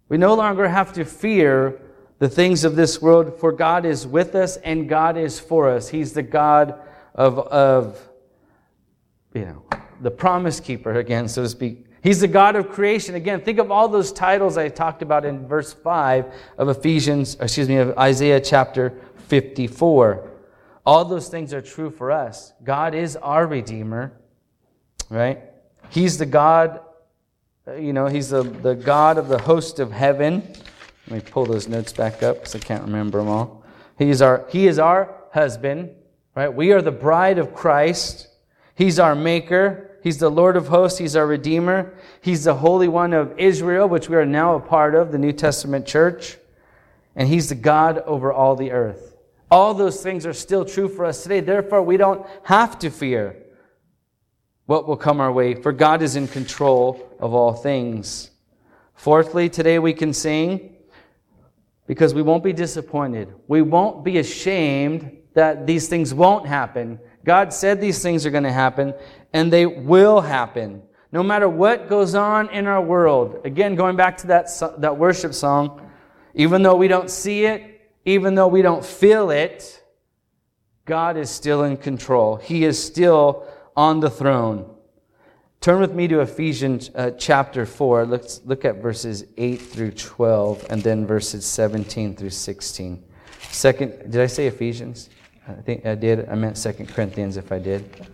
We 0.09 0.17
no 0.17 0.33
longer 0.35 0.67
have 0.67 0.93
to 0.93 1.05
fear 1.05 1.81
the 2.19 2.29
things 2.29 2.63
of 2.63 2.75
this 2.75 3.01
world, 3.01 3.37
for 3.39 3.51
God 3.51 3.85
is 3.85 4.07
with 4.07 4.35
us 4.35 4.57
and 4.57 4.87
God 4.87 5.17
is 5.17 5.39
for 5.39 5.69
us. 5.69 5.89
He's 5.89 6.13
the 6.13 6.23
God 6.23 6.79
of, 7.15 7.39
of 7.39 8.09
you 9.33 9.45
know, 9.45 9.65
the 10.01 10.11
promise 10.11 10.59
keeper, 10.59 10.93
again, 10.93 11.27
so 11.27 11.43
to 11.43 11.49
speak. 11.49 11.85
He's 12.03 12.19
the 12.19 12.27
God 12.27 12.55
of 12.55 12.69
creation. 12.69 13.15
Again, 13.15 13.41
think 13.41 13.59
of 13.59 13.71
all 13.71 13.87
those 13.87 14.11
titles 14.11 14.57
I 14.57 14.67
talked 14.69 15.01
about 15.01 15.25
in 15.25 15.47
verse 15.47 15.71
5 15.73 16.33
of 16.57 16.69
Ephesians, 16.69 17.37
excuse 17.39 17.69
me, 17.69 17.77
of 17.77 17.97
Isaiah 17.97 18.41
chapter 18.41 18.93
54. 19.27 20.29
All 20.85 21.05
those 21.05 21.29
things 21.29 21.53
are 21.53 21.61
true 21.61 21.89
for 21.89 22.11
us. 22.11 22.51
God 22.63 22.93
is 22.93 23.15
our 23.15 23.47
Redeemer, 23.47 24.11
right? 25.09 25.39
He's 25.89 26.17
the 26.17 26.25
God, 26.25 26.81
Uh, 27.65 27.75
you 27.75 27.93
know, 27.93 28.07
He's 28.07 28.29
the, 28.29 28.43
the 28.43 28.75
God 28.75 29.17
of 29.17 29.29
the 29.29 29.39
host 29.39 29.79
of 29.79 29.91
heaven. 29.91 30.43
Let 31.07 31.23
me 31.25 31.31
pull 31.31 31.45
those 31.45 31.67
notes 31.67 31.93
back 31.93 32.21
up 32.21 32.37
because 32.37 32.55
I 32.55 32.59
can't 32.59 32.83
remember 32.83 33.19
them 33.19 33.29
all. 33.29 33.63
He's 33.97 34.21
our, 34.21 34.45
he 34.49 34.67
is 34.67 34.79
our 34.79 35.15
husband, 35.31 35.91
right? 36.35 36.53
We 36.53 36.73
are 36.73 36.81
the 36.81 36.91
bride 36.91 37.37
of 37.37 37.53
Christ. 37.53 38.27
He's 38.75 38.99
our 38.99 39.15
maker. 39.15 39.97
He's 40.03 40.17
the 40.17 40.29
Lord 40.29 40.57
of 40.57 40.67
hosts. 40.67 40.99
He's 40.99 41.15
our 41.15 41.25
Redeemer. 41.25 41.93
He's 42.19 42.43
the 42.43 42.55
Holy 42.55 42.89
One 42.89 43.13
of 43.13 43.37
Israel, 43.39 43.87
which 43.87 44.09
we 44.09 44.17
are 44.17 44.25
now 44.25 44.55
a 44.55 44.59
part 44.59 44.95
of, 44.95 45.11
the 45.11 45.17
New 45.17 45.31
Testament 45.31 45.85
church. 45.85 46.37
And 47.15 47.29
He's 47.29 47.49
the 47.49 47.55
God 47.55 47.99
over 47.99 48.33
all 48.33 48.55
the 48.57 48.71
earth. 48.71 49.15
All 49.49 49.73
those 49.73 50.01
things 50.01 50.25
are 50.25 50.33
still 50.33 50.65
true 50.65 50.89
for 50.89 51.05
us 51.05 51.23
today. 51.23 51.39
Therefore, 51.39 51.81
we 51.81 51.95
don't 51.95 52.25
have 52.43 52.79
to 52.79 52.89
fear 52.89 53.37
what 54.65 54.87
will 54.87 54.97
come 54.97 55.19
our 55.19 55.31
way, 55.31 55.55
for 55.55 55.71
God 55.71 56.01
is 56.01 56.15
in 56.15 56.27
control 56.27 57.09
of 57.19 57.33
all 57.33 57.53
things. 57.53 58.31
Fourthly, 58.95 59.49
today 59.49 59.79
we 59.79 59.93
can 59.93 60.13
sing 60.13 60.75
because 61.87 62.13
we 62.13 62.21
won't 62.21 62.43
be 62.43 62.53
disappointed. 62.53 63.33
We 63.47 63.61
won't 63.61 64.03
be 64.03 64.19
ashamed 64.19 65.17
that 65.33 65.67
these 65.67 65.87
things 65.87 66.13
won't 66.13 66.47
happen. 66.47 66.99
God 67.25 67.53
said 67.53 67.81
these 67.81 68.01
things 68.01 68.25
are 68.25 68.31
going 68.31 68.43
to 68.43 68.51
happen, 68.51 68.93
and 69.33 69.51
they 69.51 69.65
will 69.65 70.21
happen. 70.21 70.81
No 71.11 71.23
matter 71.23 71.49
what 71.49 71.89
goes 71.89 72.15
on 72.15 72.49
in 72.49 72.65
our 72.65 72.81
world. 72.81 73.41
Again, 73.45 73.75
going 73.75 73.95
back 73.95 74.17
to 74.17 74.27
that, 74.27 74.47
that 74.79 74.97
worship 74.97 75.33
song, 75.33 75.89
even 76.33 76.63
though 76.63 76.75
we 76.75 76.87
don't 76.87 77.09
see 77.09 77.45
it, 77.45 77.81
even 78.05 78.35
though 78.35 78.47
we 78.47 78.61
don't 78.61 78.83
feel 78.83 79.29
it, 79.29 79.83
God 80.85 81.15
is 81.17 81.29
still 81.29 81.63
in 81.63 81.77
control. 81.77 82.35
He 82.37 82.65
is 82.65 82.83
still 82.83 83.47
on 83.75 83.99
the 83.99 84.09
throne. 84.09 84.69
Turn 85.61 85.79
with 85.79 85.93
me 85.93 86.09
to 86.09 86.19
Ephesians 86.19 86.91
uh, 86.93 87.11
chapter 87.11 87.65
4. 87.65 88.05
Let's 88.05 88.41
look 88.43 88.65
at 88.65 88.81
verses 88.81 89.25
8 89.37 89.55
through 89.55 89.91
12 89.91 90.65
and 90.69 90.83
then 90.83 91.07
verses 91.07 91.45
17 91.45 92.15
through 92.15 92.31
16. 92.31 93.01
Second, 93.49 94.11
did 94.11 94.19
I 94.19 94.27
say 94.27 94.47
Ephesians? 94.47 95.09
I 95.47 95.53
think 95.53 95.85
I 95.85 95.95
did. 95.95 96.27
I 96.27 96.35
meant 96.35 96.57
Second 96.57 96.89
Corinthians 96.89 97.37
if 97.37 97.51
I 97.51 97.59
did. 97.59 98.07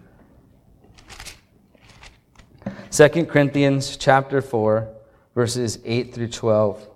Second 2.92 3.28
Corinthians 3.28 3.98
chapter 3.98 4.42
4, 4.42 4.88
verses 5.34 5.80
8 5.86 6.14
through 6.14 6.28
12. 6.28 6.88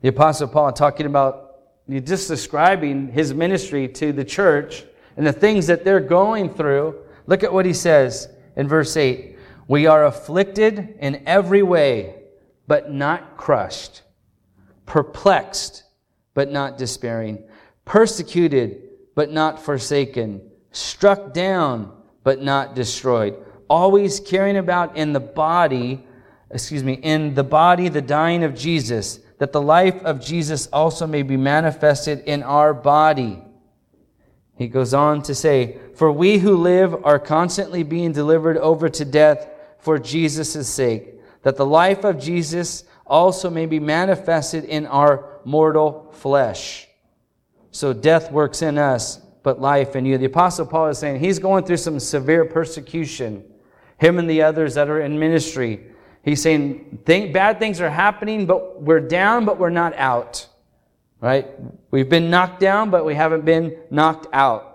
The 0.00 0.08
Apostle 0.08 0.48
Paul 0.48 0.72
talking 0.72 1.06
about, 1.06 1.60
just 1.88 2.28
describing 2.28 3.08
his 3.08 3.32
ministry 3.32 3.88
to 3.88 4.12
the 4.12 4.24
church 4.24 4.84
and 5.18 5.26
the 5.26 5.32
things 5.32 5.66
that 5.66 5.84
they're 5.84 6.00
going 6.00 6.48
through 6.48 6.94
Look 7.28 7.44
at 7.44 7.52
what 7.52 7.66
he 7.66 7.74
says 7.74 8.30
in 8.56 8.66
verse 8.66 8.96
8. 8.96 9.36
We 9.68 9.86
are 9.86 10.06
afflicted 10.06 10.96
in 10.98 11.22
every 11.26 11.62
way, 11.62 12.22
but 12.66 12.90
not 12.90 13.36
crushed, 13.36 14.00
perplexed, 14.86 15.84
but 16.32 16.50
not 16.50 16.78
despairing, 16.78 17.44
persecuted, 17.84 18.82
but 19.14 19.30
not 19.30 19.62
forsaken, 19.62 20.40
struck 20.72 21.34
down, 21.34 21.92
but 22.24 22.40
not 22.40 22.74
destroyed, 22.74 23.36
always 23.68 24.20
carrying 24.20 24.56
about 24.56 24.96
in 24.96 25.12
the 25.12 25.20
body, 25.20 26.06
excuse 26.50 26.82
me, 26.82 26.94
in 26.94 27.34
the 27.34 27.44
body 27.44 27.90
the 27.90 28.00
dying 28.00 28.42
of 28.42 28.54
Jesus, 28.54 29.20
that 29.36 29.52
the 29.52 29.60
life 29.60 30.02
of 30.02 30.18
Jesus 30.18 30.66
also 30.68 31.06
may 31.06 31.22
be 31.22 31.36
manifested 31.36 32.20
in 32.20 32.42
our 32.42 32.72
body. 32.72 33.42
He 34.58 34.66
goes 34.66 34.92
on 34.92 35.22
to 35.22 35.34
say, 35.36 35.78
For 35.94 36.10
we 36.10 36.38
who 36.38 36.56
live 36.56 37.04
are 37.04 37.20
constantly 37.20 37.84
being 37.84 38.10
delivered 38.10 38.58
over 38.58 38.88
to 38.88 39.04
death 39.04 39.48
for 39.78 40.00
Jesus' 40.00 40.68
sake, 40.68 41.14
that 41.42 41.56
the 41.56 41.64
life 41.64 42.02
of 42.02 42.18
Jesus 42.18 42.82
also 43.06 43.48
may 43.48 43.66
be 43.66 43.78
manifested 43.78 44.64
in 44.64 44.84
our 44.86 45.40
mortal 45.44 46.10
flesh. 46.12 46.88
So 47.70 47.92
death 47.92 48.32
works 48.32 48.60
in 48.60 48.78
us, 48.78 49.18
but 49.44 49.60
life 49.60 49.94
in 49.94 50.04
you. 50.04 50.18
The 50.18 50.24
Apostle 50.26 50.66
Paul 50.66 50.88
is 50.88 50.98
saying 50.98 51.20
he's 51.20 51.38
going 51.38 51.64
through 51.64 51.76
some 51.76 52.00
severe 52.00 52.44
persecution. 52.44 53.44
Him 53.98 54.18
and 54.18 54.28
the 54.28 54.42
others 54.42 54.74
that 54.74 54.88
are 54.88 55.00
in 55.00 55.20
ministry. 55.20 55.86
He's 56.24 56.42
saying 56.42 57.02
bad 57.04 57.60
things 57.60 57.80
are 57.80 57.90
happening, 57.90 58.46
but 58.46 58.82
we're 58.82 59.00
down, 59.00 59.44
but 59.44 59.58
we're 59.60 59.70
not 59.70 59.94
out. 59.94 60.47
Right? 61.20 61.48
We've 61.90 62.08
been 62.08 62.30
knocked 62.30 62.60
down, 62.60 62.90
but 62.90 63.04
we 63.04 63.14
haven't 63.14 63.44
been 63.44 63.76
knocked 63.90 64.26
out. 64.32 64.68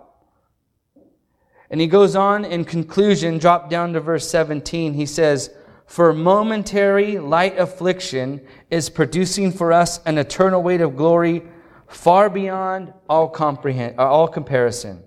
And 1.70 1.80
he 1.82 1.88
goes 1.88 2.16
on 2.16 2.46
in 2.46 2.66
conclusion, 2.66 3.39
drop 3.39 3.70
down 3.70 3.94
to 3.94 4.00
verse 4.00 4.30
17. 4.30 4.94
He 4.94 5.06
says, 5.06 5.50
For 5.86 6.14
momentary 6.14 7.18
light 7.18 7.58
affliction 7.58 8.41
is 8.70 8.89
producing 8.89 9.52
for 9.52 9.74
us 9.74 10.00
an 10.06 10.18
eternal 10.18 10.62
weight 10.62 10.82
of 10.82 10.96
glory 10.96 11.44
far 11.88 12.30
beyond 12.30 12.94
all, 13.10 13.30
comprehend, 13.30 14.00
uh, 14.00 14.04
all 14.04 14.28
comparison. 14.28 15.02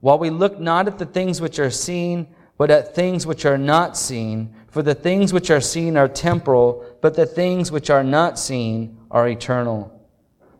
While 0.00 0.18
we 0.18 0.30
look 0.30 0.58
not 0.58 0.86
at 0.86 0.98
the 0.98 1.06
things 1.06 1.40
which 1.40 1.58
are 1.58 1.70
seen, 1.70 2.28
but 2.56 2.70
at 2.70 2.94
things 2.94 3.26
which 3.26 3.44
are 3.44 3.58
not 3.58 3.96
seen. 3.96 4.54
For 4.68 4.82
the 4.82 4.94
things 4.94 5.32
which 5.32 5.50
are 5.50 5.60
seen 5.60 5.96
are 5.96 6.08
temporal, 6.08 6.84
but 7.00 7.14
the 7.14 7.26
things 7.26 7.72
which 7.72 7.90
are 7.90 8.04
not 8.04 8.38
seen 8.38 8.98
are 9.10 9.28
eternal. 9.28 10.01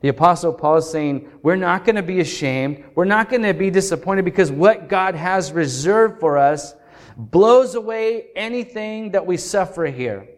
The 0.03 0.09
Apostle 0.09 0.53
Paul 0.53 0.77
is 0.77 0.91
saying, 0.91 1.31
We're 1.43 1.57
not 1.57 1.85
going 1.85 1.97
to 1.97 2.03
be 2.03 2.21
ashamed. 2.21 2.85
We're 2.95 3.05
not 3.05 3.31
going 3.31 3.43
to 3.43 3.55
be 3.55 3.71
disappointed 3.71 4.25
because 4.25 4.51
what 4.51 4.89
God 4.89 5.15
has 5.15 5.53
reserved 5.53 6.21
for 6.21 6.37
us 6.37 6.75
blows 7.17 7.75
away 7.75 8.27
anything 8.35 9.13
that 9.13 9.25
we 9.27 9.37
suffer 9.37 9.87
here. 9.87 10.29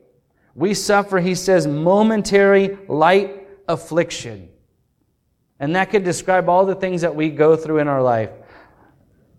We 0.55 0.75
suffer, 0.75 1.19
he 1.19 1.35
says, 1.35 1.67
momentary 1.67 2.79
light 2.89 3.49
affliction. 3.67 4.51
And 5.59 5.75
that 5.77 5.91
could 5.91 6.05
describe 6.05 6.49
all 6.49 6.67
the 6.67 6.75
things 6.75 7.01
that 7.01 7.17
we 7.17 7.31
go 7.31 7.57
through 7.57 7.79
in 7.79 7.89
our 7.89 8.03
life. 8.03 8.31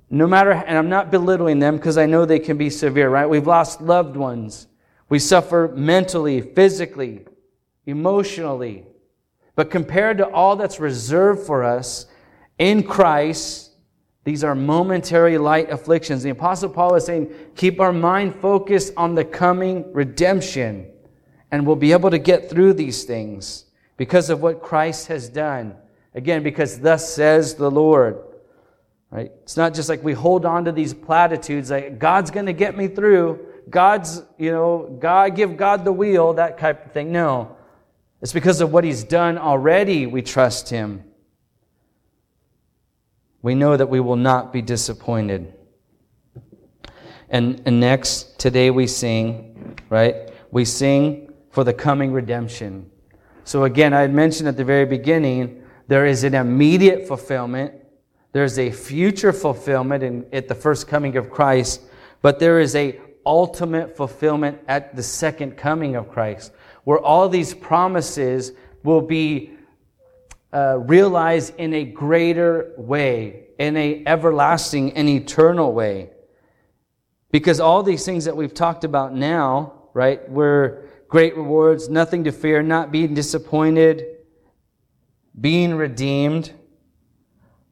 No 0.10 0.28
matter, 0.28 0.52
and 0.52 0.78
I'm 0.78 0.90
not 0.90 1.12
belittling 1.12 1.60
them 1.60 1.78
because 1.78 1.98
I 1.98 2.06
know 2.06 2.26
they 2.26 2.40
can 2.40 2.58
be 2.58 2.70
severe, 2.70 3.10
right? 3.10 3.28
We've 3.28 3.48
lost 3.48 3.82
loved 3.82 4.16
ones. 4.16 4.68
We 5.08 5.20
suffer 5.20 5.72
mentally, 5.76 6.42
physically, 6.42 7.26
emotionally. 7.86 8.86
But 9.56 9.72
compared 9.72 10.18
to 10.18 10.28
all 10.28 10.56
that's 10.56 10.80
reserved 10.80 11.46
for 11.46 11.64
us 11.64 12.08
in 12.58 12.84
Christ, 12.84 13.72
these 14.26 14.44
are 14.44 14.56
momentary 14.56 15.38
light 15.38 15.70
afflictions. 15.72 16.24
The 16.24 16.32
Apostle 16.32 16.70
Paul 16.70 16.96
is 16.96 17.06
saying, 17.06 17.34
keep 17.56 17.80
our 17.80 17.94
mind 17.94 18.36
focused 18.36 18.94
on 18.98 19.16
the 19.16 19.24
coming 19.24 19.94
redemption, 19.94 20.88
and 21.52 21.66
we'll 21.66 21.76
be 21.76 21.92
able 21.92 22.10
to 22.10 22.18
get 22.18 22.50
through 22.50 22.74
these 22.74 23.04
things 23.04 23.66
because 23.98 24.30
of 24.30 24.42
what 24.42 24.62
Christ 24.62 25.08
has 25.08 25.30
done. 25.30 25.76
Again, 26.14 26.44
because 26.44 26.80
thus 26.80 27.14
says 27.14 27.56
the 27.56 27.70
Lord. 27.70 28.20
Right? 29.12 29.32
It's 29.44 29.56
not 29.56 29.74
just 29.74 29.88
like 29.88 30.04
we 30.04 30.14
hold 30.14 30.46
on 30.46 30.66
to 30.66 30.72
these 30.72 30.94
platitudes 30.94 31.72
like 31.72 32.00
God's 32.00 32.32
going 32.32 32.48
to 32.48 32.54
get 32.54 32.76
me 32.76 32.88
through. 32.88 33.46
God's, 33.70 34.22
you 34.38 34.52
know, 34.52 34.98
God 35.00 35.36
give 35.36 35.56
God 35.56 35.86
the 35.86 35.94
wheel, 35.94 36.34
that 36.34 36.58
type 36.58 36.88
of 36.88 36.92
thing. 36.92 37.12
No. 37.12 37.55
It's 38.22 38.34
because 38.34 38.62
of 38.62 38.72
what 38.72 38.84
he's 38.84 39.04
done 39.04 39.38
already 39.38 40.06
we 40.06 40.22
trust 40.22 40.70
him. 40.70 41.04
We 43.42 43.54
know 43.54 43.78
that 43.78 43.88
we 43.88 44.00
will 44.00 44.16
not 44.16 44.52
be 44.52 44.62
disappointed. 44.62 45.54
And, 47.30 47.62
and 47.66 47.80
next, 47.80 48.40
today 48.40 48.72
we 48.72 48.88
sing, 48.88 49.78
right? 49.90 50.32
We 50.52 50.66
sing 50.66 51.34
for 51.52 51.64
the 51.64 51.74
coming 51.74 52.12
redemption. 52.12 52.90
So 53.44 53.66
again, 53.66 53.94
I 53.94 54.02
had 54.02 54.14
mentioned 54.14 54.50
at 54.50 54.58
the 54.58 54.64
very 54.64 54.86
beginning, 54.86 55.64
there 55.88 56.06
is 56.06 56.24
an 56.24 56.34
immediate 56.34 57.08
fulfillment. 57.08 57.74
There's 58.32 58.58
a 58.58 58.72
future 58.72 59.32
fulfillment 59.32 60.04
in, 60.04 60.26
at 60.34 60.48
the 60.48 60.56
first 60.56 60.88
coming 60.88 61.16
of 61.18 61.30
Christ, 61.30 61.82
but 62.22 62.40
there 62.40 62.60
is 62.60 62.76
a 62.76 63.00
ultimate 63.26 63.96
fulfillment 63.96 64.60
at 64.68 64.96
the 64.96 65.04
second 65.04 65.58
coming 65.58 65.96
of 65.96 66.10
Christ 66.10 66.52
where 66.86 67.00
all 67.00 67.28
these 67.28 67.54
promises 67.54 68.54
will 68.84 69.02
be 69.02 69.52
uh, 70.54 70.78
realized 70.78 71.54
in 71.58 71.74
a 71.74 71.84
greater 71.84 72.74
way, 72.78 73.48
in 73.60 73.76
a 73.76 74.04
everlasting 74.06 74.94
and 74.94 75.10
eternal 75.10 75.74
way. 75.74 76.12
Because 77.32 77.60
all 77.60 77.84
these 77.84 78.06
things 78.06 78.24
that 78.26 78.38
we've 78.38 78.54
talked 78.54 78.86
about 78.86 79.14
now, 79.14 79.90
right, 79.94 80.30
were 80.30 80.88
great 81.10 81.36
rewards, 81.36 81.90
nothing 81.90 82.24
to 82.24 82.32
fear, 82.32 82.64
not 82.64 82.92
being 82.92 83.14
disappointed, 83.14 84.06
being 85.40 85.76
redeemed. 85.76 86.54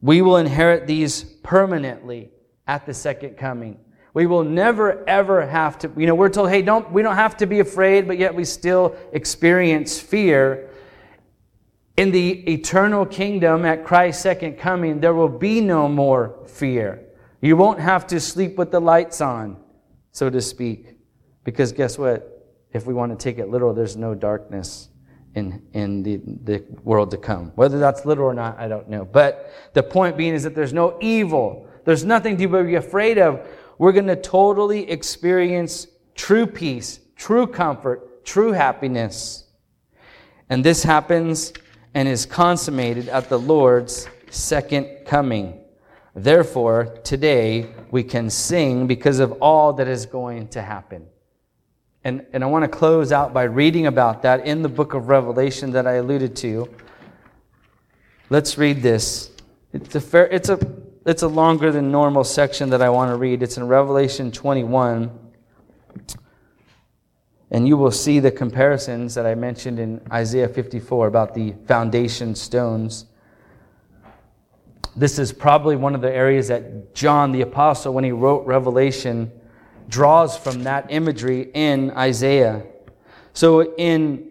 We 0.02 0.20
will 0.20 0.36
inherit 0.36 0.86
these 0.86 1.22
permanently 1.22 2.30
at 2.66 2.84
the 2.84 2.92
second 2.92 3.38
coming. 3.38 3.78
We 4.14 4.26
will 4.26 4.44
never 4.44 5.06
ever 5.08 5.44
have 5.44 5.78
to, 5.80 5.90
you 5.96 6.06
know, 6.06 6.14
we're 6.14 6.28
told, 6.28 6.48
hey, 6.48 6.62
don't, 6.62 6.90
we 6.92 7.02
don't 7.02 7.16
have 7.16 7.36
to 7.38 7.46
be 7.46 7.58
afraid, 7.58 8.06
but 8.06 8.16
yet 8.16 8.32
we 8.34 8.44
still 8.44 8.96
experience 9.12 9.98
fear. 9.98 10.70
In 11.96 12.12
the 12.12 12.30
eternal 12.50 13.06
kingdom 13.06 13.64
at 13.64 13.84
Christ's 13.84 14.22
second 14.22 14.56
coming, 14.56 15.00
there 15.00 15.14
will 15.14 15.28
be 15.28 15.60
no 15.60 15.88
more 15.88 16.38
fear. 16.46 17.04
You 17.40 17.56
won't 17.56 17.80
have 17.80 18.06
to 18.08 18.20
sleep 18.20 18.56
with 18.56 18.70
the 18.70 18.80
lights 18.80 19.20
on, 19.20 19.56
so 20.12 20.30
to 20.30 20.40
speak. 20.40 20.96
Because 21.42 21.72
guess 21.72 21.98
what? 21.98 22.30
If 22.72 22.86
we 22.86 22.94
want 22.94 23.16
to 23.16 23.22
take 23.22 23.38
it 23.38 23.48
literal, 23.48 23.74
there's 23.74 23.96
no 23.96 24.14
darkness 24.14 24.88
in, 25.34 25.62
in 25.72 26.02
the, 26.02 26.20
the 26.44 26.64
world 26.84 27.10
to 27.10 27.16
come. 27.16 27.52
Whether 27.56 27.78
that's 27.78 28.04
literal 28.04 28.30
or 28.30 28.34
not, 28.34 28.58
I 28.58 28.68
don't 28.68 28.88
know. 28.88 29.04
But 29.04 29.52
the 29.72 29.82
point 29.82 30.16
being 30.16 30.34
is 30.34 30.44
that 30.44 30.54
there's 30.54 30.72
no 30.72 30.98
evil. 31.00 31.68
There's 31.84 32.04
nothing 32.04 32.36
to 32.38 32.64
be 32.64 32.76
afraid 32.76 33.18
of 33.18 33.46
we're 33.78 33.92
going 33.92 34.06
to 34.06 34.16
totally 34.16 34.90
experience 34.90 35.86
true 36.14 36.46
peace, 36.46 37.00
true 37.16 37.46
comfort, 37.46 38.24
true 38.24 38.52
happiness. 38.52 39.44
And 40.48 40.64
this 40.64 40.82
happens 40.82 41.52
and 41.94 42.08
is 42.08 42.26
consummated 42.26 43.08
at 43.08 43.28
the 43.28 43.38
Lord's 43.38 44.08
second 44.30 45.06
coming. 45.06 45.60
Therefore, 46.14 46.98
today 47.02 47.72
we 47.90 48.02
can 48.04 48.30
sing 48.30 48.86
because 48.86 49.18
of 49.18 49.32
all 49.40 49.72
that 49.74 49.88
is 49.88 50.06
going 50.06 50.48
to 50.48 50.62
happen. 50.62 51.06
And, 52.04 52.26
and 52.32 52.44
I 52.44 52.46
want 52.46 52.64
to 52.64 52.68
close 52.68 53.12
out 53.12 53.32
by 53.32 53.44
reading 53.44 53.86
about 53.86 54.22
that 54.22 54.46
in 54.46 54.62
the 54.62 54.68
book 54.68 54.94
of 54.94 55.08
Revelation 55.08 55.70
that 55.72 55.86
I 55.86 55.94
alluded 55.94 56.36
to. 56.36 56.68
Let's 58.28 58.58
read 58.58 58.82
this. 58.82 59.30
It's 59.72 59.94
a, 59.94 60.00
fair, 60.00 60.26
it's 60.28 60.50
a 60.50 60.56
it's 61.06 61.22
a 61.22 61.28
longer 61.28 61.70
than 61.70 61.90
normal 61.90 62.24
section 62.24 62.70
that 62.70 62.80
I 62.80 62.88
want 62.88 63.10
to 63.10 63.16
read. 63.16 63.42
It's 63.42 63.58
in 63.58 63.66
Revelation 63.66 64.32
21. 64.32 65.10
And 67.50 67.68
you 67.68 67.76
will 67.76 67.90
see 67.90 68.20
the 68.20 68.30
comparisons 68.30 69.14
that 69.14 69.26
I 69.26 69.34
mentioned 69.34 69.78
in 69.78 70.00
Isaiah 70.10 70.48
54 70.48 71.06
about 71.06 71.34
the 71.34 71.54
foundation 71.66 72.34
stones. 72.34 73.04
This 74.96 75.18
is 75.18 75.32
probably 75.32 75.76
one 75.76 75.94
of 75.94 76.00
the 76.00 76.12
areas 76.12 76.48
that 76.48 76.94
John 76.94 77.32
the 77.32 77.42
Apostle, 77.42 77.92
when 77.92 78.04
he 78.04 78.12
wrote 78.12 78.46
Revelation, 78.46 79.30
draws 79.88 80.38
from 80.38 80.62
that 80.62 80.86
imagery 80.88 81.50
in 81.52 81.90
Isaiah. 81.90 82.64
So 83.34 83.74
in 83.74 84.30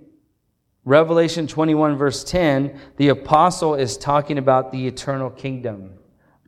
Revelation 0.86 1.46
21, 1.46 1.98
verse 1.98 2.24
10, 2.24 2.80
the 2.98 3.10
Apostle 3.10 3.76
is 3.76 3.96
talking 3.96 4.40
about 4.40 4.72
the 4.72 4.88
eternal 4.88 5.30
kingdom 5.30 6.00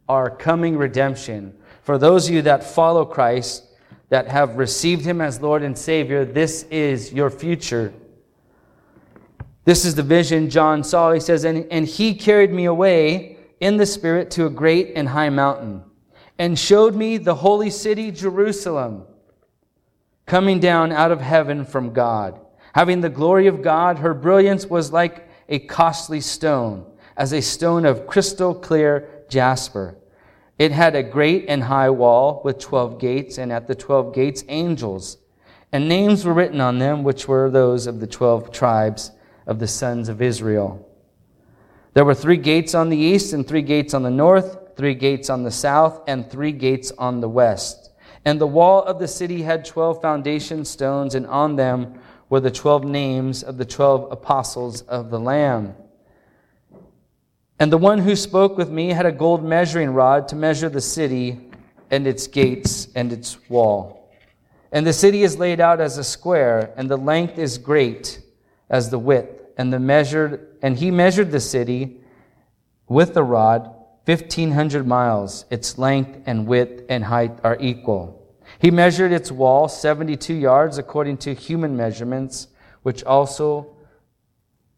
our 0.07 0.29
coming 0.29 0.77
redemption. 0.77 1.55
For 1.81 1.97
those 1.97 2.27
of 2.27 2.33
you 2.33 2.41
that 2.43 2.63
follow 2.63 3.05
Christ, 3.05 3.63
that 4.09 4.27
have 4.27 4.57
received 4.57 5.03
him 5.03 5.19
as 5.19 5.41
Lord 5.41 5.63
and 5.63 5.77
Savior, 5.77 6.25
this 6.25 6.63
is 6.63 7.11
your 7.11 7.29
future. 7.29 7.93
This 9.63 9.83
is 9.83 9.95
the 9.95 10.03
vision 10.03 10.49
John 10.49 10.83
saw. 10.83 11.11
He 11.11 11.19
says, 11.19 11.43
and, 11.43 11.65
and 11.71 11.87
he 11.87 12.13
carried 12.13 12.51
me 12.51 12.65
away 12.65 13.37
in 13.59 13.77
the 13.77 13.85
Spirit 13.85 14.29
to 14.31 14.45
a 14.45 14.49
great 14.49 14.93
and 14.95 15.09
high 15.09 15.29
mountain 15.29 15.83
and 16.37 16.57
showed 16.59 16.95
me 16.95 17.17
the 17.17 17.35
holy 17.35 17.69
city, 17.69 18.11
Jerusalem, 18.11 19.05
coming 20.25 20.59
down 20.59 20.91
out 20.91 21.11
of 21.11 21.21
heaven 21.21 21.65
from 21.65 21.93
God. 21.93 22.39
Having 22.73 23.01
the 23.01 23.09
glory 23.09 23.47
of 23.47 23.61
God, 23.61 23.99
her 23.99 24.13
brilliance 24.13 24.65
was 24.65 24.91
like 24.91 25.29
a 25.47 25.59
costly 25.59 26.19
stone, 26.19 26.85
as 27.15 27.31
a 27.31 27.41
stone 27.41 27.85
of 27.85 28.05
crystal 28.05 28.53
clear 28.53 29.14
jasper. 29.35 29.97
It 30.57 30.71
had 30.71 30.95
a 30.95 31.03
great 31.03 31.45
and 31.49 31.61
high 31.61 31.89
wall 31.89 32.41
with 32.45 32.57
12 32.57 32.99
gates, 32.99 33.37
and 33.37 33.51
at 33.51 33.67
the 33.67 33.75
12 33.75 34.15
gates, 34.15 34.45
angels. 34.47 35.17
And 35.73 35.89
names 35.89 36.23
were 36.23 36.33
written 36.33 36.61
on 36.61 36.79
them, 36.79 37.03
which 37.03 37.27
were 37.27 37.49
those 37.49 37.85
of 37.85 37.99
the 37.99 38.07
12 38.07 38.53
tribes 38.53 39.11
of 39.45 39.59
the 39.59 39.67
sons 39.67 40.07
of 40.07 40.21
Israel. 40.21 40.89
There 41.93 42.05
were 42.05 42.15
three 42.15 42.37
gates 42.37 42.73
on 42.73 42.87
the 42.87 42.97
east, 42.97 43.33
and 43.33 43.45
three 43.45 43.61
gates 43.61 43.93
on 43.93 44.03
the 44.03 44.09
north, 44.09 44.77
three 44.77 44.95
gates 44.95 45.29
on 45.29 45.43
the 45.43 45.51
south, 45.51 46.01
and 46.07 46.31
three 46.31 46.53
gates 46.53 46.93
on 46.97 47.19
the 47.19 47.29
west. 47.29 47.91
And 48.23 48.39
the 48.39 48.47
wall 48.47 48.83
of 48.83 48.99
the 48.99 49.09
city 49.09 49.41
had 49.41 49.65
12 49.65 50.01
foundation 50.01 50.63
stones, 50.63 51.13
and 51.13 51.27
on 51.27 51.57
them 51.57 51.99
were 52.29 52.39
the 52.39 52.51
12 52.51 52.85
names 52.85 53.43
of 53.43 53.57
the 53.57 53.65
12 53.65 54.13
apostles 54.13 54.83
of 54.83 55.09
the 55.09 55.19
Lamb. 55.19 55.75
And 57.59 57.71
the 57.71 57.77
one 57.77 57.99
who 57.99 58.15
spoke 58.15 58.57
with 58.57 58.69
me 58.69 58.89
had 58.89 59.05
a 59.05 59.11
gold 59.11 59.43
measuring 59.43 59.91
rod 59.91 60.27
to 60.29 60.35
measure 60.35 60.69
the 60.69 60.81
city 60.81 61.51
and 61.89 62.05
its 62.05 62.27
gates 62.27 62.89
and 62.95 63.13
its 63.13 63.37
wall. 63.49 64.11
And 64.71 64.85
the 64.85 64.91
city 64.91 65.23
is 65.23 65.37
laid 65.37 65.61
out 65.61 65.79
as 65.79 65.97
a 65.97 66.03
square, 66.03 66.73
and 66.75 66.89
the 66.89 66.97
length 66.97 67.37
is 67.37 67.57
great 67.57 68.19
as 68.69 68.89
the 68.89 68.99
width. 68.99 69.41
And 69.57 69.71
the 69.71 69.79
measured 69.79 70.57
and 70.61 70.77
he 70.77 70.91
measured 70.91 71.31
the 71.31 71.39
city 71.39 72.01
with 72.89 73.13
the 73.13 73.23
rod 73.23 73.73
fifteen 74.05 74.51
hundred 74.51 74.85
miles. 74.85 75.45
Its 75.49 75.77
length 75.77 76.19
and 76.25 76.45
width 76.45 76.83
and 76.89 77.05
height 77.05 77.39
are 77.45 77.57
equal. 77.61 78.21
He 78.59 78.69
measured 78.69 79.13
its 79.13 79.31
wall 79.31 79.69
seventy-two 79.69 80.33
yards 80.33 80.77
according 80.77 81.17
to 81.19 81.33
human 81.33 81.77
measurements, 81.77 82.49
which 82.83 83.01
also 83.05 83.77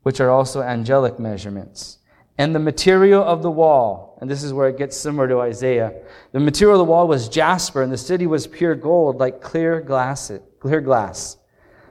which 0.04 0.22
are 0.22 0.30
also 0.30 0.62
angelic 0.62 1.18
measurements. 1.18 1.98
And 2.38 2.54
the 2.54 2.60
material 2.60 3.24
of 3.24 3.42
the 3.42 3.50
wall, 3.50 4.18
and 4.22 4.30
this 4.30 4.44
is 4.44 4.54
where 4.54 4.70
it 4.70 4.78
gets 4.78 4.96
similar 4.96 5.28
to 5.28 5.42
Isaiah. 5.42 5.94
The 6.34 6.40
material 6.40 6.80
of 6.80 6.86
the 6.86 6.92
wall 6.92 7.08
was 7.08 7.30
jasper, 7.30 7.82
and 7.82 7.92
the 7.92 7.98
city 7.98 8.28
was 8.28 8.46
pure 8.46 8.76
gold, 8.76 9.18
like 9.18 9.42
clear 9.42 9.82
glass. 9.82 10.32
Clear 10.60 10.82
glass. 10.82 11.38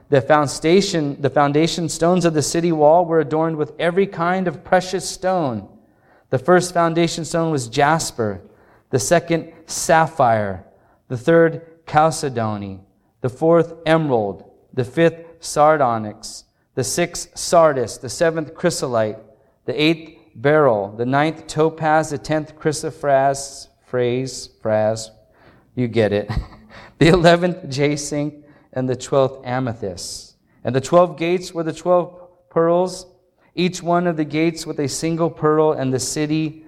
The 0.09 0.21
foundation, 0.21 1.21
the 1.21 1.29
foundation 1.29 1.89
stones 1.89 2.23
of 2.23 2.33
the 2.33 2.41
city 2.41 2.71
wall 2.71 3.05
were 3.05 3.19
adorned 3.19 3.57
with 3.57 3.73
every 3.77 4.07
kind 4.07 4.47
of 4.47 4.63
precious 4.63 5.07
stone. 5.07 5.67
The 6.29 6.39
first 6.39 6.73
foundation 6.73 7.25
stone 7.25 7.51
was 7.51 7.67
jasper, 7.67 8.41
the 8.89 8.99
second 8.99 9.51
sapphire, 9.65 10.65
the 11.09 11.17
third 11.17 11.85
chalcedony, 11.87 12.81
the 13.21 13.29
fourth 13.29 13.73
emerald, 13.85 14.49
the 14.73 14.85
fifth 14.85 15.25
sardonyx, 15.39 16.45
the 16.75 16.83
sixth 16.83 17.37
sardis, 17.37 17.97
the 17.97 18.09
seventh 18.09 18.53
chrysolite, 18.53 19.19
the 19.65 19.81
eighth 19.81 20.16
beryl, 20.37 20.95
the 20.95 21.05
ninth 21.05 21.47
topaz, 21.47 22.11
the 22.11 22.17
tenth 22.17 22.55
chrysoprase, 22.55 23.67
phrase, 23.85 24.49
phrase, 24.61 25.11
you 25.75 25.87
get 25.87 26.13
it, 26.13 26.31
the 26.99 27.07
eleventh 27.07 27.69
jacinth, 27.69 28.33
and 28.73 28.87
the 28.87 28.95
twelfth 28.95 29.45
amethyst. 29.45 30.35
And 30.63 30.75
the 30.75 30.81
twelve 30.81 31.17
gates 31.17 31.53
were 31.53 31.63
the 31.63 31.73
twelve 31.73 32.49
pearls, 32.49 33.07
each 33.55 33.81
one 33.81 34.07
of 34.07 34.17
the 34.17 34.25
gates 34.25 34.65
with 34.65 34.79
a 34.79 34.87
single 34.87 35.29
pearl, 35.29 35.73
and 35.73 35.93
the 35.93 35.99
city 35.99 36.65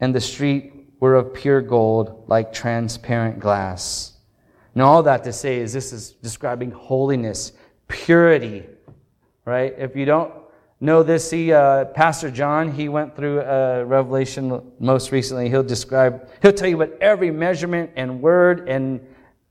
and 0.00 0.14
the 0.14 0.20
street 0.20 0.72
were 1.00 1.14
of 1.14 1.34
pure 1.34 1.60
gold, 1.60 2.24
like 2.28 2.52
transparent 2.52 3.40
glass. 3.40 4.12
And 4.74 4.82
all 4.82 5.02
that 5.02 5.24
to 5.24 5.32
say 5.32 5.58
is 5.58 5.72
this 5.72 5.92
is 5.92 6.12
describing 6.12 6.70
holiness, 6.70 7.52
purity, 7.88 8.66
right? 9.44 9.74
If 9.76 9.96
you 9.96 10.04
don't 10.04 10.32
know 10.80 11.02
this, 11.02 11.28
see, 11.28 11.52
uh, 11.52 11.84
Pastor 11.86 12.30
John, 12.30 12.72
he 12.72 12.88
went 12.88 13.14
through 13.14 13.40
uh, 13.40 13.84
Revelation 13.86 14.62
most 14.78 15.12
recently. 15.12 15.50
He'll 15.50 15.62
describe, 15.62 16.28
he'll 16.40 16.54
tell 16.54 16.68
you 16.68 16.78
what 16.78 16.96
every 17.00 17.30
measurement 17.30 17.90
and 17.96 18.22
word 18.22 18.68
and 18.68 19.06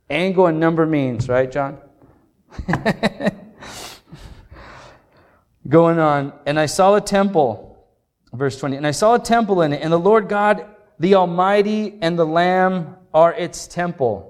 angle 0.10 0.48
and 0.48 0.60
number 0.60 0.86
means, 0.88 1.30
right, 1.30 1.52
John? 1.52 1.78
Going 5.68 6.00
on, 6.00 6.34
and 6.48 6.60
I 6.60 6.66
saw 6.66 6.96
a 6.96 7.02
temple, 7.02 7.78
verse 8.34 8.60
20, 8.60 8.78
and 8.78 8.88
I 8.88 8.92
saw 8.92 9.14
a 9.14 9.20
temple 9.20 9.62
in 9.62 9.74
it, 9.74 9.84
and 9.84 9.94
the 9.94 10.00
Lord 10.00 10.28
God, 10.28 10.66
the 10.98 11.14
Almighty, 11.14 12.00
and 12.02 12.18
the 12.18 12.26
Lamb 12.26 12.96
are 13.14 13.34
its 13.34 13.68
temple. 13.68 14.29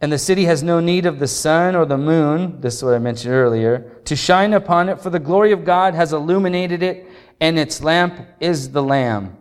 And 0.00 0.10
the 0.10 0.18
city 0.18 0.44
has 0.46 0.62
no 0.62 0.80
need 0.80 1.04
of 1.04 1.18
the 1.18 1.28
sun 1.28 1.76
or 1.76 1.84
the 1.84 1.98
moon, 1.98 2.60
this 2.60 2.76
is 2.76 2.82
what 2.82 2.94
I 2.94 2.98
mentioned 2.98 3.34
earlier, 3.34 4.00
to 4.06 4.16
shine 4.16 4.54
upon 4.54 4.88
it, 4.88 5.00
for 5.00 5.10
the 5.10 5.18
glory 5.18 5.52
of 5.52 5.64
God 5.64 5.94
has 5.94 6.12
illuminated 6.14 6.82
it, 6.82 7.06
and 7.40 7.58
its 7.58 7.82
lamp 7.82 8.18
is 8.40 8.70
the 8.70 8.82
Lamb. 8.82 9.36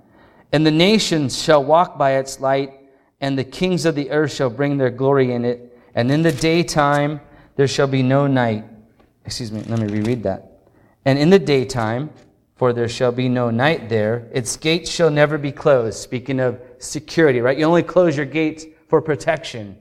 And 0.52 0.66
the 0.66 0.72
nations 0.72 1.42
shall 1.42 1.64
walk 1.64 1.98
by 1.98 2.18
its 2.18 2.40
light, 2.40 2.74
and 3.22 3.38
the 3.38 3.44
kings 3.44 3.86
of 3.86 3.96
the 3.96 4.12
earth 4.12 4.34
shall 4.34 4.50
bring 4.50 4.78
their 4.78 4.90
glory 4.90 5.32
in 5.32 5.46
it. 5.46 5.78
And 5.96 6.12
in 6.12 6.24
the 6.24 6.32
daytime 6.32 7.22
there 7.56 7.68
shall 7.68 7.88
be 7.88 8.04
no 8.04 8.28
night. 8.28 8.66
Excuse 9.26 9.52
me, 9.52 9.62
let 9.64 9.80
me 9.80 9.88
reread 9.88 10.24
that. 10.24 10.62
And 11.06 11.20
in 11.20 11.30
the 11.30 11.40
daytime, 11.40 12.10
for 12.56 12.74
there 12.74 12.90
shall 12.90 13.12
be 13.12 13.30
no 13.30 13.50
night 13.50 13.88
there, 13.88 14.30
its 14.34 14.58
gates 14.58 14.90
shall 14.90 15.10
never 15.10 15.38
be 15.38 15.52
closed. 15.52 15.98
Speaking 16.00 16.40
of 16.40 16.62
security, 16.80 17.40
right? 17.40 17.58
You 17.58 17.66
only 17.66 17.84
close 17.84 18.18
your 18.18 18.26
gates 18.26 18.66
for 18.88 19.02
protection. 19.02 19.78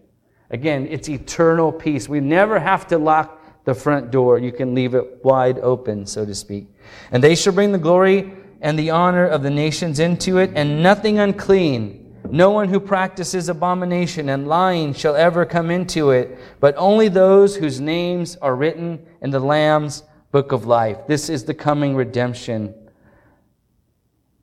Again, 0.51 0.87
it's 0.91 1.09
eternal 1.09 1.73
peace. 1.73 2.09
We 2.09 2.21
never 2.21 2.59
have 2.59 2.87
to 2.89 2.99
lock 2.99 3.65
the 3.65 3.75
front 3.75 4.11
door. 4.11 4.39
You 4.39 4.53
can 4.53 4.75
leave 4.75 4.95
it 4.95 5.23
wide 5.25 5.59
open, 5.59 6.07
so 6.07 6.25
to 6.25 6.35
speak. 6.35 6.69
And 7.11 7.23
they 7.23 7.35
shall 7.35 7.53
bring 7.53 7.73
the 7.73 7.79
glory 7.79 8.33
and 8.61 8.79
the 8.79 8.91
honor 8.91 9.27
of 9.27 9.43
the 9.43 9.51
nations 9.51 10.01
into 10.01 10.39
it, 10.39 10.51
and 10.55 10.83
nothing 10.83 11.19
unclean, 11.19 12.17
no 12.31 12.51
one 12.51 12.69
who 12.69 12.81
practices 12.81 13.49
abomination 13.49 14.29
and 14.29 14.49
lying 14.49 14.93
shall 14.93 15.17
ever 15.17 15.47
come 15.47 15.71
into 15.71 16.11
it, 16.11 16.39
but 16.61 16.75
only 16.77 17.09
those 17.09 17.57
whose 17.57 17.81
names 17.81 18.37
are 18.37 18.55
written 18.55 19.05
in 19.23 19.31
the 19.31 19.41
Lamb's 19.41 20.03
book 20.31 20.53
of 20.53 20.67
life. 20.67 20.99
This 21.07 21.31
is 21.31 21.45
the 21.45 21.55
coming 21.55 21.95
redemption 21.95 22.75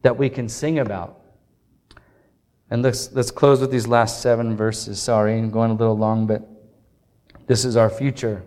that 0.01 0.17
we 0.17 0.29
can 0.29 0.49
sing 0.49 0.79
about. 0.79 1.21
And 2.71 2.81
let's, 2.81 3.11
let's 3.13 3.31
close 3.31 3.61
with 3.61 3.71
these 3.71 3.87
last 3.87 4.21
seven 4.21 4.57
verses. 4.57 4.99
Sorry, 4.99 5.37
I'm 5.37 5.51
going 5.51 5.71
a 5.71 5.75
little 5.75 5.97
long, 5.97 6.25
but 6.25 6.41
this 7.45 7.63
is 7.63 7.77
our 7.77 7.89
future. 7.89 8.43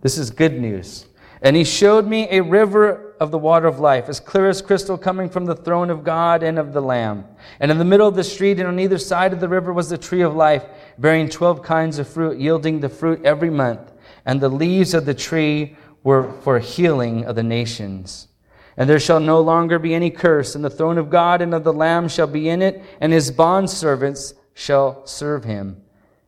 This 0.00 0.18
is 0.18 0.30
good 0.30 0.60
news. 0.60 1.06
And 1.40 1.56
he 1.56 1.64
showed 1.64 2.06
me 2.06 2.28
a 2.30 2.40
river 2.40 3.16
of 3.20 3.30
the 3.30 3.38
water 3.38 3.68
of 3.68 3.78
life, 3.78 4.08
as 4.08 4.18
clear 4.18 4.48
as 4.48 4.60
crystal, 4.60 4.98
coming 4.98 5.28
from 5.28 5.44
the 5.44 5.54
throne 5.54 5.90
of 5.90 6.02
God 6.02 6.42
and 6.42 6.58
of 6.58 6.72
the 6.72 6.80
Lamb. 6.80 7.24
And 7.60 7.70
in 7.70 7.78
the 7.78 7.84
middle 7.84 8.08
of 8.08 8.16
the 8.16 8.24
street 8.24 8.58
and 8.58 8.68
on 8.68 8.80
either 8.80 8.98
side 8.98 9.32
of 9.32 9.40
the 9.40 9.48
river 9.48 9.72
was 9.72 9.88
the 9.88 9.98
tree 9.98 10.22
of 10.22 10.34
life, 10.34 10.64
bearing 10.98 11.28
twelve 11.28 11.62
kinds 11.62 11.98
of 11.98 12.08
fruit, 12.08 12.38
yielding 12.38 12.80
the 12.80 12.88
fruit 12.88 13.24
every 13.24 13.50
month. 13.50 13.92
And 14.26 14.40
the 14.40 14.48
leaves 14.48 14.94
of 14.94 15.04
the 15.04 15.14
tree 15.14 15.76
were 16.02 16.32
for 16.42 16.58
healing 16.58 17.24
of 17.24 17.36
the 17.36 17.42
nations. 17.44 18.28
And 18.76 18.88
there 18.88 19.00
shall 19.00 19.20
no 19.20 19.40
longer 19.40 19.78
be 19.78 19.94
any 19.94 20.10
curse, 20.10 20.54
and 20.54 20.64
the 20.64 20.70
throne 20.70 20.98
of 20.98 21.10
God 21.10 21.42
and 21.42 21.52
of 21.54 21.64
the 21.64 21.72
Lamb 21.72 22.08
shall 22.08 22.26
be 22.26 22.48
in 22.48 22.62
it, 22.62 22.82
and 23.00 23.12
his 23.12 23.30
bondservants 23.30 24.34
shall 24.54 25.06
serve 25.06 25.44
him. 25.44 25.82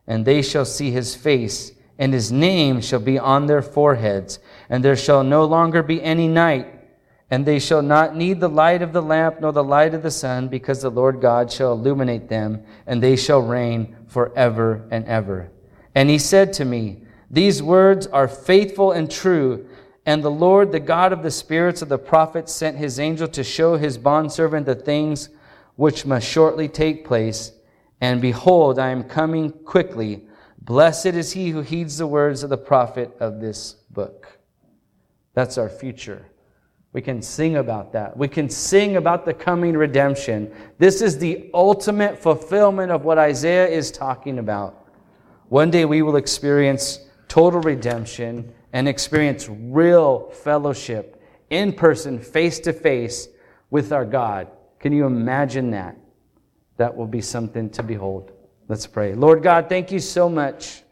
And 0.07 0.25
they 0.25 0.43
shall 0.43 0.67
see 0.67 0.91
his 0.91 1.15
face, 1.15 1.73
and 1.99 2.13
his 2.13 2.31
name 2.31 2.81
shall 2.81 3.01
be 3.01 3.19
on 3.19 3.47
their 3.47 3.63
foreheads. 3.63 4.39
And 4.69 4.85
there 4.85 4.97
shall 4.97 5.25
no 5.25 5.45
longer 5.45 5.83
be 5.83 6.03
any 6.03 6.29
night, 6.29 6.69
and 7.31 7.47
they 7.47 7.59
shall 7.59 7.83
not 7.83 8.15
need 8.15 8.41
the 8.41 8.49
light 8.49 8.83
of 8.83 8.93
the 8.93 9.03
lamp 9.03 9.41
nor 9.41 9.53
the 9.53 9.65
light 9.65 9.95
of 9.95 10.03
the 10.03 10.11
sun, 10.11 10.49
because 10.49 10.83
the 10.83 10.91
Lord 10.91 11.23
God 11.23 11.51
shall 11.51 11.73
illuminate 11.73 12.29
them, 12.29 12.63
and 12.87 13.03
they 13.03 13.17
shall 13.17 13.41
reign 13.41 13.97
forever 14.07 14.87
and 14.91 15.07
ever. 15.07 15.51
And 15.95 16.11
he 16.11 16.19
said 16.19 16.53
to 16.55 16.65
me, 16.67 17.03
These 17.31 17.63
words 17.63 18.07
are 18.09 18.29
faithful 18.29 18.93
and 18.93 19.11
true. 19.11 19.67
And 20.07 20.23
the 20.23 20.31
Lord, 20.31 20.71
the 20.71 20.81
God 20.81 21.13
of 21.13 21.23
the 21.23 21.31
spirits 21.31 21.81
of 21.81 21.89
the 21.89 21.99
prophets, 21.99 22.53
sent 22.53 22.77
his 22.77 23.01
angel 23.01 23.29
to 23.29 23.43
show 23.43 23.77
his 23.77 23.97
bondservant 23.97 24.67
the 24.67 24.75
things 24.75 25.31
which 25.77 26.05
must 26.05 26.29
shortly 26.29 26.69
take 26.69 27.07
place. 27.07 27.53
And 28.01 28.21
behold, 28.21 28.79
I 28.79 28.91
am 28.91 29.05
coming 29.05 29.51
quickly. 29.51 30.27
Blessed 30.61 31.07
is 31.07 31.33
he 31.33 31.51
who 31.51 31.63
heeds 31.63 31.99
the 31.99 32.07
words 32.07 32.43
of 32.43 32.51
the 32.51 32.59
prophet 32.59 33.17
of 33.21 33.41
this 33.41 33.73
book. 33.91 34.39
That's 35.33 35.59
our 35.59 35.69
future. 35.69 36.27
We 36.93 37.03
can 37.03 37.23
sing 37.23 37.57
about 37.57 37.93
that. 37.93 38.17
We 38.17 38.29
can 38.29 38.49
sing 38.49 38.97
about 38.97 39.25
the 39.25 39.35
coming 39.35 39.77
redemption. 39.77 40.55
This 40.79 41.03
is 41.03 41.19
the 41.19 41.51
ultimate 41.53 42.19
fulfillment 42.19 42.93
of 42.93 43.05
what 43.05 43.19
Isaiah 43.19 43.67
is 43.67 43.91
talking 43.91 44.39
about. 44.39 44.87
One 45.49 45.71
day 45.71 45.85
we 45.87 46.03
will 46.03 46.17
experience 46.17 47.01
total 47.27 47.61
redemption 47.61 48.53
and 48.75 48.89
experience 48.89 49.49
real 49.49 50.29
fellowship 50.31 51.23
in 51.49 51.73
person, 51.73 52.19
face 52.19 52.59
to 52.59 52.73
face 52.73 53.29
with 53.71 53.93
our 53.93 54.05
God. 54.05 54.49
Can 54.81 54.93
you 54.93 55.07
imagine 55.07 55.71
that? 55.71 55.97
That 56.77 56.95
will 56.95 57.07
be 57.07 57.21
something 57.21 57.71
to 57.71 57.85
behold. 57.85 58.33
Let's 58.67 58.89
pray. 58.89 59.15
Lord 59.15 59.45
God, 59.45 59.69
thank 59.69 59.93
you 59.93 60.01
so 60.01 60.29
much 60.29 60.83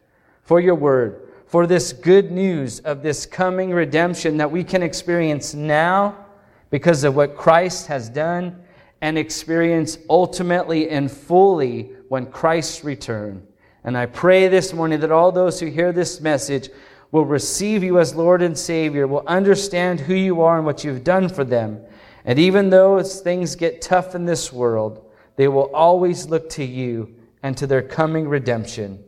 for 0.42 0.60
your 0.60 0.76
word, 0.76 1.32
for 1.46 1.66
this 1.66 1.92
good 1.92 2.30
news 2.30 2.78
of 2.80 3.02
this 3.02 3.26
coming 3.26 3.72
redemption 3.72 4.36
that 4.36 4.50
we 4.50 4.62
can 4.62 4.82
experience 4.84 5.52
now 5.52 6.24
because 6.70 7.02
of 7.02 7.16
what 7.16 7.36
Christ 7.36 7.88
has 7.88 8.08
done 8.08 8.62
and 9.00 9.18
experience 9.18 9.98
ultimately 10.08 10.88
and 10.88 11.10
fully 11.10 11.90
when 12.08 12.26
Christ 12.26 12.84
return. 12.84 13.44
And 13.82 13.98
I 13.98 14.06
pray 14.06 14.46
this 14.46 14.72
morning 14.72 15.00
that 15.00 15.10
all 15.10 15.32
those 15.32 15.58
who 15.58 15.66
hear 15.66 15.90
this 15.90 16.20
message 16.20 16.70
will 17.12 17.24
receive 17.26 17.84
you 17.84 18.00
as 18.00 18.14
Lord 18.14 18.42
and 18.42 18.58
Savior, 18.58 19.06
will 19.06 19.22
understand 19.26 20.00
who 20.00 20.14
you 20.14 20.40
are 20.40 20.56
and 20.56 20.66
what 20.66 20.82
you've 20.82 21.04
done 21.04 21.28
for 21.28 21.44
them. 21.44 21.80
And 22.24 22.38
even 22.38 22.70
though 22.70 23.00
things 23.02 23.54
get 23.54 23.82
tough 23.82 24.14
in 24.14 24.24
this 24.24 24.52
world, 24.52 25.04
they 25.36 25.46
will 25.46 25.74
always 25.74 26.26
look 26.26 26.48
to 26.50 26.64
you 26.64 27.14
and 27.42 27.56
to 27.58 27.66
their 27.66 27.82
coming 27.82 28.28
redemption. 28.28 29.02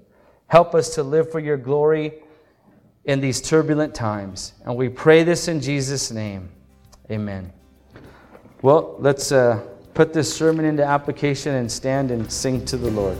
Help 0.48 0.74
us 0.74 0.94
to 0.94 1.02
live 1.02 1.32
for 1.32 1.40
your 1.40 1.56
glory 1.56 2.14
in 3.04 3.20
these 3.20 3.40
turbulent 3.40 3.94
times. 3.94 4.52
And 4.64 4.76
we 4.76 4.88
pray 4.88 5.22
this 5.22 5.48
in 5.48 5.60
Jesus' 5.60 6.10
name. 6.10 6.50
Amen. 7.10 7.52
Well, 8.62 8.96
let's 8.98 9.32
uh, 9.32 9.62
put 9.94 10.12
this 10.12 10.34
sermon 10.34 10.64
into 10.64 10.84
application 10.84 11.54
and 11.54 11.70
stand 11.70 12.10
and 12.10 12.30
sing 12.30 12.64
to 12.66 12.76
the 12.76 12.90
Lord. 12.90 13.18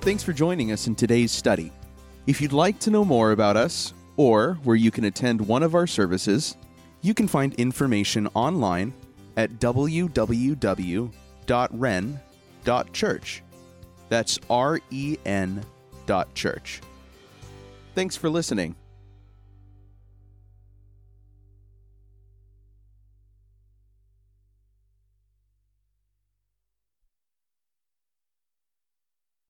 Thanks 0.00 0.22
for 0.22 0.32
joining 0.32 0.72
us 0.72 0.86
in 0.86 0.94
today's 0.94 1.30
study. 1.30 1.72
If 2.26 2.40
you'd 2.40 2.52
like 2.52 2.78
to 2.80 2.90
know 2.90 3.04
more 3.04 3.32
about 3.32 3.56
us, 3.56 3.94
or 4.16 4.54
where 4.62 4.76
you 4.76 4.90
can 4.90 5.04
attend 5.04 5.40
one 5.40 5.62
of 5.62 5.74
our 5.74 5.86
services, 5.86 6.56
you 7.00 7.14
can 7.14 7.26
find 7.26 7.54
information 7.54 8.28
online 8.34 8.92
at 9.36 9.58
www.ren.church. 9.58 10.22
That's 14.08 14.38
R 14.50 14.80
E 14.90 15.16
N 15.24 15.64
dot 16.06 16.34
church. 16.34 16.80
Thanks 17.94 18.16
for 18.16 18.28
listening. 18.30 18.76